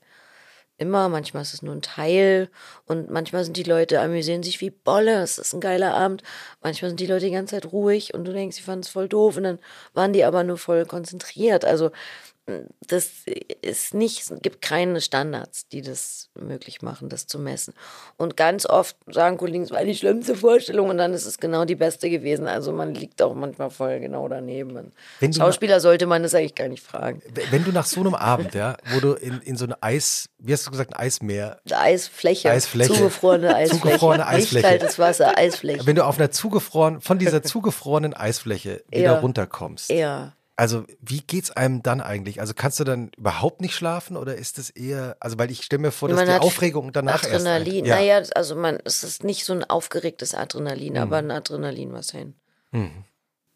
immer, 0.78 1.08
manchmal 1.08 1.42
ist 1.42 1.54
es 1.54 1.62
nur 1.62 1.74
ein 1.74 1.82
Teil 1.82 2.50
und 2.86 3.10
manchmal 3.10 3.44
sind 3.44 3.56
die 3.56 3.62
Leute, 3.62 4.00
amüsieren 4.00 4.42
sich 4.42 4.60
wie 4.60 4.70
Bolle, 4.70 5.22
es 5.22 5.38
ist 5.38 5.52
ein 5.52 5.60
geiler 5.60 5.94
Abend. 5.94 6.22
Manchmal 6.60 6.90
sind 6.90 6.98
die 6.98 7.06
Leute 7.06 7.26
die 7.26 7.32
ganze 7.32 7.54
Zeit 7.54 7.72
ruhig 7.72 8.14
und 8.14 8.24
du 8.24 8.32
denkst, 8.32 8.56
sie 8.56 8.62
fanden 8.62 8.80
es 8.80 8.88
voll 8.88 9.08
doof 9.08 9.36
und 9.36 9.44
dann 9.44 9.58
waren 9.94 10.12
die 10.12 10.24
aber 10.24 10.42
nur 10.42 10.58
voll 10.58 10.84
konzentriert. 10.86 11.64
Also 11.64 11.92
das 12.88 13.10
ist 13.62 13.94
nicht, 13.94 14.20
es 14.20 14.32
gibt 14.42 14.62
keine 14.62 15.00
Standards, 15.00 15.68
die 15.68 15.80
das 15.80 16.28
möglich 16.34 16.82
machen, 16.82 17.08
das 17.08 17.26
zu 17.28 17.38
messen. 17.38 17.72
Und 18.16 18.36
ganz 18.36 18.66
oft 18.66 18.96
sagen 19.06 19.36
Kollegen, 19.36 19.62
es 19.62 19.70
war 19.70 19.84
die 19.84 19.94
schlimmste 19.94 20.34
Vorstellung 20.34 20.88
und 20.90 20.98
dann 20.98 21.14
ist 21.14 21.24
es 21.24 21.38
genau 21.38 21.64
die 21.64 21.76
beste 21.76 22.10
gewesen. 22.10 22.48
Also 22.48 22.72
man 22.72 22.94
liegt 22.94 23.22
auch 23.22 23.34
manchmal 23.34 23.70
voll 23.70 24.00
genau 24.00 24.26
daneben. 24.28 24.92
Wenn 25.20 25.32
Schauspieler 25.32 25.78
sollte 25.80 26.06
man 26.06 26.24
das 26.24 26.34
eigentlich 26.34 26.56
gar 26.56 26.66
nicht 26.68 26.82
fragen. 26.84 27.22
Wenn 27.50 27.62
du 27.64 27.70
nach 27.70 27.86
so 27.86 28.00
einem 28.00 28.14
Abend, 28.16 28.54
ja, 28.54 28.76
wo 28.92 28.98
du 28.98 29.12
in, 29.12 29.40
in 29.42 29.56
so 29.56 29.64
ein 29.66 29.74
Eis, 29.80 30.28
wie 30.38 30.52
hast 30.52 30.66
du 30.66 30.72
gesagt, 30.72 30.94
ein 30.94 30.98
Eismeer, 31.00 31.60
Eine 31.66 31.78
Eisfläche, 31.78 32.50
Eisfläche. 32.50 32.92
zugefrorene 32.92 33.54
Eisfläche, 33.54 33.82
Zugefrorene 33.82 34.24
nicht 34.24 34.28
Eisfläche. 34.34 34.66
kaltes 34.66 34.98
Wasser, 34.98 35.38
Eisfläche. 35.38 35.86
wenn 35.86 35.94
du 35.96 36.04
auf 36.04 36.18
einer 36.18 36.32
zugefroren, 36.32 37.00
von 37.00 37.18
dieser 37.20 37.42
zugefrorenen 37.44 38.14
Eisfläche 38.14 38.82
wieder 38.90 39.02
Ja. 39.02 39.18
runterkommst. 39.20 39.90
Ja. 39.90 40.32
Also, 40.54 40.84
wie 41.00 41.20
geht's 41.20 41.50
einem 41.50 41.82
dann 41.82 42.00
eigentlich? 42.00 42.40
Also, 42.40 42.52
kannst 42.54 42.78
du 42.78 42.84
dann 42.84 43.10
überhaupt 43.16 43.60
nicht 43.62 43.74
schlafen 43.74 44.16
oder 44.16 44.36
ist 44.36 44.58
es 44.58 44.68
eher, 44.70 45.16
also, 45.18 45.38
weil 45.38 45.50
ich 45.50 45.62
stelle 45.62 45.80
mir 45.82 45.90
vor, 45.92 46.08
dass 46.08 46.16
Man 46.18 46.26
die 46.26 46.32
Aufregung 46.34 46.92
danach 46.92 47.22
erst. 47.24 47.46
Adrenalin. 47.46 47.84
Ja. 47.86 47.96
Naja, 47.96 48.22
also 48.34 48.54
man, 48.54 48.78
es 48.84 49.02
ist 49.02 49.24
nicht 49.24 49.44
so 49.44 49.54
ein 49.54 49.64
aufgeregtes 49.64 50.34
Adrenalin, 50.34 50.92
Mhm. 50.92 50.98
aber 50.98 51.16
ein 51.18 51.30
Adrenalin 51.30 51.92
was 51.92 52.10
hin. 52.10 52.34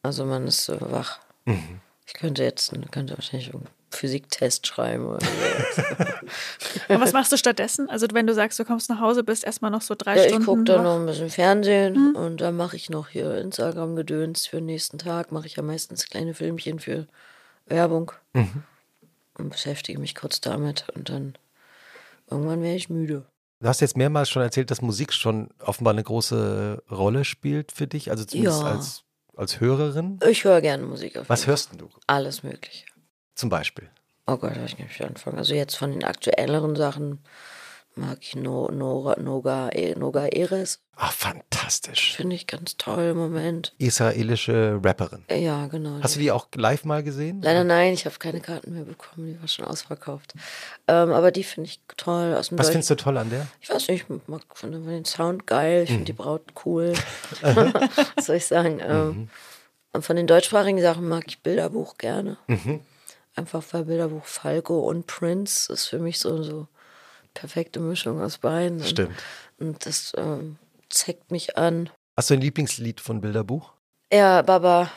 Also 0.02 0.24
man 0.24 0.46
ist 0.46 0.64
so 0.64 0.78
wach. 0.80 1.18
Mhm. 1.44 1.80
Ich 2.06 2.14
könnte 2.14 2.42
jetzt, 2.44 2.72
könnte 2.92 3.14
wahrscheinlich 3.16 3.52
Physiktest 3.96 4.66
schreiben 4.66 5.06
oder 5.06 5.20
so. 5.24 5.82
Und 6.94 7.00
was 7.00 7.12
machst 7.12 7.32
du 7.32 7.36
stattdessen? 7.36 7.88
Also 7.90 8.06
wenn 8.12 8.26
du 8.26 8.34
sagst, 8.34 8.58
du 8.58 8.64
kommst 8.64 8.88
nach 8.90 9.00
Hause, 9.00 9.24
bist 9.24 9.44
erstmal 9.44 9.70
noch 9.70 9.82
so 9.82 9.94
drei 9.96 10.16
ja, 10.16 10.22
ich 10.22 10.28
Stunden. 10.28 10.44
gucke 10.46 10.64
dann 10.64 10.82
noch 10.84 10.96
ein 11.00 11.06
bisschen 11.06 11.30
Fernsehen 11.30 11.94
Mhm. 11.94 12.16
und 12.16 12.40
dann 12.40 12.56
mache 12.56 12.76
ich 12.76 12.90
noch 12.90 13.08
hier 13.08 13.36
Instagram-Gedöns 13.38 14.46
für 14.46 14.56
den 14.56 14.66
nächsten 14.66 14.98
Tag. 14.98 15.32
Mache 15.32 15.46
ich 15.46 15.56
ja 15.56 15.62
meistens 15.62 16.06
kleine 16.08 16.34
Filmchen 16.34 16.78
für 16.78 17.06
Werbung 17.66 18.12
Mhm. 18.34 18.62
und 19.38 19.50
beschäftige 19.50 19.98
mich 19.98 20.14
kurz 20.14 20.40
damit 20.40 20.86
und 20.94 21.08
dann 21.08 21.36
irgendwann 22.30 22.62
wäre 22.62 22.76
ich 22.76 22.88
müde. 22.90 23.24
Du 23.60 23.68
hast 23.68 23.80
jetzt 23.80 23.96
mehrmals 23.96 24.28
schon 24.28 24.42
erzählt, 24.42 24.70
dass 24.70 24.82
Musik 24.82 25.12
schon 25.14 25.48
offenbar 25.60 25.94
eine 25.94 26.02
große 26.04 26.82
Rolle 26.90 27.24
spielt 27.24 27.72
für 27.72 27.86
dich, 27.86 28.10
also 28.10 28.24
zumindest 28.24 28.60
Ja. 28.62 28.66
als, 28.68 29.02
als 29.34 29.60
Hörerin. 29.60 30.20
Ich 30.28 30.44
höre 30.44 30.60
gerne 30.60 30.84
Musik 30.84 31.16
auf 31.16 31.28
Was 31.30 31.46
hörst 31.46 31.72
denn 31.72 31.78
du. 31.78 31.88
Alles 32.06 32.42
Mögliche. 32.42 32.84
Zum 33.36 33.48
Beispiel? 33.48 33.88
Oh 34.26 34.36
Gott, 34.38 34.56
ich 34.66 34.76
kann 34.76 34.86
nicht 34.88 35.00
anfangen. 35.02 35.38
Also 35.38 35.54
jetzt 35.54 35.76
von 35.76 35.92
den 35.92 36.02
aktuelleren 36.02 36.74
Sachen 36.74 37.20
mag 37.94 38.18
ich 38.20 38.34
no, 38.34 38.68
Nora, 38.70 39.18
Noga, 39.20 39.70
E- 39.72 39.94
Noga 39.94 40.26
Eres. 40.26 40.80
Ah, 40.96 41.08
fantastisch. 41.10 42.14
Finde 42.16 42.34
ich 42.34 42.46
ganz 42.46 42.76
toll 42.76 43.10
im 43.12 43.16
Moment. 43.16 43.72
Israelische 43.78 44.80
Rapperin. 44.82 45.24
Ja, 45.30 45.66
genau. 45.68 45.98
Hast 46.02 46.16
du 46.16 46.20
die 46.20 46.30
auch 46.32 46.48
live 46.56 46.84
mal 46.84 47.02
gesehen? 47.02 47.40
Leider 47.42 47.64
nein, 47.64 47.92
ich 47.94 48.04
habe 48.04 48.16
keine 48.18 48.40
Karten 48.40 48.74
mehr 48.74 48.84
bekommen, 48.84 49.26
die 49.28 49.40
war 49.40 49.46
schon 49.48 49.64
ausverkauft. 49.64 50.34
Ähm, 50.88 51.12
aber 51.12 51.30
die 51.30 51.44
finde 51.44 51.70
ich 51.70 51.80
toll 51.96 52.34
aus 52.34 52.48
dem 52.48 52.58
Was 52.58 52.70
findest 52.70 52.90
du 52.90 52.96
toll 52.96 53.16
an 53.16 53.30
der? 53.30 53.46
Ich 53.60 53.70
weiß 53.70 53.88
nicht, 53.88 54.06
ich 54.10 54.28
mag 54.28 54.42
finde 54.54 54.80
den 54.80 55.04
Sound 55.04 55.46
geil, 55.46 55.84
ich 55.84 55.90
finde 55.90 56.04
die 56.04 56.12
Mhm. 56.12 56.16
Braut 56.16 56.42
cool. 56.64 56.92
Was 58.16 58.26
soll 58.26 58.36
ich 58.36 58.46
sagen? 58.46 58.80
Ähm, 58.82 59.28
und 59.92 60.04
von 60.04 60.16
den 60.16 60.26
deutschsprachigen 60.26 60.80
Sachen 60.82 61.08
mag 61.08 61.24
ich 61.28 61.38
Bilderbuch 61.42 61.96
gerne. 61.96 62.36
Mhm. 62.48 62.80
Einfach 63.36 63.62
weil 63.72 63.84
Bilderbuch 63.84 64.24
Falco 64.24 64.80
und 64.80 65.06
Prince 65.06 65.72
ist 65.72 65.86
für 65.86 65.98
mich 65.98 66.18
so 66.18 66.42
so 66.42 66.66
perfekte 67.34 67.80
Mischung 67.80 68.20
aus 68.22 68.38
beiden. 68.38 68.78
Und- 68.80 68.86
Stimmt. 68.88 69.14
Und 69.58 69.84
das 69.86 70.12
ähm, 70.16 70.56
zeigt 70.88 71.30
mich 71.30 71.56
an. 71.56 71.90
Hast 72.16 72.30
du 72.30 72.34
ein 72.34 72.40
Lieblingslied 72.40 73.00
von 73.00 73.20
Bilderbuch? 73.20 73.72
Ja, 74.12 74.42
Baba. 74.42 74.90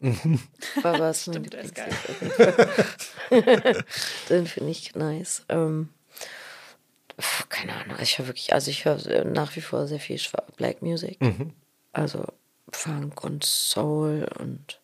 Baba 0.82 1.10
ist 1.10 1.26
mein 1.26 1.34
Stimmt, 1.44 1.52
der 1.52 1.60
ist 1.62 1.74
geil. 1.74 1.92
Lieblingslied. 3.30 3.84
Den 4.30 4.46
finde 4.46 4.70
ich 4.70 4.94
nice. 4.94 5.44
Ähm, 5.48 5.88
pf, 7.20 7.48
keine 7.48 7.74
Ahnung. 7.74 7.96
Ich 8.00 8.18
höre 8.18 8.26
wirklich, 8.28 8.52
also 8.52 8.70
ich 8.70 8.84
höre 8.84 9.24
nach 9.24 9.54
wie 9.56 9.60
vor 9.60 9.86
sehr 9.86 10.00
viel 10.00 10.20
Black 10.56 10.82
Music. 10.82 11.18
Also 11.92 12.24
Funk 12.70 13.22
und 13.24 13.44
Soul 13.44 14.28
und 14.38 14.79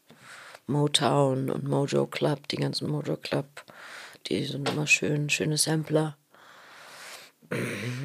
Motown 0.67 1.51
und 1.51 1.65
Mojo 1.69 2.07
Club, 2.07 2.49
die 2.49 2.57
ganzen 2.57 2.89
Mojo 2.91 3.17
Club, 3.17 3.47
die 4.27 4.45
sind 4.45 4.69
immer 4.69 4.87
schön, 4.87 5.31
schöne 5.31 5.57
Sampler. 5.57 6.17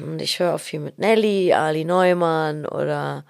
Und 0.04 0.22
ich 0.22 0.38
höre 0.38 0.54
auch 0.54 0.60
viel 0.60 0.78
mit 0.80 0.98
Nelly, 0.98 1.52
Ali 1.52 1.84
Neumann 1.84 2.64
oder 2.64 3.24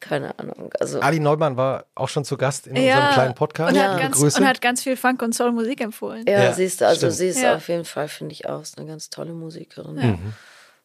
keine 0.00 0.38
Ahnung. 0.38 0.72
Also 0.80 1.00
Ali 1.00 1.20
Neumann 1.20 1.58
war 1.58 1.84
auch 1.94 2.08
schon 2.08 2.24
zu 2.24 2.38
Gast 2.38 2.66
in 2.66 2.76
Ja, 2.76 2.94
unserem 2.96 3.12
kleinen 3.12 3.34
Podcast. 3.34 3.72
Und, 3.72 3.76
Ja. 3.78 3.92
hat 3.92 4.00
ganz, 4.00 4.38
und 4.38 4.46
hat 4.46 4.60
ganz 4.62 4.82
viel 4.82 4.96
Funk- 4.96 5.20
und 5.20 5.34
Soul-Musik 5.34 5.82
empfohlen. 5.82 6.24
Ja, 6.26 6.44
Ja, 6.44 6.52
siehst 6.54 6.80
du, 6.80 6.86
also 6.86 6.98
stimmt. 7.00 7.12
sie 7.14 7.26
ist 7.28 7.42
Ja. 7.42 7.56
auf 7.56 7.68
jeden 7.68 7.84
Fall, 7.84 8.08
finde 8.08 8.32
ich 8.32 8.48
auch, 8.48 8.62
ist 8.62 8.78
eine 8.78 8.86
ganz 8.88 9.10
tolle 9.10 9.34
Musikerin. 9.34 9.96
Mhm. 9.96 10.32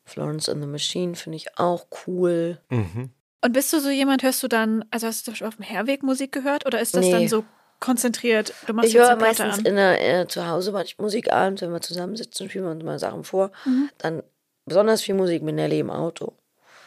Florence 0.03 0.49
and 0.49 0.61
the 0.61 0.67
Machine 0.67 1.15
finde 1.15 1.37
ich 1.37 1.57
auch 1.57 1.85
cool. 2.05 2.59
Mhm. 2.69 3.11
Und 3.41 3.53
bist 3.53 3.71
du 3.71 3.79
so 3.79 3.89
jemand, 3.89 4.23
hörst 4.23 4.43
du 4.43 4.49
dann, 4.49 4.83
also 4.91 5.07
hast 5.07 5.21
du 5.21 5.25
zum 5.25 5.31
Beispiel 5.33 5.47
auf 5.47 5.55
dem 5.55 5.63
Herweg 5.65 6.03
Musik 6.03 6.33
gehört 6.33 6.65
oder 6.65 6.81
ist 6.81 6.93
das 6.95 7.05
Nee. 7.05 7.11
dann 7.11 7.27
so 7.29 7.45
konzentriert? 7.85 8.53
Du 8.67 8.73
machst 8.73 8.89
Ich 8.89 8.95
höre 8.97 9.15
meistens 9.15 9.59
an. 9.59 9.65
in 9.65 9.75
der, 9.75 10.21
äh, 10.21 10.27
zu 10.27 10.47
Hause 10.47 10.71
manchmal 10.71 11.05
Musikabend, 11.05 11.61
wenn 11.61 11.71
wir 11.71 11.81
zusammensitzen, 11.81 12.49
spielen 12.49 12.65
wir 12.65 12.71
uns 12.71 12.83
mal 12.83 12.99
Sachen 12.99 13.23
vor. 13.23 13.51
Mhm. 13.65 13.89
Dann 13.99 14.23
besonders 14.65 15.01
viel 15.01 15.15
Musik 15.15 15.43
mit 15.43 15.55
Nelly 15.55 15.79
im 15.79 15.89
Auto. 15.91 16.33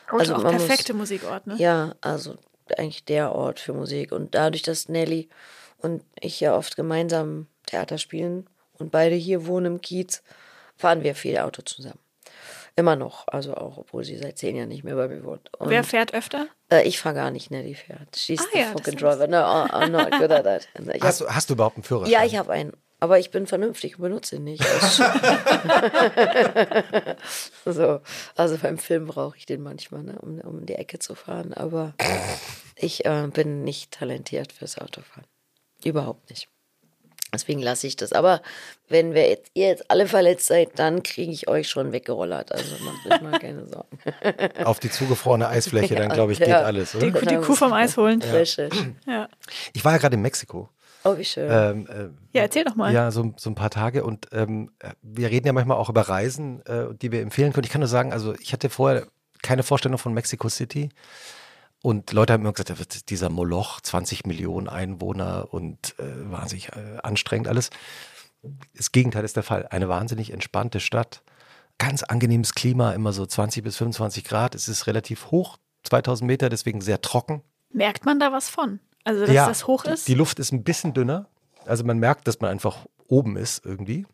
Auto 0.09 0.19
also 0.19 0.35
auch 0.35 0.43
man 0.43 0.55
muss- 0.55 0.67
perfekte 0.67 0.95
Musikort, 0.95 1.47
ne? 1.47 1.55
Ja, 1.59 1.95
also 2.01 2.37
eigentlich 2.77 3.05
der 3.05 3.33
Ort 3.35 3.61
für 3.61 3.73
Musik. 3.73 4.13
Und 4.13 4.35
dadurch, 4.35 4.63
dass 4.63 4.89
Nelly 4.89 5.29
und 5.79 6.03
ich 6.21 6.41
ja 6.41 6.55
oft 6.57 6.77
gemeinsam 6.77 7.47
Theater 7.67 7.99
spielen 7.99 8.47
und 8.79 8.91
beide 8.91 9.15
hier 9.15 9.47
wohnen 9.47 9.67
im 9.67 9.81
Kiez, 9.81 10.23
fahren 10.77 11.03
wir 11.03 11.15
viel 11.15 11.39
Auto 11.39 11.63
zusammen. 11.63 11.99
Immer 12.77 12.95
noch, 12.97 13.27
also 13.29 13.55
auch, 13.55 13.77
obwohl 13.79 14.05
sie 14.05 14.17
seit 14.17 14.39
zehn 14.39 14.55
Jahren 14.55 14.69
nicht 14.69 14.85
mehr 14.85 14.95
bei 14.95 15.09
mir 15.09 15.25
wohnt. 15.25 15.51
Und, 15.59 15.69
Wer 15.71 15.83
fährt 15.83 16.15
öfter? 16.15 16.47
Äh, 16.71 16.83
ich 16.83 16.99
fahre 16.99 17.15
gar 17.15 17.31
nicht, 17.31 17.51
Nelly 17.51 17.75
fährt. 17.75 18.17
She's 18.17 18.41
Ah 18.41 18.45
the 18.53 18.59
ja, 18.61 18.67
fucking 18.73 18.97
driver. 18.97 19.27
No, 19.27 19.39
I- 19.39 19.71
I'm 19.71 19.89
not 19.91 20.11
good 20.19 20.31
at 20.33 20.45
that. 20.45 20.69
Ich 20.95 21.03
Hast, 21.03 21.21
hab, 21.21 21.29
du, 21.29 21.35
hast 21.35 21.51
du 21.51 21.55
überhaupt 21.55 21.77
einen 21.77 21.85
Führerschein? 21.85 22.13
ja, 22.13 22.25
ich 22.25 22.37
habe 22.37 22.53
einen. 22.53 22.73
Aber 23.01 23.21
ich 23.21 23.31
bin 23.31 23.47
vernünftig 23.47 23.97
und 23.97 24.03
benutze 24.03 24.37
ihn 24.37 24.45
nicht. 24.45 24.65
so, 27.65 28.01
also 28.37 28.59
beim 28.59 28.79
Film 28.79 29.07
brauche 29.07 29.37
ich 29.37 29.47
den 29.47 29.63
manchmal, 29.63 30.03
ne, 30.03 30.19
um, 30.21 30.41
um 30.41 30.59
in 30.61 30.67
die 30.67 30.75
Ecke 30.75 30.99
zu 30.99 31.15
fahren. 31.15 31.53
Aber 31.55 31.95
ich 32.77 33.05
äh, 33.05 33.29
bin 33.33 33.63
nicht 33.63 33.93
talentiert 33.93 34.53
fürs 34.53 34.79
Autofahren. 34.79 35.27
Überhaupt 35.85 36.29
nicht. 36.31 36.49
Deswegen 37.33 37.61
lasse 37.61 37.87
ich 37.87 37.97
das. 37.97 38.13
Aber 38.13 38.41
wenn 38.89 39.13
wir 39.13 39.29
jetzt, 39.29 39.51
ihr 39.55 39.67
jetzt 39.69 39.91
alle 39.91 40.07
verletzt 40.07 40.47
seid, 40.47 40.71
dann 40.79 41.03
kriege 41.03 41.31
ich 41.31 41.47
euch 41.49 41.69
schon 41.69 41.93
weggerollert. 41.93 42.53
Also 42.53 42.75
macht 42.83 43.07
euch 43.07 43.21
mal 43.21 43.39
keine 43.39 43.67
Sorgen. 43.67 43.99
Auf 44.65 44.81
die 44.81 44.91
zugefrorene 44.91 45.47
Eisfläche, 45.49 45.95
dann 45.95 46.09
Ja, 46.09 46.15
glaube 46.15 46.33
ich, 46.33 46.39
geht 46.39 46.49
ja. 46.49 46.63
alles. 46.63 46.93
Die, 46.93 46.97
Oder? 47.13 47.21
die 47.21 47.37
Kuh 47.37 47.55
vom 47.55 47.73
Eis 47.75 47.97
holen. 47.99 48.23
Frische. 48.23 48.71
Ja. 49.07 49.29
Ich 49.75 49.85
war 49.85 49.93
ja 49.93 49.99
gerade 49.99 50.15
in 50.17 50.23
Mexiko. 50.23 50.71
Oh, 51.05 51.17
wie 51.17 51.25
schön. 51.25 51.49
Ähm, 51.51 51.87
äh, 51.87 52.37
Ja, 52.37 52.43
erzähl 52.43 52.65
doch 52.65 52.75
mal. 52.75 52.93
Ja, 52.93 53.11
so, 53.11 53.33
so 53.37 53.51
ein 53.51 53.55
paar 53.55 53.71
Tage 53.71 54.05
und 54.05 54.27
ähm, 54.33 54.71
wir 55.03 55.31
reden 55.31 55.47
ja 55.47 55.53
manchmal 55.53 55.77
auch 55.77 55.89
über 55.91 56.03
Reisen, 56.03 56.65
äh, 56.67 56.87
die 56.95 57.13
wir 57.13 57.21
empfehlen 57.21 57.53
können. 57.53 57.65
Ich 57.65 57.71
kann 57.71 57.81
nur 57.81 57.89
sagen, 57.89 58.13
also 58.13 58.35
ich 58.41 58.53
hatte 58.53 58.69
vorher 58.71 59.07
keine 59.43 59.63
Vorstellung 59.63 59.99
von 59.99 60.13
Mexico 60.15 60.49
City 60.49 60.89
und 61.83 62.13
Leute 62.13 62.33
haben 62.33 62.43
immer 62.43 62.53
gesagt, 62.53 62.79
wird 62.79 63.11
dieser 63.11 63.31
Moloch, 63.31 63.81
20 63.81 64.27
Millionen 64.27 64.69
Einwohner 64.69 65.49
und 65.53 65.95
äh, 65.99 66.31
wahnsinnig 66.31 66.69
äh, 66.71 66.99
anstrengend 67.03 67.49
alles. 67.49 67.71
Das 68.77 68.93
Gegenteil 68.93 69.25
ist 69.25 69.37
der 69.37 69.43
Fall. 69.43 69.67
Eine 69.69 69.89
wahnsinnig 69.89 70.33
entspannte 70.33 70.81
Stadt, 70.81 71.23
ganz 71.79 72.03
angenehmes 72.03 72.55
Klima, 72.55 72.93
immer 72.93 73.13
so 73.13 73.27
20 73.27 73.63
bis 73.65 73.77
25 73.77 74.25
Grad. 74.25 74.55
Es 74.55 74.69
ist 74.69 74.87
relativ 74.87 75.31
hoch, 75.31 75.57
2000 75.85 76.27
Meter, 76.27 76.49
deswegen 76.49 76.81
sehr 76.81 77.01
trocken. 77.01 77.43
Merkt 77.71 78.05
man 78.05 78.19
da 78.21 78.33
was 78.33 78.49
von? 78.49 78.81
Also, 79.05 79.21
dass 79.27 79.35
das 79.35 79.67
hoch 79.67 79.85
die- 79.85 79.91
ist? 79.91 80.09
Die 80.09 80.15
Luft 80.15 80.39
ist 80.39 80.53
ein 80.53 80.65
bisschen 80.65 80.95
dünner. 80.95 81.27
Also 81.67 81.85
man 81.85 81.99
merkt, 81.99 82.27
dass 82.29 82.41
man 82.41 82.51
einfach 82.51 82.87
oben 83.09 83.37
ist 83.37 83.65
irgendwie. 83.65 84.07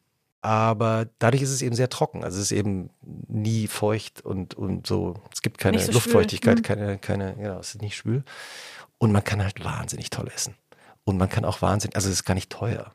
Aber 0.45 1.07
dadurch 1.21 1.43
ist 1.43 1.49
es 1.49 1.63
eben 1.63 1.75
sehr 1.75 1.89
trocken. 1.89 2.23
Also 2.23 2.37
es 2.37 2.53
ist 2.53 2.53
eben 2.53 2.91
nie 3.01 3.67
feucht 3.67 4.21
und, 4.21 4.53
und 4.53 4.87
so. 4.87 5.15
Es 5.33 5.41
gibt 5.41 5.57
keine 5.57 5.79
so 5.79 5.91
Luftfeuchtigkeit, 5.93 6.59
schwül. 6.59 6.63
keine, 6.63 6.99
keine, 6.99 7.35
genau, 7.35 7.59
es 7.61 7.75
ist 7.75 7.81
nicht 7.81 7.97
schwül. 7.97 8.25
Und 8.99 9.11
man 9.11 9.25
kann 9.25 9.43
halt 9.43 9.65
wahnsinnig 9.65 10.11
toll 10.11 10.31
essen. 10.35 10.55
Und 11.05 11.17
man 11.17 11.31
kann 11.31 11.47
auch 11.47 11.63
wahnsinnig, 11.63 11.97
also 11.97 12.11
es 12.11 12.17
ist 12.17 12.25
gar 12.25 12.35
nicht 12.35 12.51
teuer. 12.51 12.93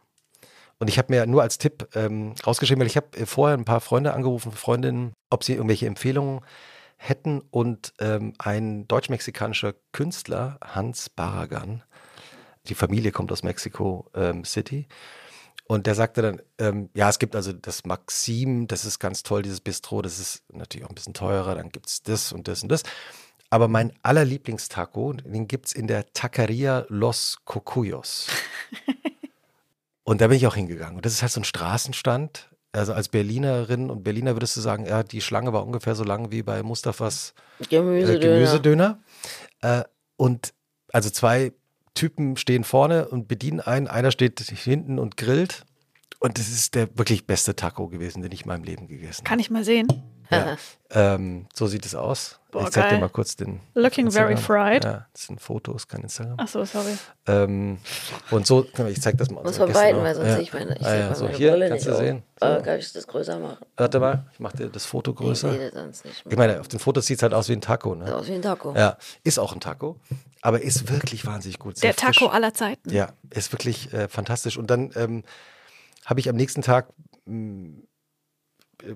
Und 0.77 0.89
ich 0.89 0.99
habe 0.99 1.11
mir 1.11 1.25
nur 1.25 1.41
als 1.41 1.57
Tipp 1.57 1.87
ähm, 1.95 2.35
rausgeschrieben, 2.45 2.81
weil 2.81 2.87
ich 2.87 2.97
habe 2.97 3.17
äh, 3.17 3.25
vorher 3.25 3.57
ein 3.57 3.65
paar 3.65 3.81
Freunde 3.81 4.13
angerufen, 4.13 4.51
Freundinnen, 4.51 5.13
ob 5.31 5.43
sie 5.43 5.53
irgendwelche 5.53 5.87
Empfehlungen 5.87 6.41
hätten. 6.97 7.41
Und 7.49 7.93
ähm, 7.99 8.33
ein 8.37 8.87
deutsch-mexikanischer 8.87 9.73
Künstler, 9.91 10.59
Hans 10.63 11.09
Barragan, 11.09 11.81
die 12.67 12.75
Familie 12.75 13.11
kommt 13.11 13.31
aus 13.31 13.41
Mexico 13.41 14.05
ähm, 14.13 14.45
City. 14.45 14.87
Und 15.71 15.85
der 15.85 15.93
sagte 15.93 16.23
dann, 16.23 16.41
ähm, 16.57 16.89
ja, 16.95 17.09
es 17.09 17.19
gibt 17.19 17.35
also 17.35 17.53
das 17.53 17.85
Maxim, 17.85 18.65
das 18.65 18.85
ist 18.85 18.97
ganz 18.97 19.21
toll, 19.21 19.43
dieses 19.43 19.61
Bistro, 19.61 20.01
das 20.01 20.17
ist 20.17 20.41
natürlich 20.51 20.83
auch 20.83 20.89
ein 20.89 20.95
bisschen 20.95 21.13
teurer, 21.13 21.53
dann 21.53 21.69
gibt 21.69 21.85
es 21.85 22.01
das 22.01 22.33
und 22.33 22.47
das 22.47 22.63
und 22.63 22.69
das. 22.69 22.81
Aber 23.51 23.67
mein 23.67 23.93
allerlieblingstaco, 24.01 25.13
den 25.13 25.47
gibt 25.47 25.67
es 25.67 25.73
in 25.73 25.85
der 25.85 26.11
Taqueria 26.11 26.85
Los 26.89 27.37
Cocuyos. 27.45 28.27
Und 30.03 30.21
da 30.21 30.27
bin 30.27 30.37
ich 30.37 30.47
auch 30.47 30.55
hingegangen. 30.55 30.95
Und 30.95 31.05
das 31.05 31.13
ist 31.13 31.21
halt 31.21 31.31
so 31.31 31.39
ein 31.39 31.43
Straßenstand. 31.43 32.49
Also 32.71 32.93
als 32.93 33.09
Berlinerin 33.09 33.91
und 33.91 34.03
Berliner 34.03 34.35
würdest 34.35 34.57
du 34.57 34.61
sagen, 34.61 34.87
ja, 34.87 35.03
die 35.03 35.21
Schlange 35.21 35.53
war 35.53 35.63
ungefähr 35.63 35.93
so 35.93 36.03
lang 36.03 36.31
wie 36.31 36.41
bei 36.41 36.63
Mustafas 36.63 37.35
Gemüsedöner. 37.69 38.15
äh, 38.15 38.19
Gemüsedöner. 38.19 38.99
Äh, 39.61 39.83
und 40.15 40.53
also 40.91 41.11
zwei 41.11 41.53
Typen 41.99 42.37
stehen 42.37 42.63
vorne 42.63 43.09
und 43.09 43.27
bedienen 43.27 43.59
einen. 43.59 43.87
Einer 43.87 44.11
steht 44.11 44.39
hinten 44.39 44.99
und 44.99 45.17
grillt. 45.17 45.65
Und 46.19 46.37
das 46.37 46.47
ist 46.47 46.75
der 46.75 46.97
wirklich 46.97 47.27
beste 47.27 47.55
Taco 47.55 47.87
gewesen, 47.89 48.21
den 48.21 48.31
ich 48.31 48.41
in 48.43 48.47
meinem 48.47 48.63
Leben 48.63 48.87
gegessen 48.87 49.19
habe. 49.19 49.29
Kann 49.29 49.39
ich 49.39 49.49
mal 49.49 49.65
sehen. 49.65 49.87
Ja. 50.31 50.57
ähm, 50.91 51.47
so 51.53 51.67
sieht 51.67 51.85
es 51.85 51.95
aus. 51.95 52.39
Boah, 52.51 52.63
ich 52.63 52.69
zeig 52.69 52.85
dir 52.85 52.91
geil. 52.91 52.99
mal 52.99 53.09
kurz 53.09 53.35
den. 53.35 53.59
Looking 53.73 54.11
very 54.11 54.33
Instagram. 54.33 54.71
fried. 54.71 54.83
Ja, 54.83 55.07
das 55.11 55.27
sind 55.27 55.41
Fotos, 55.41 55.87
kein 55.87 56.01
Instagram. 56.01 56.35
Ach 56.37 56.47
so, 56.47 56.63
sorry. 56.65 56.97
Ähm, 57.27 57.77
und 58.31 58.47
so, 58.47 58.65
ich 58.87 59.01
zeig 59.01 59.17
das 59.17 59.29
mal. 59.29 59.43
Muss 59.43 59.59
man 59.59 59.69
auch. 59.69 59.75
weil 59.75 60.15
sonst 60.15 60.27
ja. 60.27 60.39
ich 60.39 60.53
meine, 60.53 60.75
ich 60.75 60.85
ah, 60.85 60.89
sehe 60.89 60.99
ja, 60.99 61.07
mal 61.07 61.15
so 61.15 61.25
meine 61.25 61.37
hier, 61.37 61.51
Brille 61.51 61.69
kannst 61.69 61.85
nicht 61.85 61.97
du 61.97 62.03
sehen. 62.03 62.23
auf. 62.39 62.49
So. 62.49 62.55
Äh, 62.55 62.61
kann 62.63 62.79
ich 62.79 62.93
das 62.93 63.07
größer 63.07 63.39
machen? 63.39 63.57
Warte 63.77 63.99
mal, 63.99 64.25
ich 64.33 64.39
mach 64.39 64.51
dir 64.53 64.69
das 64.69 64.85
Foto 64.85 65.11
Ich 65.11 65.17
größer. 65.17 65.51
sehe 65.51 65.71
das 65.71 65.73
sonst 65.73 66.05
nicht. 66.05 66.23
Ich 66.29 66.37
meine, 66.37 66.59
auf 66.59 66.67
den 66.67 66.79
Fotos 66.79 67.05
sieht 67.05 67.17
es 67.17 67.23
halt 67.23 67.33
aus 67.33 67.49
wie 67.49 67.53
ein 67.53 67.61
Taco, 67.61 67.95
ne? 67.95 68.15
aus 68.15 68.27
wie 68.27 68.33
ein 68.33 68.41
Taco. 68.41 68.73
Ja, 68.75 68.97
ist 69.23 69.39
auch 69.39 69.53
ein 69.53 69.59
Taco, 69.59 69.97
aber 70.41 70.61
ist 70.61 70.89
wirklich 70.89 71.25
wahnsinnig 71.25 71.59
gut. 71.59 71.81
Der 71.83 71.95
Taco 71.95 72.25
frisch. 72.25 72.33
aller 72.33 72.53
Zeiten. 72.53 72.89
Ja, 72.91 73.13
ist 73.29 73.51
wirklich 73.51 73.91
äh, 73.93 74.07
fantastisch. 74.07 74.57
Und 74.57 74.69
dann 74.69 74.91
ähm, 74.95 75.23
habe 76.05 76.19
ich 76.19 76.29
am 76.29 76.35
nächsten 76.35 76.61
Tag 76.61 76.93
mh, 77.25 77.81
äh, 78.83 78.95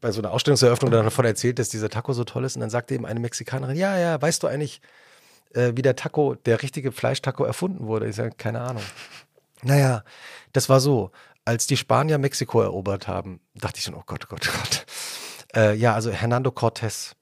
bei 0.00 0.12
so 0.12 0.20
einer 0.20 0.32
Ausstellungseröffnung 0.32 0.90
dann 0.90 1.04
davon 1.04 1.24
erzählt, 1.24 1.58
dass 1.58 1.68
dieser 1.68 1.88
Taco 1.88 2.12
so 2.12 2.24
toll 2.24 2.44
ist. 2.44 2.56
Und 2.56 2.60
dann 2.60 2.70
sagte 2.70 2.94
eben 2.94 3.06
eine 3.06 3.20
Mexikanerin, 3.20 3.76
ja, 3.76 3.96
ja, 3.96 4.20
weißt 4.20 4.42
du 4.42 4.46
eigentlich, 4.48 4.80
äh, 5.54 5.72
wie 5.74 5.82
der 5.82 5.96
Taco, 5.96 6.34
der 6.34 6.62
richtige 6.62 6.92
Fleischtaco 6.92 7.44
erfunden 7.44 7.86
wurde? 7.86 8.08
Ich 8.08 8.16
sage, 8.16 8.34
keine 8.36 8.60
Ahnung. 8.60 8.82
Naja, 9.62 10.04
das 10.52 10.68
war 10.68 10.80
so, 10.80 11.12
als 11.44 11.66
die 11.66 11.76
Spanier 11.76 12.18
Mexiko 12.18 12.60
erobert 12.60 13.08
haben, 13.08 13.40
dachte 13.54 13.78
ich 13.78 13.84
schon, 13.84 13.94
oh 13.94 14.02
Gott, 14.04 14.24
oh 14.26 14.28
Gott, 14.28 14.48
oh 14.48 14.58
Gott. 14.58 14.86
Äh, 15.54 15.74
ja, 15.74 15.94
also 15.94 16.10
Hernando 16.10 16.50
Cortés. 16.50 17.12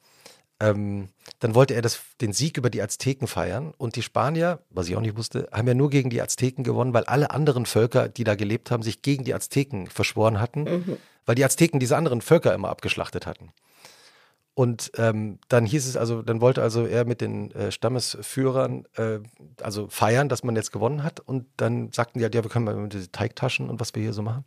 Ähm, 0.60 1.08
dann 1.38 1.54
wollte 1.54 1.74
er 1.74 1.82
das, 1.82 2.00
den 2.20 2.32
Sieg 2.32 2.58
über 2.58 2.70
die 2.70 2.82
Azteken 2.82 3.26
feiern. 3.26 3.72
Und 3.78 3.96
die 3.96 4.02
Spanier, 4.02 4.60
was 4.70 4.88
ich 4.88 4.96
auch 4.96 5.00
nicht 5.00 5.16
wusste, 5.16 5.48
haben 5.52 5.66
ja 5.66 5.74
nur 5.74 5.90
gegen 5.90 6.10
die 6.10 6.20
Azteken 6.20 6.64
gewonnen, 6.64 6.92
weil 6.92 7.04
alle 7.04 7.30
anderen 7.30 7.66
Völker, 7.66 8.08
die 8.08 8.24
da 8.24 8.34
gelebt 8.34 8.70
haben, 8.70 8.82
sich 8.82 9.02
gegen 9.02 9.24
die 9.24 9.34
Azteken 9.34 9.86
verschworen 9.86 10.38
hatten, 10.40 10.66
weil 11.26 11.34
die 11.34 11.44
Azteken 11.44 11.80
diese 11.80 11.96
anderen 11.96 12.20
Völker 12.20 12.54
immer 12.54 12.68
abgeschlachtet 12.68 13.26
hatten. 13.26 13.52
Und 14.54 14.92
ähm, 14.96 15.38
dann 15.48 15.64
hieß 15.64 15.86
es 15.86 15.96
also, 15.96 16.20
dann 16.20 16.42
wollte 16.42 16.60
also 16.62 16.84
er 16.84 17.06
mit 17.06 17.22
den 17.22 17.50
äh, 17.52 17.72
Stammesführern 17.72 18.84
äh, 18.94 19.20
also 19.62 19.88
feiern, 19.88 20.28
dass 20.28 20.44
man 20.44 20.56
jetzt 20.56 20.72
gewonnen 20.72 21.02
hat. 21.02 21.20
Und 21.20 21.46
dann 21.56 21.92
sagten 21.92 22.18
die 22.18 22.24
halt, 22.24 22.34
ja, 22.34 22.42
wir 22.42 22.50
können 22.50 22.66
mal 22.66 22.74
mit 22.74 22.92
diese 22.92 23.10
Teigtaschen 23.10 23.70
und 23.70 23.80
was 23.80 23.94
wir 23.94 24.02
hier 24.02 24.12
so 24.12 24.20
machen. 24.20 24.44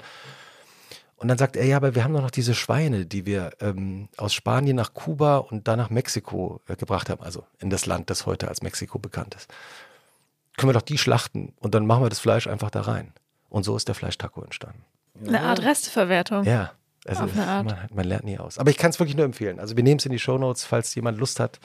Und 1.24 1.30
dann 1.30 1.38
sagt 1.38 1.56
er, 1.56 1.66
ja, 1.66 1.78
aber 1.78 1.96
wir 1.96 2.04
haben 2.04 2.14
doch 2.14 2.22
noch 2.22 2.32
diese 2.32 2.54
Schweine, 2.54 3.06
die 3.06 3.26
wir 3.26 3.52
ähm, 3.62 4.10
aus 4.18 4.34
Spanien 4.34 4.76
nach 4.76 4.94
Kuba 4.94 5.38
und 5.38 5.70
dann 5.70 5.80
nach 5.80 5.90
Mexiko 5.90 6.60
äh, 6.68 6.76
gebracht 6.76 7.10
haben, 7.10 7.24
also 7.24 7.46
in 7.60 7.70
das 7.70 7.86
Land, 7.86 8.10
das 8.10 8.26
heute 8.26 8.50
als 8.50 8.62
Mexiko 8.62 9.00
bekannt 9.00 9.34
ist. 9.34 9.50
Können 10.58 10.72
wir 10.72 10.74
doch 10.74 10.82
die 10.82 10.98
schlachten 10.98 11.54
und 11.62 11.76
dann 11.76 11.86
machen 11.86 12.04
wir 12.04 12.10
das 12.10 12.20
Fleisch 12.20 12.46
einfach 12.46 12.72
da 12.72 12.82
rein. 12.82 13.14
Und 13.48 13.64
so 13.64 13.78
ist 13.78 13.88
der 13.88 13.96
Fleischtaco 13.96 14.42
entstanden. 14.42 14.84
Eine 15.26 15.40
Art 15.44 15.64
Resteverwertung. 15.64 16.44
Ja, 16.44 16.74
also 17.06 17.24
Auf 17.24 17.34
eine 17.34 17.48
Art. 17.48 17.66
Man, 17.68 17.78
man 17.94 18.06
lernt 18.06 18.26
nie 18.26 18.38
aus. 18.38 18.58
Aber 18.58 18.70
ich 18.70 18.78
kann 18.78 18.90
es 18.90 19.00
wirklich 19.00 19.16
nur 19.16 19.24
empfehlen. 19.24 19.62
Also 19.62 19.78
wir 19.78 19.84
nehmen 19.84 20.00
es 20.00 20.06
in 20.06 20.12
die 20.12 20.20
Shownotes, 20.20 20.66
falls 20.66 20.94
jemand 20.94 21.20
Lust 21.20 21.40
hat, 21.40 21.62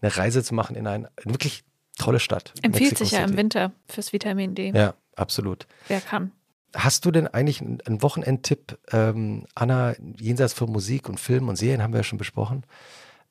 eine 0.00 0.16
Reise 0.16 0.42
zu 0.42 0.54
machen 0.54 0.74
in 0.74 0.86
eine 0.86 1.10
wirklich 1.22 1.64
tolle 1.98 2.18
Stadt. 2.18 2.54
Empfiehlt 2.62 2.92
Mexico 2.92 3.04
sich 3.04 3.12
ja 3.12 3.18
im 3.18 3.26
City. 3.28 3.38
Winter 3.38 3.72
fürs 3.88 4.14
Vitamin 4.14 4.54
D. 4.54 4.70
Ja, 4.70 4.94
absolut. 5.16 5.66
Wer 5.86 6.00
kann. 6.00 6.32
Hast 6.76 7.06
du 7.06 7.10
denn 7.10 7.26
eigentlich 7.26 7.62
einen 7.62 8.02
Wochenendtipp, 8.02 8.78
ähm, 8.92 9.46
Anna, 9.54 9.94
jenseits 10.18 10.52
von 10.52 10.70
Musik 10.70 11.08
und 11.08 11.18
Film 11.18 11.48
und 11.48 11.56
Serien 11.56 11.82
haben 11.82 11.94
wir 11.94 12.00
ja 12.00 12.04
schon 12.04 12.18
besprochen, 12.18 12.64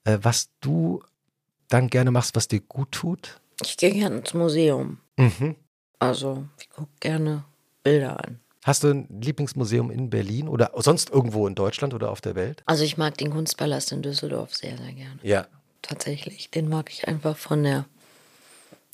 äh, 0.04 0.18
was 0.22 0.50
du 0.62 1.04
dann 1.70 1.90
gerne 1.90 2.10
machst, 2.10 2.36
was 2.36 2.48
dir 2.48 2.60
gut 2.60 2.92
tut? 2.92 3.40
Ich 3.62 3.78
gehe 3.78 3.92
gerne 3.92 4.18
ins 4.18 4.34
Museum. 4.34 4.98
Mhm. 5.18 5.56
Also, 6.00 6.46
ich 6.60 6.70
gucke 6.70 6.92
gerne 7.00 7.46
Bilder 7.84 8.24
an. 8.24 8.40
Hast 8.64 8.84
du 8.84 8.88
ein 8.90 9.22
Lieblingsmuseum 9.22 9.92
in 9.92 10.10
Berlin 10.10 10.48
oder 10.48 10.72
sonst 10.78 11.12
irgendwo 11.12 11.48
in 11.48 11.54
Deutschland 11.54 11.94
oder 11.94 12.10
auf 12.10 12.22
der 12.22 12.34
Welt? 12.34 12.64
Also, 12.66 12.84
ich 12.84 12.98
mag 12.98 13.16
den 13.18 13.30
Kunstpalast 13.30 13.92
in 13.92 14.02
Düsseldorf 14.02 14.56
sehr, 14.56 14.76
sehr 14.78 14.92
gerne. 14.92 15.20
Ja. 15.22 15.46
Tatsächlich. 15.84 16.50
Den 16.50 16.68
mag 16.68 16.90
ich 16.92 17.08
einfach 17.08 17.38
von 17.38 17.64
der. 17.64 17.86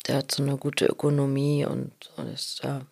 Der 0.08 0.18
hat 0.18 0.32
so 0.32 0.44
eine 0.44 0.58
gute 0.58 0.88
Ökonomie 0.88 1.64
und, 1.66 1.94
und 2.18 2.28
ist 2.28 2.64
da. 2.64 2.86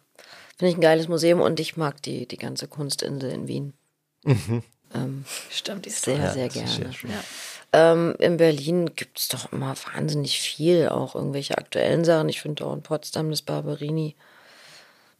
Finde 0.60 0.72
ich 0.72 0.78
ein 0.78 0.82
geiles 0.82 1.07
Museum 1.07 1.39
und 1.39 1.57
ich 1.62 1.78
mag 1.78 2.01
die, 2.03 2.28
die 2.28 2.38
ganze 2.38 2.68
Kunstinsel 2.68 3.32
in 3.32 3.47
Wien. 3.47 3.74
Ähm, 4.93 5.24
Stimmt, 5.49 5.86
die 5.86 5.89
ist 5.89 6.03
sehr, 6.03 6.18
Ja, 6.18 6.32
sehr 6.34 6.47
ist 6.47 6.53
gerne. 6.53 6.70
sehr. 6.70 6.91
Ja. 7.10 7.24
Ähm, 7.72 8.14
in 8.20 8.36
Berlin 8.36 8.91
gibt 8.93 9.20
es 9.20 9.30
doch 9.30 9.53
immer 9.53 9.74
wahnsinnig 9.93 10.38
viel, 10.41 10.89
auch 10.89 11.16
irgendwelche 11.16 11.57
aktuellen 11.57 12.03
Sachen. 12.03 12.28
Ich 12.28 12.41
finde 12.41 12.66
auch 12.66 12.74
in 12.74 12.82
Potsdam 12.84 13.30
das 13.30 13.41
Barberini 13.41 14.18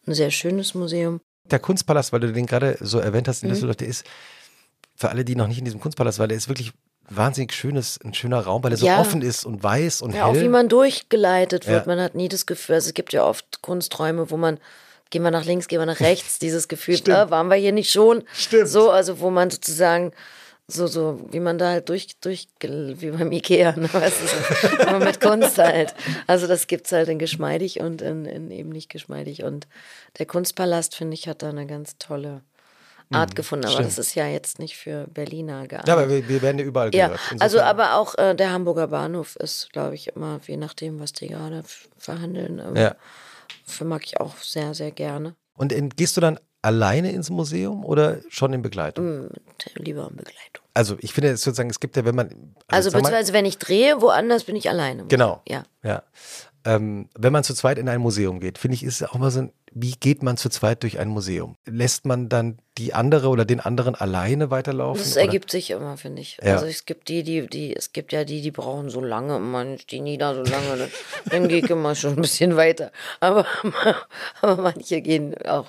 ein 0.06 0.14
sehr 0.14 0.30
schönes 0.30 0.74
Museum. 0.74 1.22
Der 1.50 1.60
Kunstpalast, 1.60 2.12
weil 2.12 2.20
du 2.20 2.34
den 2.34 2.46
gerade 2.46 2.78
so 2.82 3.00
erwähnt 3.00 3.30
hast 3.30 3.42
Mhm. 3.44 3.48
in 3.50 3.54
Düsseldorf, 3.54 3.78
der 3.78 3.88
ist 3.88 4.06
für 4.96 5.08
alle, 5.08 5.24
die 5.24 5.36
noch 5.38 5.48
nicht 5.48 5.60
in 5.60 5.66
diesem 5.66 5.80
Kunstpalast, 5.80 6.20
weil 6.20 6.28
der 6.28 6.36
ist 6.38 6.50
wirklich 6.50 6.74
wahnsinnig 7.08 7.54
schönes, 7.54 7.98
ein 8.04 8.14
schöner 8.14 8.42
Raum, 8.42 8.62
weil 8.64 8.72
er 8.74 8.78
so 8.78 8.86
Ja. 8.88 9.00
offen 9.00 9.22
ist 9.22 9.46
und 9.46 9.64
weiß 9.64 10.02
und 10.02 10.14
Ja, 10.16 10.26
auch 10.26 10.34
hell. 10.34 10.42
wie 10.44 10.50
man 10.50 10.68
durchgeleitet 10.68 11.66
wird. 11.66 11.86
Ja. 11.86 11.96
Man 11.96 12.04
hat 12.04 12.14
nie 12.14 12.28
das 12.28 12.46
Gefühl, 12.46 12.76
also 12.76 12.90
es 12.90 12.94
gibt 12.94 13.14
ja 13.14 13.24
oft 13.26 13.62
Kunsträume, 13.62 14.30
wo 14.32 14.36
man, 14.38 14.60
gehen 15.10 15.24
wir 15.24 15.32
nach 15.32 15.46
links, 15.46 15.68
gehen 15.68 15.80
wir 15.80 15.86
nach 15.86 16.00
rechts, 16.00 16.40
dieses 16.40 16.68
Gefühl, 16.68 16.98
Stimmt. 16.98 17.18
äh, 17.18 17.30
waren 17.32 17.48
wir 17.48 17.56
hier 17.56 17.72
nicht 17.72 17.92
schon? 17.92 18.24
Stimmt. 18.34 18.68
So, 18.70 18.92
also 18.92 19.20
wo 19.20 19.30
man 19.30 19.50
sozusagen 19.50 20.12
so, 20.72 20.86
so, 20.86 21.20
wie 21.32 21.40
man 21.40 21.58
da 21.58 21.70
halt 21.70 21.90
durch, 21.90 22.10
durch, 22.22 22.48
wie 22.62 23.10
beim 23.10 23.32
Ikea, 23.32 23.72
ne, 23.76 23.92
weißt 23.92 24.18
du, 24.22 24.28
so, 24.78 24.84
aber 24.88 25.00
mit 25.04 25.20
Kunst 25.20 25.58
halt. 25.58 25.96
Also 26.28 26.46
das 26.46 26.68
gibt's 26.68 26.92
halt 26.92 27.10
in 27.10 27.18
geschmeidig 27.18 27.80
und 27.80 28.04
in, 28.04 28.26
in 28.26 28.52
eben 28.52 28.70
nicht 28.70 28.88
geschmeidig. 28.90 29.42
Und 29.44 29.68
der 30.20 30.28
Kunstpalast, 30.28 30.96
finde 30.96 31.16
ich, 31.16 31.28
hat 31.28 31.42
da 31.42 31.50
eine 31.50 31.66
ganz 31.66 31.98
tolle 31.98 32.42
Art 33.12 33.36
gefunden. 33.36 33.66
Aber 33.66 33.72
Mhm. 33.74 33.78
stimmt. 33.78 33.98
das 33.98 34.06
ist 34.08 34.14
ja 34.14 34.28
jetzt 34.28 34.60
nicht 34.60 34.78
für 34.78 35.08
Berliner 35.08 35.62
geeignet. 35.68 35.88
ja, 35.88 35.94
aber 35.96 36.08
wir, 36.08 36.30
wir 36.30 36.44
werden 36.44 36.60
ja 36.60 36.66
überall 36.66 36.94
Ja, 36.94 37.08
gehört. 37.08 37.22
also 37.40 37.58
Insofern- 37.58 37.68
aber 37.68 37.96
auch 37.96 38.16
äh, 38.20 38.36
der 38.36 38.52
Hamburger 38.52 38.90
Bahnhof 38.90 39.38
ist, 39.38 39.74
glaube 39.74 39.96
ich, 39.96 40.10
immer, 40.16 40.40
je 40.46 40.58
nachdem, 40.58 41.00
was 41.00 41.14
die 41.14 41.30
gerade 41.30 41.64
verhandeln, 41.98 42.60
ähm, 42.60 42.76
Ja. 42.76 42.96
Für 43.66 43.86
mag 43.86 44.04
ich 44.06 44.20
auch 44.20 44.38
sehr, 44.38 44.74
sehr 44.74 44.92
gerne. 44.92 45.36
Und 45.56 45.72
in, 45.72 45.90
gehst 45.90 46.16
du 46.18 46.22
dann 46.22 46.40
alleine 46.62 47.12
ins 47.12 47.30
Museum 47.30 47.86
oder 47.86 48.18
schon 48.30 48.54
in 48.54 48.62
Begleitung? 48.62 49.24
Mit, 49.30 49.32
lieber 49.76 50.08
in 50.10 50.18
Begleitung. 50.18 50.64
Also 50.74 50.98
ich 51.00 51.14
finde 51.14 51.30
es 51.32 51.42
sozusagen, 51.42 51.70
es 51.70 51.80
gibt 51.80 51.96
ja, 51.98 52.06
wenn 52.06 52.16
man 52.16 52.56
Also, 52.68 52.90
mal- 52.92 53.00
beziehungsweise 53.00 53.34
wenn 53.34 53.46
ich 53.46 53.58
drehe, 53.58 54.02
woanders 54.02 54.44
bin 54.46 54.56
ich 54.56 54.70
alleine. 54.70 55.06
Genau. 55.08 55.42
Ja. 55.48 55.64
Ja. 55.84 56.04
Ähm, 56.66 57.08
wenn 57.18 57.32
man 57.32 57.44
zu 57.46 57.54
zweit 57.54 57.78
in 57.78 57.88
ein 57.88 58.02
Museum 58.02 58.40
geht, 58.42 58.58
finde 58.58 58.76
ich, 58.76 58.84
ist 58.84 59.02
es 59.02 59.08
auch 59.10 59.16
mal 59.16 59.32
so 59.32 59.40
ein, 59.40 59.54
wie 59.72 59.92
geht 59.92 60.24
man 60.24 60.38
zu 60.38 60.50
zweit 60.50 60.84
durch 60.84 61.00
ein 61.00 61.10
Museum? 61.10 61.56
Lässt 61.66 62.06
man 62.06 62.30
dann 62.30 62.60
die 62.78 62.94
andere 62.94 63.28
oder 63.28 63.46
den 63.46 63.60
anderen 63.60 63.96
alleine 63.96 64.52
weiterlaufen? 64.52 65.02
Das 65.02 65.14
oder? 65.14 65.22
ergibt 65.22 65.52
sich 65.52 65.72
immer, 65.72 65.98
finde 65.98 66.22
ich. 66.22 66.38
Ja. 66.42 66.54
Also 66.54 66.66
es 66.66 66.86
gibt 66.86 67.10
die, 67.10 67.24
die, 67.24 67.48
die, 67.48 67.76
es 67.76 67.92
gibt 67.92 68.14
ja 68.14 68.24
die, 68.24 68.42
die 68.42 68.52
brauchen 68.52 68.90
so 68.90 69.02
lange, 69.02 69.40
man 69.40 69.78
die 69.90 70.00
nie 70.00 70.18
da 70.18 70.34
so 70.34 70.42
lange, 70.42 70.78
dann, 70.78 70.90
dann 71.30 71.48
gehe 71.48 71.60
ich 71.60 71.70
immer 71.70 71.96
schon 71.96 72.16
ein 72.16 72.22
bisschen 72.22 72.56
weiter. 72.56 72.92
Aber, 73.20 73.46
aber 74.42 74.62
manche 74.62 75.02
gehen 75.02 75.36
auch 75.46 75.68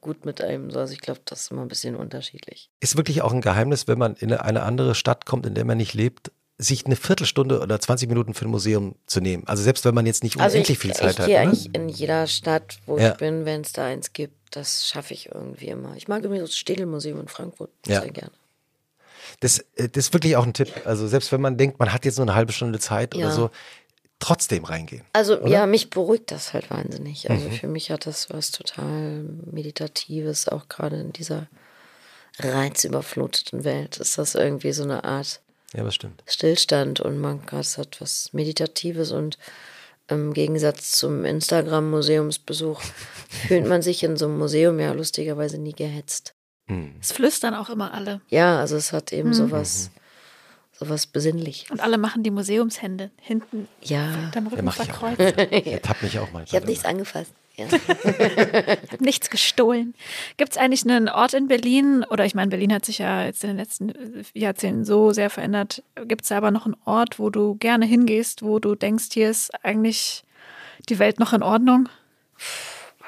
gut 0.00 0.24
mit 0.24 0.40
einem. 0.40 0.70
So. 0.70 0.80
Also 0.80 0.92
ich 0.92 1.00
glaube, 1.00 1.20
das 1.24 1.42
ist 1.42 1.50
immer 1.50 1.62
ein 1.62 1.68
bisschen 1.68 1.96
unterschiedlich. 1.96 2.70
Ist 2.80 2.96
wirklich 2.96 3.22
auch 3.22 3.32
ein 3.32 3.40
Geheimnis, 3.40 3.88
wenn 3.88 3.98
man 3.98 4.14
in 4.14 4.32
eine 4.32 4.62
andere 4.62 4.94
Stadt 4.94 5.26
kommt, 5.26 5.46
in 5.46 5.54
der 5.54 5.64
man 5.64 5.76
nicht 5.76 5.94
lebt, 5.94 6.32
sich 6.58 6.86
eine 6.86 6.96
Viertelstunde 6.96 7.60
oder 7.60 7.78
20 7.78 8.08
Minuten 8.08 8.32
für 8.32 8.46
ein 8.46 8.50
Museum 8.50 8.94
zu 9.06 9.20
nehmen. 9.20 9.46
Also 9.46 9.62
selbst 9.62 9.84
wenn 9.84 9.94
man 9.94 10.06
jetzt 10.06 10.22
nicht 10.22 10.40
Also 10.40 10.54
unendlich 10.54 10.76
ich, 10.78 10.82
viel 10.82 10.92
Zeit 10.94 11.12
ich 11.12 11.18
hat. 11.18 11.26
gehe 11.26 11.36
oder? 11.36 11.42
eigentlich 11.48 11.74
in 11.74 11.88
jeder 11.90 12.26
Stadt, 12.26 12.78
wo 12.86 12.96
Ja. 12.98 13.10
ich 13.12 13.16
bin, 13.18 13.44
wenn 13.44 13.60
es 13.60 13.72
da 13.72 13.84
eins 13.86 14.12
gibt. 14.14 14.34
Das 14.52 14.88
schaffe 14.88 15.12
ich 15.12 15.26
irgendwie 15.34 15.66
immer. 15.68 15.94
Ich 15.96 16.08
mag 16.08 16.24
übrigens 16.24 16.50
das 16.50 16.58
Städelmuseum 16.58 17.20
in 17.20 17.28
Frankfurt 17.28 17.70
Ja. 17.86 18.00
sehr 18.00 18.10
gerne. 18.10 18.32
Das, 19.40 19.58
äh, 19.74 19.88
das 19.90 20.06
ist 20.06 20.14
wirklich 20.14 20.36
auch 20.36 20.46
ein 20.46 20.54
Tipp. 20.54 20.72
Also 20.86 21.06
selbst 21.08 21.30
wenn 21.32 21.42
man 21.42 21.58
denkt, 21.58 21.78
man 21.78 21.92
hat 21.92 22.04
jetzt 22.06 22.16
nur 22.16 22.24
eine 22.24 22.34
halbe 22.34 22.52
Stunde 22.52 22.78
Zeit 22.78 23.14
oder 23.14 23.24
Ja. 23.26 23.30
so, 23.32 23.50
trotzdem 24.18 24.64
reingehen. 24.64 25.02
Also 25.12 25.38
Oder? 25.38 25.48
ja, 25.50 25.66
mich 25.66 25.90
beruhigt 25.90 26.30
das 26.30 26.54
halt 26.54 26.70
wahnsinnig. 26.70 27.28
Also 27.28 27.48
Mhm. 27.48 27.52
für 27.52 27.66
mich 27.66 27.90
hat 27.90 28.06
das 28.06 28.30
was 28.30 28.50
total 28.50 29.24
Meditatives, 29.50 30.48
auch 30.48 30.68
gerade 30.68 30.96
in 31.00 31.12
dieser 31.12 31.48
reizüberfluteten 32.38 33.64
Welt. 33.64 33.98
Ist 33.98 34.16
das 34.16 34.34
irgendwie 34.34 34.72
so 34.72 34.84
eine 34.84 35.04
Art 35.04 35.40
Ja, 35.76 35.84
das 35.84 35.94
stimmt. 35.94 36.22
Stillstand 36.26 37.00
und 37.00 37.18
man 37.18 37.40
es 37.52 37.76
hat 37.78 38.00
was 38.00 38.32
Meditatives 38.32 39.12
und 39.12 39.38
im 40.08 40.32
Gegensatz 40.34 40.92
zum 40.92 41.24
Instagram-Museumsbesuch 41.24 42.80
fühlt 43.48 43.66
man 43.66 43.82
sich 43.82 44.02
in 44.02 44.16
so 44.16 44.26
einem 44.26 44.38
Museum 44.38 44.78
ja 44.80 44.92
lustigerweise 44.92 45.58
nie 45.58 45.72
gehetzt. 45.74 46.34
Hm. 46.68 46.94
Es 47.00 47.12
flüstern 47.12 47.54
auch 47.54 47.68
immer 47.68 47.92
alle. 47.92 48.20
Ja, 48.28 48.58
also 48.58 48.76
es 48.76 48.92
hat 48.92 49.12
Mhm. 49.12 49.18
eben 49.18 49.34
sowas, 49.34 49.90
sowas 50.72 51.06
besinnlich. 51.06 51.66
Und 51.70 51.80
alle 51.80 51.98
machen 51.98 52.22
die 52.22 52.30
Museumshände 52.30 53.10
hinten 53.20 53.68
Ja, 53.82 54.10
hinterm 54.10 54.46
Rücken 54.48 54.66
ich 54.68 54.92
auch. 54.92 55.18
Ertappt 55.18 56.02
mich 56.02 56.18
auch 56.18 56.32
mal. 56.32 56.44
ich 56.46 56.54
habe 56.54 56.66
nichts 56.66 56.84
angefasst. 56.84 57.32
Ja. 57.56 57.66
Nichts 59.00 59.30
gestohlen. 59.30 59.94
Gibt 60.36 60.52
es 60.52 60.58
eigentlich 60.58 60.84
einen 60.84 61.08
Ort 61.08 61.32
in 61.32 61.48
Berlin, 61.48 62.04
oder 62.04 62.26
ich 62.26 62.34
meine, 62.34 62.50
Berlin 62.50 62.72
hat 62.72 62.84
sich 62.84 62.98
ja 62.98 63.24
jetzt 63.24 63.44
in 63.44 63.48
den 63.48 63.56
letzten 63.56 63.92
Jahrzehnten 64.34 64.84
so 64.84 65.12
sehr 65.12 65.30
verändert. 65.30 65.82
Gibt 66.04 66.24
es 66.24 66.32
aber 66.32 66.50
noch 66.50 66.66
einen 66.66 66.76
Ort, 66.84 67.18
wo 67.18 67.30
du 67.30 67.54
gerne 67.54 67.86
hingehst, 67.86 68.42
wo 68.42 68.58
du 68.58 68.74
denkst, 68.74 69.06
hier 69.12 69.30
ist 69.30 69.52
eigentlich 69.64 70.22
die 70.88 70.98
Welt 70.98 71.18
noch 71.18 71.32
in 71.32 71.42
Ordnung? 71.42 71.88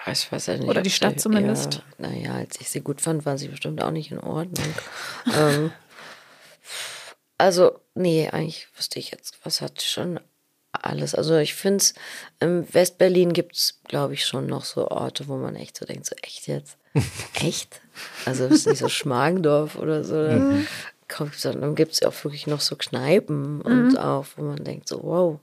Ich 0.07 0.33
weiß 0.33 0.47
ja 0.47 0.57
nicht. 0.57 0.69
Oder 0.69 0.81
die 0.81 0.91
Stadt 0.91 1.21
zumindest. 1.21 1.83
Ja, 1.99 2.09
naja, 2.09 2.35
als 2.35 2.59
ich 2.61 2.71
sie 2.71 2.81
gut 2.81 3.03
fand, 3.03 3.27
war 3.27 3.37
sie 3.37 3.49
bestimmt 3.49 3.83
auch 3.83 3.91
nicht 3.91 4.11
in 4.11 4.19
Ordnung. 4.19 4.75
ähm, 5.39 5.73
also, 7.37 7.79
nee, 7.95 8.29
eigentlich 8.31 8.69
wüsste 8.77 8.99
ich 8.99 9.11
jetzt, 9.11 9.39
was 9.45 9.61
hat 9.61 9.83
schon 9.83 10.19
alles. 10.83 11.15
Also 11.15 11.37
ich 11.37 11.55
finde 11.55 11.79
es, 11.79 11.95
im 12.41 12.67
Westberlin 12.73 13.33
gibt 13.33 13.57
es, 13.57 13.81
glaube 13.85 14.15
ich, 14.15 14.25
schon 14.25 14.47
noch 14.47 14.65
so 14.65 14.89
Orte, 14.89 15.29
wo 15.29 15.37
man 15.37 15.57
echt 15.57 15.77
so 15.77 15.85
denkt, 15.85 16.07
so 16.07 16.15
echt 16.23 16.47
jetzt? 16.47 16.77
echt? 17.35 17.81
Also 18.25 18.47
ist 18.47 18.67
nicht 18.67 18.79
so 18.79 18.89
Schmargendorf 18.89 19.77
oder 19.77 20.05
so. 20.05 20.15
Dann, 20.27 20.67
kommt- 21.09 21.45
dann 21.45 21.75
gibt 21.75 21.93
es 21.93 22.03
auch 22.03 22.25
wirklich 22.25 22.47
noch 22.47 22.61
so 22.61 22.77
Kneipen 22.77 23.61
und 23.63 23.97
auch, 23.99 24.27
wo 24.37 24.43
man 24.43 24.63
denkt, 24.65 24.89
so 24.89 25.03
wow, 25.03 25.39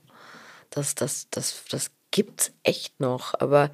das, 0.70 0.94
das, 0.94 1.28
das, 1.30 1.62
das 1.70 1.90
gibt's 2.10 2.52
echt 2.62 3.00
noch. 3.00 3.34
Aber 3.38 3.70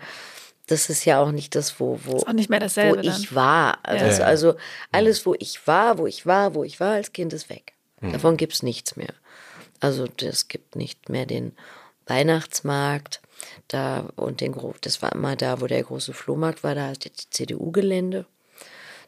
das 0.69 0.89
ist 0.91 1.05
ja 1.05 1.21
auch 1.21 1.33
nicht 1.33 1.55
das, 1.55 1.81
wo, 1.81 1.99
wo, 2.05 2.17
Ist 2.17 2.27
auch 2.29 2.33
nicht 2.33 2.49
mehr 2.51 2.61
dasselbe 2.61 2.99
wo 2.99 3.01
ich 3.01 3.27
dann. 3.29 3.35
war. 3.37 3.79
Also, 3.83 4.21
Ja. 4.23 4.27
also 4.27 4.55
alles, 4.93 5.27
wo 5.27 5.35
ich 5.39 5.67
war, 5.67 5.99
wo 5.99 6.07
ich 6.07 6.25
war, 6.25 6.55
wo 6.55 6.65
ich 6.65 6.79
war 6.81 6.93
als 6.95 7.13
Kind, 7.13 7.33
ist 7.33 7.51
weg. 7.51 7.73
Davon 8.01 8.37
gibt 8.37 8.53
es 8.55 8.63
nichts 8.65 8.97
mehr. 8.97 9.13
Also 9.83 10.07
es 10.23 10.47
gibt 10.47 10.77
nicht 10.77 11.09
mehr 11.09 11.27
den 11.27 11.53
Weihnachtsmarkt 12.07 13.21
da 13.67 14.09
und 14.15 14.41
den 14.41 14.55
das 14.81 15.03
war 15.03 15.13
immer 15.13 15.35
da, 15.35 15.61
wo 15.61 15.67
der 15.67 15.83
große 15.83 16.13
Flohmarkt 16.13 16.63
war, 16.63 16.77
da 16.77 16.91
hat 16.91 17.05
die 17.05 17.31
CDU-Gelände. 17.31 18.25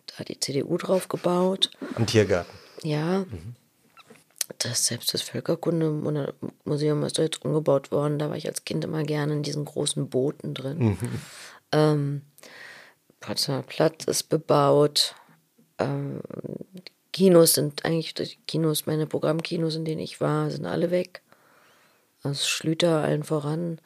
Da 0.06 0.18
hat 0.18 0.28
die 0.28 0.40
CDU 0.40 0.76
drauf 0.76 1.06
gebaut. 1.06 1.70
Am 1.94 2.06
Tiergarten. 2.06 2.52
Ja. 2.82 3.24
Das 4.58 4.86
selbst 4.86 5.14
das 5.14 5.22
Völkerkunde-Museum 5.22 7.04
ist 7.04 7.18
da 7.18 7.22
jetzt 7.22 7.44
umgebaut 7.44 7.92
worden. 7.92 8.18
Da 8.18 8.28
war 8.28 8.36
ich 8.36 8.48
als 8.48 8.64
Kind 8.64 8.84
immer 8.84 9.04
gerne 9.04 9.32
in 9.34 9.42
diesen 9.44 9.64
großen 9.64 10.08
Booten 10.10 10.54
drin. 10.54 10.98
Ähm, 11.72 12.22
Potsdamer 13.20 13.62
Platz 13.62 14.04
ist 14.04 14.24
bebaut. 14.24 15.14
Ähm, 15.78 16.20
Kinos 17.14 17.54
sind 17.54 17.84
eigentlich, 17.84 18.12
die 18.14 18.36
Kinos, 18.48 18.86
meine 18.86 19.06
Programmkinos, 19.06 19.76
in 19.76 19.84
denen 19.84 20.00
ich 20.00 20.20
war, 20.20 20.50
sind 20.50 20.66
alle 20.66 20.90
weg. 20.90 21.22
Also 22.24 22.44
Schlüter 22.44 23.02
allen 23.04 23.22
voran. 23.22 23.80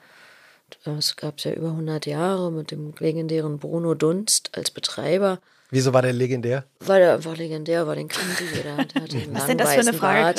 Das 0.84 1.16
gab 1.16 1.36
es 1.36 1.44
ja 1.44 1.52
über 1.52 1.68
100 1.68 2.06
Jahre 2.06 2.50
mit 2.50 2.70
dem 2.70 2.94
legendären 2.98 3.58
Bruno 3.58 3.92
Dunst 3.92 4.56
als 4.56 4.70
Betreiber. 4.70 5.40
Wieso 5.70 5.92
war 5.92 6.00
der 6.00 6.14
legendär? 6.14 6.64
Weil 6.80 7.02
er 7.02 7.14
einfach 7.16 7.36
legendär 7.36 7.86
war, 7.86 7.96
den 7.96 8.08
kannte 8.08 8.44
jeder. 8.44 8.62
Der 8.62 9.02
hatte 9.02 9.16
einen 9.18 9.34
Was 9.34 9.40
ist 9.42 9.48
denn 9.48 9.58
das 9.58 9.74
für 9.74 9.80
eine 9.80 9.92
Frage? 9.92 10.38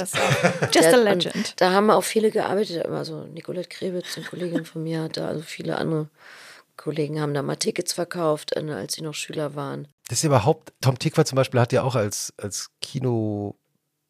Just 0.73 0.87
a 0.87 0.91
hat- 0.93 1.03
legend. 1.03 1.53
Da 1.61 1.71
haben 1.71 1.91
auch 1.91 2.03
viele 2.03 2.31
gearbeitet. 2.31 2.87
Also 2.87 3.25
Nicolette 3.25 3.69
Krebitz, 3.69 4.17
eine 4.17 4.25
Kollegin 4.25 4.65
von 4.65 4.83
mir, 4.83 5.03
hatte 5.03 5.27
also 5.27 5.43
viele 5.43 5.77
andere 5.77 6.09
Kollegen 6.75 7.21
haben 7.21 7.35
da 7.35 7.43
mal 7.43 7.55
Tickets 7.57 7.93
verkauft, 7.93 8.55
äh, 8.55 8.71
als 8.71 8.93
sie 8.93 9.03
noch 9.03 9.13
Schüler 9.13 9.53
waren. 9.53 9.87
Das 10.09 10.17
ist 10.19 10.23
überhaupt, 10.25 10.73
Tom 10.81 10.99
Tikva 10.99 11.23
zum 11.23 11.37
Beispiel 11.37 11.59
hat 11.61 11.71
ja 11.71 11.83
auch 11.83 11.95
als, 11.95 12.33
als 12.37 12.71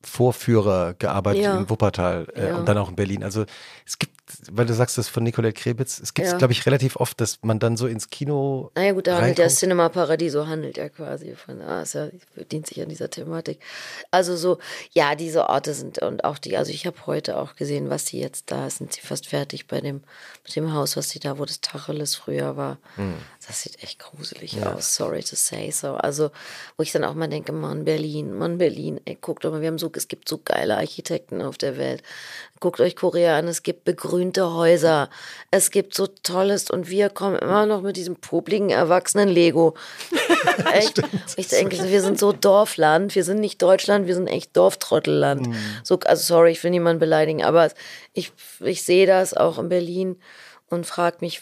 Kinovorführer 0.02 0.94
gearbeitet 0.94 1.44
Ja. 1.44 1.58
in 1.58 1.70
Wuppertal 1.70 2.28
äh, 2.36 2.48
Ja. 2.48 2.56
und 2.58 2.66
dann 2.68 2.78
auch 2.78 2.90
in 2.90 2.96
Berlin. 2.96 3.24
Also 3.24 3.46
es 3.86 4.00
gibt, 4.00 4.16
weil 4.52 4.66
du 4.66 4.74
sagst 4.74 4.98
das 4.98 5.10
von 5.10 5.24
Nicolette 5.24 5.60
Krebitz, 5.60 6.00
es 6.00 6.14
gibt 6.14 6.26
es, 6.28 6.32
Ja. 6.34 6.38
glaube 6.38 6.54
ich, 6.54 6.66
relativ 6.66 6.96
oft, 6.98 7.20
dass 7.20 7.40
man 7.42 7.60
dann 7.60 7.76
so 7.78 7.88
ins 7.88 8.10
Kino. 8.10 8.72
Naja 8.76 8.94
gut, 8.94 9.08
da 9.08 9.18
handelt 9.18 9.40
der. 9.40 9.50
Cinema 9.50 9.90
Paradiso 9.90 10.48
handelt 10.48 10.78
ja 10.78 10.88
quasi 10.88 11.36
von, 11.36 11.60
ah, 11.62 11.82
ist 11.82 11.96
ja, 11.96 12.08
bedient 12.36 12.68
sich 12.68 12.80
an 12.82 12.88
dieser 12.90 13.10
Thematik. 13.10 13.60
Also 14.12 14.38
so, 14.38 14.60
ja, 14.92 15.16
diese 15.16 15.50
Orte 15.50 15.74
sind 15.74 15.98
und 16.00 16.24
auch 16.24 16.38
die, 16.38 16.56
also 16.56 16.72
ich 16.72 16.86
habe 16.86 16.96
heute 17.08 17.38
auch 17.38 17.56
gesehen, 17.56 17.90
was 17.90 18.06
sie 18.06 18.20
jetzt 18.22 18.52
da 18.52 18.70
sind, 18.70 18.94
sie 18.94 19.02
fast 19.02 19.28
fertig 19.28 19.68
bei 19.68 19.82
dem, 19.82 20.04
mit 20.46 20.56
dem 20.56 20.72
Haus, 20.74 20.96
was 20.96 21.10
sie 21.10 21.20
da, 21.20 21.40
wo 21.40 21.46
das 21.46 21.60
Tacheles 21.60 22.16
früher 22.16 22.56
war. 22.56 22.78
Hm. 22.96 23.16
Das 23.50 23.64
sieht 23.64 23.82
echt 23.82 23.98
gruselig 23.98 24.64
aus, 24.64 24.94
sorry 24.94 25.24
to 25.24 25.36
say 25.36 25.72
so. 25.72 25.96
Also, 25.96 26.30
wo 26.78 26.84
ich 26.84 26.92
dann 26.92 27.04
auch 27.04 27.16
mal 27.16 27.28
denke, 27.28 27.52
Mann, 27.52 27.84
Berlin, 27.84 28.38
Mann, 28.38 28.60
Berlin, 28.60 29.02
ey, 29.06 29.18
guckt 29.20 29.44
doch 29.44 29.50
mal, 29.50 29.62
wir 29.62 29.70
haben 29.70 29.80
so, 29.80 29.92
es 29.96 30.08
gibt 30.08 30.30
so 30.30 30.38
geile 30.38 30.78
Architekten 30.78 31.42
auf 31.42 31.58
der 31.58 31.76
Welt. 31.76 32.04
Guckt 32.60 32.80
euch 32.80 32.96
Korea 32.96 33.40
an, 33.40 33.48
es 33.48 33.64
gibt 33.64 33.86
begrünte 33.86 34.54
Häuser, 34.54 35.10
es 35.50 35.72
gibt 35.72 35.96
so 35.96 36.06
tolles 36.06 36.70
und 36.70 36.92
wir 36.92 37.10
kommen 37.10 37.40
immer 37.40 37.66
noch 37.66 37.82
mit 37.82 37.98
diesem 37.98 38.18
popligen 38.18 38.70
erwachsenen 38.70 39.30
Lego. 39.30 39.74
echt? 40.74 41.02
ich 41.36 41.48
denke, 41.48 41.90
wir 41.90 42.04
sind 42.04 42.20
so 42.20 42.32
Dorfland, 42.32 43.16
wir 43.16 43.24
sind 43.24 43.40
nicht 43.40 43.60
Deutschland, 43.64 44.06
wir 44.06 44.14
sind 44.14 44.28
echt 44.28 44.56
Dorftrottelland. 44.56 45.56
So, 45.84 45.98
also 46.02 46.22
sorry, 46.22 46.52
ich 46.52 46.64
will 46.64 46.70
niemanden 46.70 47.00
beleidigen, 47.00 47.44
aber 47.44 47.72
ich, 48.14 48.32
ich 48.60 48.84
sehe 48.84 49.08
das 49.08 49.34
auch 49.34 49.58
in 49.58 49.70
Berlin 49.70 50.18
und 50.70 50.86
frage 50.86 51.18
mich, 51.22 51.42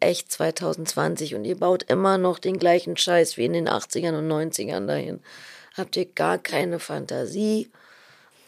echt 0.00 0.30
2020 0.30 1.34
und 1.34 1.44
ihr 1.44 1.56
baut 1.58 1.84
immer 1.84 2.18
noch 2.18 2.38
den 2.38 2.58
gleichen 2.58 2.96
Scheiß 2.96 3.36
wie 3.36 3.44
in 3.44 3.52
den 3.52 3.68
80ern 3.68 4.18
und 4.18 4.28
90ern 4.28 4.86
dahin. 4.86 5.20
Habt 5.76 5.96
ihr 5.96 6.06
gar 6.06 6.38
keine 6.38 6.78
Fantasie? 6.78 7.70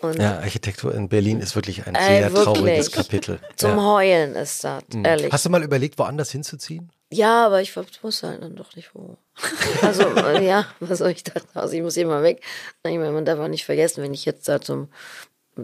Und 0.01 0.21
Ja, 0.21 0.39
Architektur 0.39 0.95
in 0.95 1.09
Berlin 1.09 1.41
ist 1.41 1.55
wirklich 1.55 1.87
ein 1.87 1.95
Ey, 1.95 2.21
sehr 2.21 2.35
trauriges 2.35 2.87
wirklich. 2.87 2.93
Kapitel. 2.93 3.41
zum 3.57 3.71
ja. 3.71 3.85
Heulen 3.85 4.35
ist 4.35 4.63
das, 4.63 4.83
ehrlich. 5.03 5.33
Hast 5.33 5.45
du 5.47 5.51
mal 5.51 5.63
überlegt, 5.63 5.99
woanders 5.99 6.31
hinzuziehen? 6.31 6.91
Ja, 7.11 7.47
aber 7.47 7.63
ich 7.63 7.75
wusste 7.77 8.29
halt 8.29 8.43
dann 8.43 8.57
doch 8.57 8.75
nicht 8.77 8.95
wo. 8.95 9.17
Also, 9.83 10.03
äh, 10.17 10.45
ja, 10.45 10.67
was 10.81 10.99
soll 10.99 11.11
ich 11.11 11.25
da? 11.25 11.41
Also, 11.55 11.75
ich 11.75 11.83
muss 11.83 11.95
hier 11.95 12.07
mal 12.07 12.23
weg. 12.23 12.43
Ich 12.85 12.99
meine, 12.99 13.13
man 13.13 13.25
darf 13.25 13.39
auch 13.39 13.49
nicht 13.49 13.65
vergessen, 13.65 14.03
wenn 14.03 14.15
ich 14.15 14.25
jetzt 14.25 14.49
da 14.49 14.61
zum, 14.61 14.89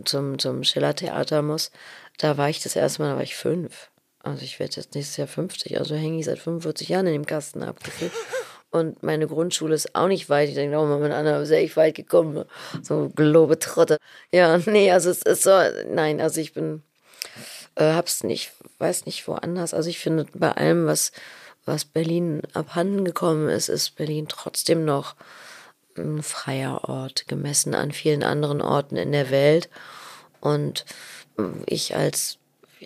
zum, 0.04 0.38
zum 0.38 0.62
Schiller-Theater 0.64 1.42
muss, 1.42 1.70
da 2.18 2.36
war 2.36 2.48
ich 2.48 2.62
das 2.62 2.76
erste 2.76 3.02
Mal, 3.02 3.10
da 3.10 3.16
war 3.16 3.22
ich 3.22 3.34
fünf. 3.34 3.90
Also, 4.22 4.42
ich 4.42 4.58
werde 4.58 4.76
jetzt 4.76 4.94
nächstes 4.94 5.16
Jahr 5.16 5.28
50. 5.28 5.78
Also, 5.78 5.94
hänge 5.94 6.18
ich 6.18 6.26
seit 6.26 6.38
45 6.38 6.88
Jahren 6.88 7.06
in 7.06 7.12
dem 7.14 7.26
Kasten 7.26 7.62
abgefühlt. 7.62 8.12
Und 8.72 9.02
meine 9.02 9.26
Grundschule 9.26 9.74
ist 9.74 9.94
auch 9.94 10.08
nicht 10.08 10.30
weit. 10.30 10.48
Ich 10.48 10.54
denke, 10.54 10.78
oh, 10.78 10.86
mit 10.86 11.12
anderen 11.12 11.42
ist 11.42 11.50
echt 11.50 11.76
weit 11.76 11.94
gekommen. 11.94 12.46
So 12.82 13.10
Globetrotte. 13.14 13.98
Ja, 14.32 14.58
nee, 14.66 14.90
also 14.90 15.10
es 15.10 15.22
ist 15.22 15.42
so, 15.42 15.50
nein, 15.90 16.22
also 16.22 16.40
ich 16.40 16.54
bin, 16.54 16.82
äh, 17.74 17.92
hab's 17.92 18.24
nicht, 18.24 18.52
weiß 18.78 19.04
nicht 19.04 19.28
woanders. 19.28 19.74
Also 19.74 19.90
ich 19.90 19.98
finde, 19.98 20.26
bei 20.32 20.52
allem, 20.52 20.86
was, 20.86 21.12
was 21.66 21.84
Berlin 21.84 22.40
abhanden 22.54 23.04
gekommen 23.04 23.50
ist, 23.50 23.68
ist 23.68 23.94
Berlin 23.96 24.26
trotzdem 24.26 24.86
noch 24.86 25.16
ein 25.98 26.22
freier 26.22 26.88
Ort, 26.88 27.28
gemessen 27.28 27.74
an 27.74 27.92
vielen 27.92 28.22
anderen 28.22 28.62
Orten 28.62 28.96
in 28.96 29.12
der 29.12 29.30
Welt. 29.30 29.68
Und 30.40 30.86
ich 31.66 31.94
als, 31.94 32.38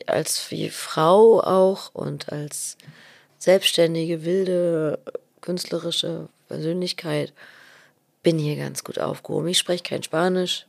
als 0.07 0.51
wie 0.51 0.71
Frau 0.71 1.41
auch 1.41 1.95
und 1.95 2.33
als 2.33 2.77
selbstständige, 3.39 4.25
wilde, 4.25 4.99
künstlerische 5.41 6.29
Persönlichkeit 6.49 7.33
bin 8.23 8.39
hier 8.39 8.57
ganz 8.57 8.83
gut 8.85 8.99
aufgehoben. 8.99 9.49
Ich 9.49 9.59
spreche 9.59 9.83
kein 9.83 10.03
Spanisch. 10.03 10.67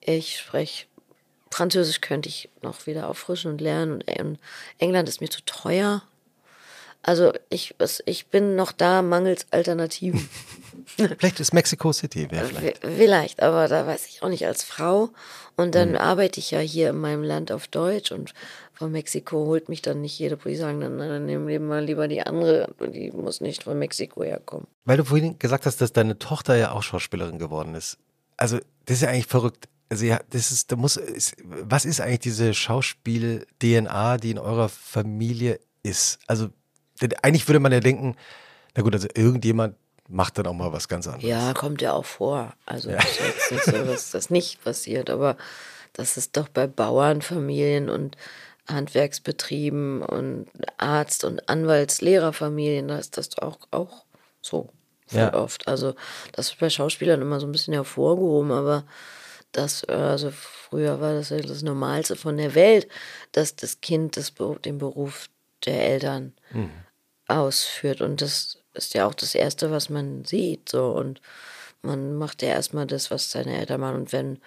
Ich 0.00 0.38
spreche 0.38 0.86
Französisch 1.52 2.00
könnte 2.00 2.28
ich 2.28 2.48
noch 2.62 2.86
wieder 2.86 3.08
auffrischen 3.08 3.52
und 3.52 3.60
lernen. 3.60 4.02
Und 4.02 4.38
England 4.78 5.08
ist 5.08 5.20
mir 5.20 5.28
zu 5.28 5.44
teuer. 5.44 6.02
Also 7.02 7.32
ich, 7.48 7.74
es- 7.78 8.02
ich 8.06 8.26
bin 8.26 8.54
noch 8.56 8.70
da 8.72 9.02
mangels 9.02 9.46
Alternativen. 9.50 10.28
Vielleicht 10.96 11.40
ist 11.40 11.52
Mexico 11.54 11.92
City, 11.92 12.30
wäre 12.30 12.44
vielleicht. 12.46 12.78
V- 12.78 12.88
Vielleicht, 12.96 13.42
aber 13.42 13.68
da 13.68 13.86
weiß 13.86 14.06
ich 14.08 14.22
auch 14.22 14.28
nicht 14.28 14.46
als 14.46 14.62
Frau. 14.64 15.10
Und 15.56 15.68
Mhm. 15.68 15.72
dann 15.72 15.96
arbeite 15.96 16.38
ich 16.40 16.50
ja 16.50 16.58
hier 16.60 16.90
in 16.90 16.98
meinem 16.98 17.22
Land 17.22 17.50
auf 17.52 17.66
Deutsch 17.68 18.10
und 18.12 18.34
von 18.74 18.90
Mexiko 18.90 19.36
holt 19.46 19.68
mich 19.68 19.80
dann 19.82 20.00
nicht 20.00 20.18
jede, 20.18 20.38
ich 20.44 20.58
sagen, 20.58 20.80
dann, 20.80 20.98
dann 20.98 21.26
nehmen 21.26 21.46
wir 21.46 21.60
mal 21.60 21.84
lieber 21.84 22.08
die 22.08 22.22
andere, 22.22 22.74
die 22.80 23.10
muss 23.12 23.40
nicht 23.40 23.62
von 23.64 23.78
Mexiko 23.78 24.24
herkommen. 24.24 24.66
Weil 24.84 24.96
du 24.96 25.04
vorhin 25.04 25.38
gesagt 25.38 25.66
hast, 25.66 25.80
dass 25.80 25.92
deine 25.92 26.18
Tochter 26.18 26.56
ja 26.56 26.72
auch 26.72 26.82
Schauspielerin 26.82 27.38
geworden 27.38 27.74
ist. 27.74 27.98
Also, 28.36 28.58
das 28.86 28.96
ist 28.96 29.02
ja 29.02 29.08
eigentlich 29.10 29.26
verrückt. 29.26 29.68
Also, 29.88 30.04
ja, 30.06 30.20
das 30.30 30.50
ist, 30.50 30.72
da 30.72 30.76
muss, 30.76 30.96
ist, 30.96 31.34
was 31.44 31.84
ist 31.84 32.00
eigentlich 32.00 32.20
diese 32.20 32.54
Schauspiel-DNA, 32.54 34.16
die 34.18 34.30
in 34.32 34.38
eurer 34.38 34.68
Familie 34.68 35.60
ist? 35.82 36.18
Also, 36.26 36.48
denn 37.02 37.12
eigentlich 37.22 37.46
würde 37.48 37.60
man 37.60 37.72
ja 37.72 37.80
denken, 37.80 38.16
na 38.74 38.82
gut, 38.82 38.94
also 38.94 39.08
irgendjemand 39.14 39.76
macht 40.08 40.38
dann 40.38 40.46
auch 40.46 40.54
mal 40.54 40.72
was 40.72 40.88
ganz 40.88 41.06
anderes. 41.06 41.24
Ja, 41.28 41.52
kommt 41.54 41.82
ja 41.82 41.92
auch 41.92 42.04
vor. 42.04 42.54
Also 42.66 42.90
ist 42.90 43.20
jetzt 43.20 43.52
nicht 43.52 43.64
so, 43.64 43.84
dass 43.84 44.10
das 44.10 44.30
nicht 44.30 44.62
passiert, 44.62 45.10
aber 45.10 45.36
das 45.92 46.16
ist 46.16 46.36
doch 46.36 46.48
bei 46.48 46.66
Bauernfamilien 46.66 47.88
und 47.88 48.16
Handwerksbetrieben 48.68 50.02
und 50.02 50.48
Arzt- 50.78 51.24
und 51.24 51.48
Anwaltslehrerfamilien, 51.48 52.88
da 52.88 52.98
ist 52.98 53.16
das 53.16 53.38
auch, 53.38 53.58
auch 53.70 54.04
so 54.40 54.70
Ja. 55.10 55.34
oft. 55.34 55.68
Also 55.68 55.94
das 56.32 56.50
wird 56.50 56.60
bei 56.60 56.70
Schauspielern 56.70 57.20
immer 57.20 57.40
so 57.40 57.46
ein 57.46 57.52
bisschen 57.52 57.74
hervorgehoben, 57.74 58.52
aber 58.52 58.84
das, 59.52 59.84
also 59.84 60.30
früher 60.30 61.00
war 61.00 61.12
das 61.12 61.28
ja 61.30 61.38
das 61.38 61.62
Normalste 61.62 62.16
von 62.16 62.36
der 62.38 62.54
Welt, 62.54 62.88
dass 63.32 63.54
das 63.56 63.80
Kind 63.80 64.16
das, 64.16 64.32
den 64.64 64.78
Beruf 64.78 65.28
der 65.66 65.82
Eltern 65.82 66.32
ausführt. 67.38 68.00
Und 68.00 68.20
das 68.20 68.58
ist 68.74 68.94
ja 68.94 69.06
auch 69.06 69.14
das 69.14 69.34
Erste, 69.34 69.70
was 69.70 69.88
man 69.88 70.24
sieht. 70.24 70.68
So. 70.68 70.90
Und 70.90 71.20
man 71.82 72.14
macht 72.14 72.42
ja 72.42 72.48
erstmal 72.48 72.86
das, 72.86 73.10
was 73.10 73.30
seine 73.30 73.58
Eltern 73.58 73.80
machen. 73.80 73.96
Und 73.96 74.12
wenn, 74.12 74.38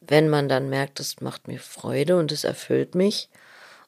wenn 0.00 0.28
man 0.28 0.48
dann 0.48 0.68
merkt, 0.68 1.00
das 1.00 1.20
macht 1.20 1.48
mir 1.48 1.60
Freude 1.60 2.16
und 2.16 2.32
es 2.32 2.44
erfüllt 2.44 2.94
mich 2.94 3.28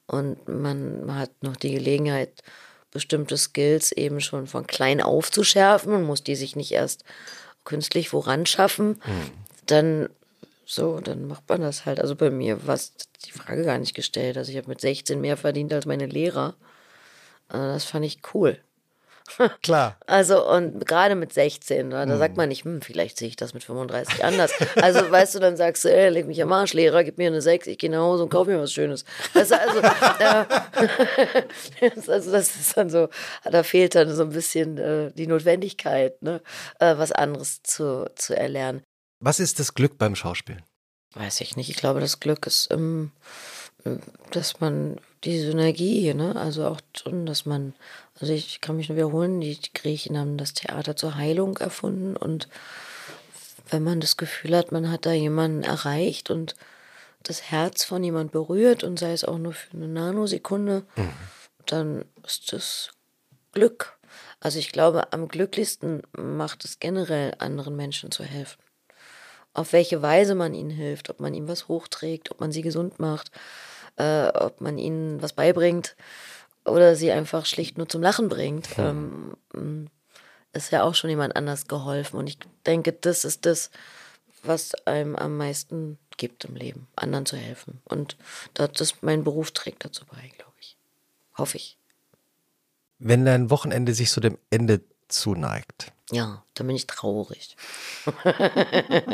und 0.07 0.49
man, 0.49 1.17
hat 1.17 1.31
noch 1.43 1.57
die 1.57 1.73
Gelegenheit, 1.73 2.43
bestimmte 2.91 3.37
Skills 3.37 3.91
eben 3.91 4.21
schon 4.21 4.47
von 4.47 4.67
klein 4.67 5.03
auf 5.03 5.33
zu 5.33 5.43
schärfen 5.43 5.93
und 5.93 6.05
muss 6.05 6.23
die 6.23 6.37
sich 6.37 6.55
nicht 6.55 6.71
erst 6.71 7.05
künstlich 7.65 8.13
woran 8.13 8.47
schaffen, 8.47 9.01
mhm. 9.05 9.31
dann 9.67 10.09
so, 10.67 11.01
dann 11.01 11.27
macht 11.27 11.49
man 11.49 11.61
das 11.61 11.85
halt. 11.85 12.01
Also 12.01 12.15
bei 12.15 12.31
mir 12.31 12.67
war 12.67 12.79
die 13.27 13.33
Frage 13.33 13.65
gar 13.65 13.79
nicht 13.79 13.95
gestellt. 13.95 14.39
Also 14.39 14.51
ich 14.51 14.57
habe 14.57 14.69
mit 14.69 14.81
16 14.81 15.21
mehr 15.21 15.37
verdient 15.37 15.73
als 15.73 15.87
meine 15.87 16.07
Lehrer. 16.07 16.55
Äh, 17.49 17.59
das 17.59 17.85
fand 17.85 18.05
ich 18.05 18.21
cool. 18.35 18.59
Klar. 19.63 19.97
Also, 20.07 20.47
und 20.49 20.87
gerade 20.87 21.15
mit 21.15 21.33
16, 21.33 21.91
da 21.91 22.03
hm. 22.03 22.19
sagt 22.19 22.37
man 22.37 22.49
nicht, 22.49 22.65
hm, 22.65 22.83
vielleicht 22.83 23.19
sehe 23.19 23.29
ich 23.29 23.37
das 23.37 23.55
mit 23.55 23.65
35 23.65 24.23
anders. 24.23 24.53
Also, 24.77 25.11
weißt 25.11 25.35
du, 25.35 25.39
dann 25.39 25.57
sagst 25.57 25.85
du, 25.85 25.95
ey, 25.95 26.11
leg 26.11 26.27
mich 26.27 26.43
am 26.43 26.53
Arsch, 26.53 26.75
Lehrer, 26.75 27.05
gib 27.05 27.17
mir 27.19 27.29
eine 27.29 27.41
6, 27.41 27.67
ich 27.69 27.79
gehe 27.79 27.91
nach 27.91 28.01
Hause 28.01 28.25
und 28.25 28.29
kaufe 28.29 28.51
mir 28.51 28.61
was 28.61 28.73
Schönes. 28.73 29.05
Weißt 29.33 29.53
du, 29.53 29.61
also, 29.61 29.81
äh, 29.81 30.45
also, 32.11 32.33
das 32.33 32.55
ist 32.55 32.77
dann 32.77 32.91
so, 32.91 33.09
da 33.45 33.63
fehlt 33.63 33.95
dann 33.95 34.15
so 34.15 34.23
ein 34.25 34.31
bisschen 34.31 34.79
äh, 34.79 35.11
die 35.13 35.27
Notwendigkeit, 35.27 36.21
ne, 36.23 36.43
äh, 36.79 36.97
was 36.99 37.13
anderes 37.13 37.63
zu, 37.63 38.11
zu 38.15 38.37
erlernen. 38.37 38.83
Was 39.21 39.41
ist 39.41 39.59
das 39.59 39.75
Glück 39.75 39.97
beim 39.97 40.15
Schauspielen? 40.15 40.63
Weiß 41.15 41.41
ich 41.41 41.57
nicht. 41.57 41.71
Ich 41.71 41.77
glaube, 41.77 42.01
das 42.01 42.19
Glück 42.21 42.47
ist, 42.47 42.69
ähm, 42.73 43.13
dass 44.31 44.61
man 44.61 44.97
die 45.25 45.39
Synergie, 45.39 46.15
ne? 46.15 46.37
also 46.37 46.67
auch 46.67 46.81
schon, 46.97 47.27
dass 47.27 47.47
man, 47.47 47.75
also 48.21 48.33
ich 48.33 48.61
kann 48.61 48.77
mich 48.77 48.89
nur 48.89 48.97
wiederholen, 48.97 49.41
die 49.41 49.59
Griechen 49.75 50.19
haben 50.19 50.37
das 50.37 50.55
Theater 50.55 50.97
zur 50.97 51.17
Heilung 51.17 51.57
erfunden 51.59 52.17
und 52.17 52.49
wenn 53.71 53.83
man 53.83 54.01
das 54.01 54.17
Gefühl 54.17 54.57
hat, 54.57 54.73
man 54.73 54.91
hat 54.91 55.07
da 55.07 55.13
jemanden 55.13 55.63
erreicht 55.63 56.31
und 56.31 56.55
das 57.23 57.51
Herz 57.51 57.85
von 57.85 58.05
jemand 58.05 58.33
berührt 58.33 58.85
und 58.85 58.99
sei 58.99 59.13
es 59.13 59.25
auch 59.25 59.39
nur 59.39 59.55
für 59.55 59.75
eine 59.75 59.89
Nanosekunde, 59.89 60.85
mhm. 60.97 61.11
dann 61.67 62.05
ist 62.27 62.53
das 62.53 62.91
Glück. 63.53 63.99
Also 64.41 64.59
ich 64.59 64.73
glaube, 64.73 65.13
am 65.13 65.29
glücklichsten 65.29 66.03
macht 66.13 66.65
es 66.67 66.79
generell, 66.79 67.35
anderen 67.39 67.77
Menschen 67.77 68.11
zu 68.11 68.25
helfen 68.25 68.59
auf 69.55 69.73
welche 69.73 70.03
Weise 70.03 70.35
man 70.35 70.53
ihnen 70.53 70.71
hilft, 70.71 71.09
ob 71.09 71.21
man 71.21 71.33
ihm 71.33 71.49
was 71.49 71.69
hochträgt, 71.69 72.31
ob 72.33 72.41
man 72.41 72.53
sie 72.53 72.63
gesund 72.63 72.99
macht, 72.99 73.31
äh, 73.97 74.29
ob 74.29 74.61
man 74.61 74.79
ihnen 74.79 75.23
was 75.23 75.33
beibringt 75.33 75.97
oder 76.65 76.97
sie 76.97 77.13
einfach 77.13 77.47
schlicht 77.47 77.79
nur 77.79 77.89
zum 77.89 78.03
Lachen 78.03 78.29
bringt. 78.29 78.77
Hm. 78.77 79.37
Ähm, 79.55 79.91
ist 80.53 80.71
ja 80.71 80.85
auch 80.85 80.95
schon 80.95 81.11
jemand 81.11 81.37
anders 81.37 81.67
geholfen. 81.67 82.17
Und 82.17 82.29
ich 82.29 82.39
denke, 82.65 82.93
das 82.93 83.25
ist 83.25 83.45
das, 83.45 83.71
was 84.43 84.75
einem 84.87 85.17
am 85.17 85.37
meisten 85.37 85.99
gibt 86.17 86.45
im 86.45 86.55
Leben, 86.55 86.87
anderen 86.97 87.27
zu 87.27 87.37
helfen. 87.37 87.81
Und 87.85 88.17
das, 88.55 89.03
mein 89.03 89.25
Beruf 89.25 89.51
trägt 89.51 89.85
dazu 89.85 90.05
bei, 90.07 90.31
glaube 90.37 90.53
ich. 90.61 90.77
Hoffe 91.37 91.57
ich. 91.57 91.77
Wenn 92.99 93.25
dein 93.25 93.51
Wochenende 93.51 93.95
sich 93.95 94.11
so 94.11 94.21
dem 94.21 94.39
Ende 94.51 94.83
zuneigt, 95.09 95.93
ja, 96.11 96.45
dann 96.55 96.67
bin 96.67 96.77
ich 96.77 96.87
traurig. 96.87 97.57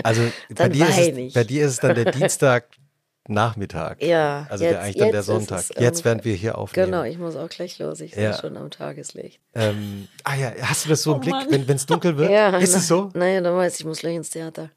Also 0.02 0.32
bei 0.50 0.68
dir, 0.68 0.88
es, 0.88 1.32
bei 1.32 1.44
dir, 1.44 1.64
ist 1.66 1.72
es, 1.72 1.78
dann 1.78 1.94
der 1.94 2.04
Dienstagnachmittag. 3.30 4.02
Ja. 4.02 4.46
Also 4.50 4.64
jetzt, 4.64 4.72
der, 4.72 4.82
eigentlich 4.82 4.96
dann 4.96 5.12
der 5.12 5.22
Sonntag. 5.22 5.64
Jetzt 5.78 6.04
werden 6.04 6.24
wir 6.24 6.34
hier 6.34 6.58
aufnehmen. 6.58 6.86
Genau, 6.86 7.04
ich 7.04 7.18
muss 7.18 7.36
auch 7.36 7.48
gleich 7.48 7.78
los. 7.78 8.00
Ich 8.00 8.14
ja. 8.14 8.38
schon 8.38 8.56
am 8.56 8.70
Tageslicht. 8.70 9.40
Ähm, 9.54 10.08
ah 10.24 10.34
ja, 10.34 10.52
hast 10.62 10.84
du 10.84 10.88
das 10.90 11.02
so 11.02 11.12
im 11.12 11.18
oh 11.18 11.20
Blick, 11.20 11.34
wenn 11.68 11.76
es 11.76 11.86
dunkel 11.86 12.16
wird? 12.16 12.30
Ja, 12.40 12.56
ist 12.58 12.76
es 12.76 12.86
so? 12.86 13.10
Naja, 13.14 13.40
dann 13.40 13.56
weiß 13.56 13.74
ich, 13.74 13.80
ich 13.80 13.86
muss 13.86 13.98
gleich 13.98 14.14
ins 14.14 14.30
Theater. 14.30 14.70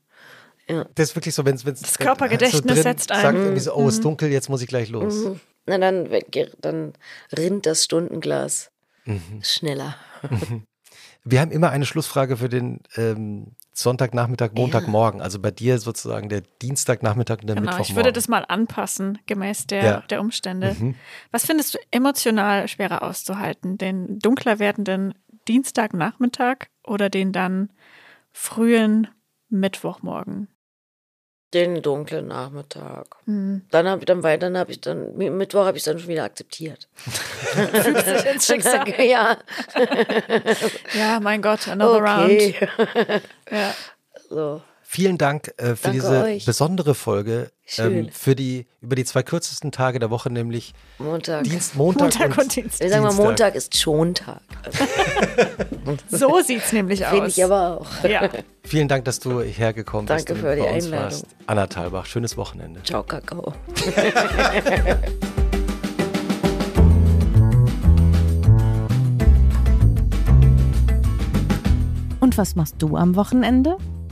Ja. 0.68 0.86
Das 0.96 1.10
ist 1.10 1.16
wirklich 1.16 1.36
so, 1.36 1.46
wenn 1.46 1.56
es. 1.56 1.64
Das 1.64 1.98
Körpergedächtnis 1.98 2.78
so 2.78 2.82
setzt 2.82 3.12
ein. 3.12 3.22
Sagt 3.22 3.38
irgendwie 3.38 3.60
so, 3.60 3.74
oh, 3.74 3.88
es 3.88 3.96
ist 3.96 4.00
mhm. 4.00 4.04
dunkel, 4.04 4.32
jetzt 4.32 4.50
muss 4.50 4.62
ich 4.62 4.68
gleich 4.68 4.90
los. 4.90 5.26
Mhm. 5.26 5.40
Na, 5.66 5.78
dann, 5.78 6.10
dann 6.60 6.94
rinnt 7.36 7.66
das 7.66 7.84
Stundenglas 7.84 8.72
mhm. 9.06 9.42
schneller. 9.42 9.96
Wir 11.26 11.40
haben 11.40 11.52
immer 11.52 11.70
eine 11.70 11.86
Schlussfrage 11.86 12.38
für 12.38 12.50
den 12.50 12.82
ähm, 12.96 13.56
Sonntagnachmittag, 13.72 14.52
Montagmorgen. 14.54 15.20
Ja. 15.20 15.24
Also 15.24 15.40
bei 15.40 15.52
dir 15.52 15.80
sozusagen 15.80 16.30
der 16.30 16.42
Dienstagnachmittag 16.62 17.40
und 17.40 17.48
der 17.48 17.56
genau, 17.56 17.66
Mittwochmorgen. 17.66 17.92
Ich 17.92 17.96
würde 17.96 18.12
das 18.12 18.28
mal 18.28 18.46
anpassen, 18.48 19.20
gemäß 19.26 19.68
der, 19.68 19.84
ja. 19.84 20.00
der 20.10 20.20
Umstände. 20.20 20.76
Mhm. 20.78 20.96
Was 21.32 21.46
findest 21.46 21.74
du 21.74 21.80
emotional 21.92 22.68
schwerer 22.68 23.04
auszuhalten? 23.04 23.78
Den 23.78 24.20
dunkler 24.20 24.60
werdenden 24.60 25.14
Dienstagnachmittag 25.48 26.68
oder 26.84 27.10
den 27.10 27.32
dann 27.32 27.70
frühen 28.32 29.08
Mittwochmorgen? 29.50 30.50
Den 31.54 31.82
dunklen 31.82 32.28
Nachmittag. 32.28 33.06
Mhm. 33.26 33.62
Dann 33.70 33.88
habe 33.88 34.00
ich 34.00 34.06
dann 34.06 34.24
weiter, 34.24 34.48
dann 34.48 34.58
habe 34.58 34.72
ich 34.72 34.82
dann, 34.82 35.16
Mittwoch 35.16 35.66
habe 35.66 35.78
ich 35.78 35.84
dann 35.84 36.00
schon 36.00 36.08
wieder 36.10 36.24
akzeptiert. 36.24 36.88
Fügt 36.96 38.06
sich 38.06 38.26
ins 38.26 38.48
Schicksal. 38.48 38.88
ja. 39.00 39.38
ja, 40.98 41.20
mein 41.20 41.42
Gott, 41.42 41.68
another 41.68 42.02
okay. 42.02 42.70
round. 42.70 43.22
ja. 43.52 43.74
So. 44.30 44.62
Vielen 44.94 45.18
Dank 45.18 45.52
äh, 45.58 45.76
für 45.76 45.86
Danke 45.86 45.92
diese 45.92 46.24
euch. 46.24 46.46
besondere 46.46 46.94
Folge. 46.94 47.50
Ähm, 47.80 48.10
für 48.12 48.36
die, 48.36 48.68
über 48.80 48.96
die 48.96 49.06
zwei 49.06 49.24
kürzesten 49.24 49.72
Tage 49.72 49.98
der 49.98 50.12
Woche, 50.12 50.30
nämlich 50.30 50.76
Montag. 51.00 51.46
Dienst, 51.46 51.76
Montag, 51.76 52.20
Montag 52.20 52.38
und, 52.38 52.44
und 52.44 52.56
Dienstag. 52.56 52.82
Wir 52.82 52.90
sagen 52.92 53.04
mal, 53.04 53.14
Montag 53.14 53.56
ist 53.56 53.76
Schontag. 53.76 54.42
so 56.10 56.40
sieht 56.42 56.64
es 56.64 56.74
nämlich 56.74 57.08
aus. 57.08 57.12
Finde 57.12 57.28
ich 57.30 57.44
aber 57.44 57.82
auch. 57.82 58.04
Ja. 58.08 58.30
Vielen 58.64 58.88
Dank, 58.88 59.06
dass 59.06 59.20
du 59.20 59.42
hergekommen 59.42 60.06
bist. 60.06 60.30
Danke 60.30 60.40
für 60.40 60.56
die 60.56 60.62
Einladung. 60.62 61.06
Warst. 61.06 61.26
Anna 61.48 61.66
Thalbach, 61.66 62.06
schönes 62.06 62.38
Wochenende. 62.38 62.84
Ciao, 62.84 63.02
Kakao. 63.02 63.52
Und 72.20 72.38
was 72.38 72.56
machst 72.56 72.76
du 72.78 72.96
am 72.96 73.16
Wochenende? 73.16 73.78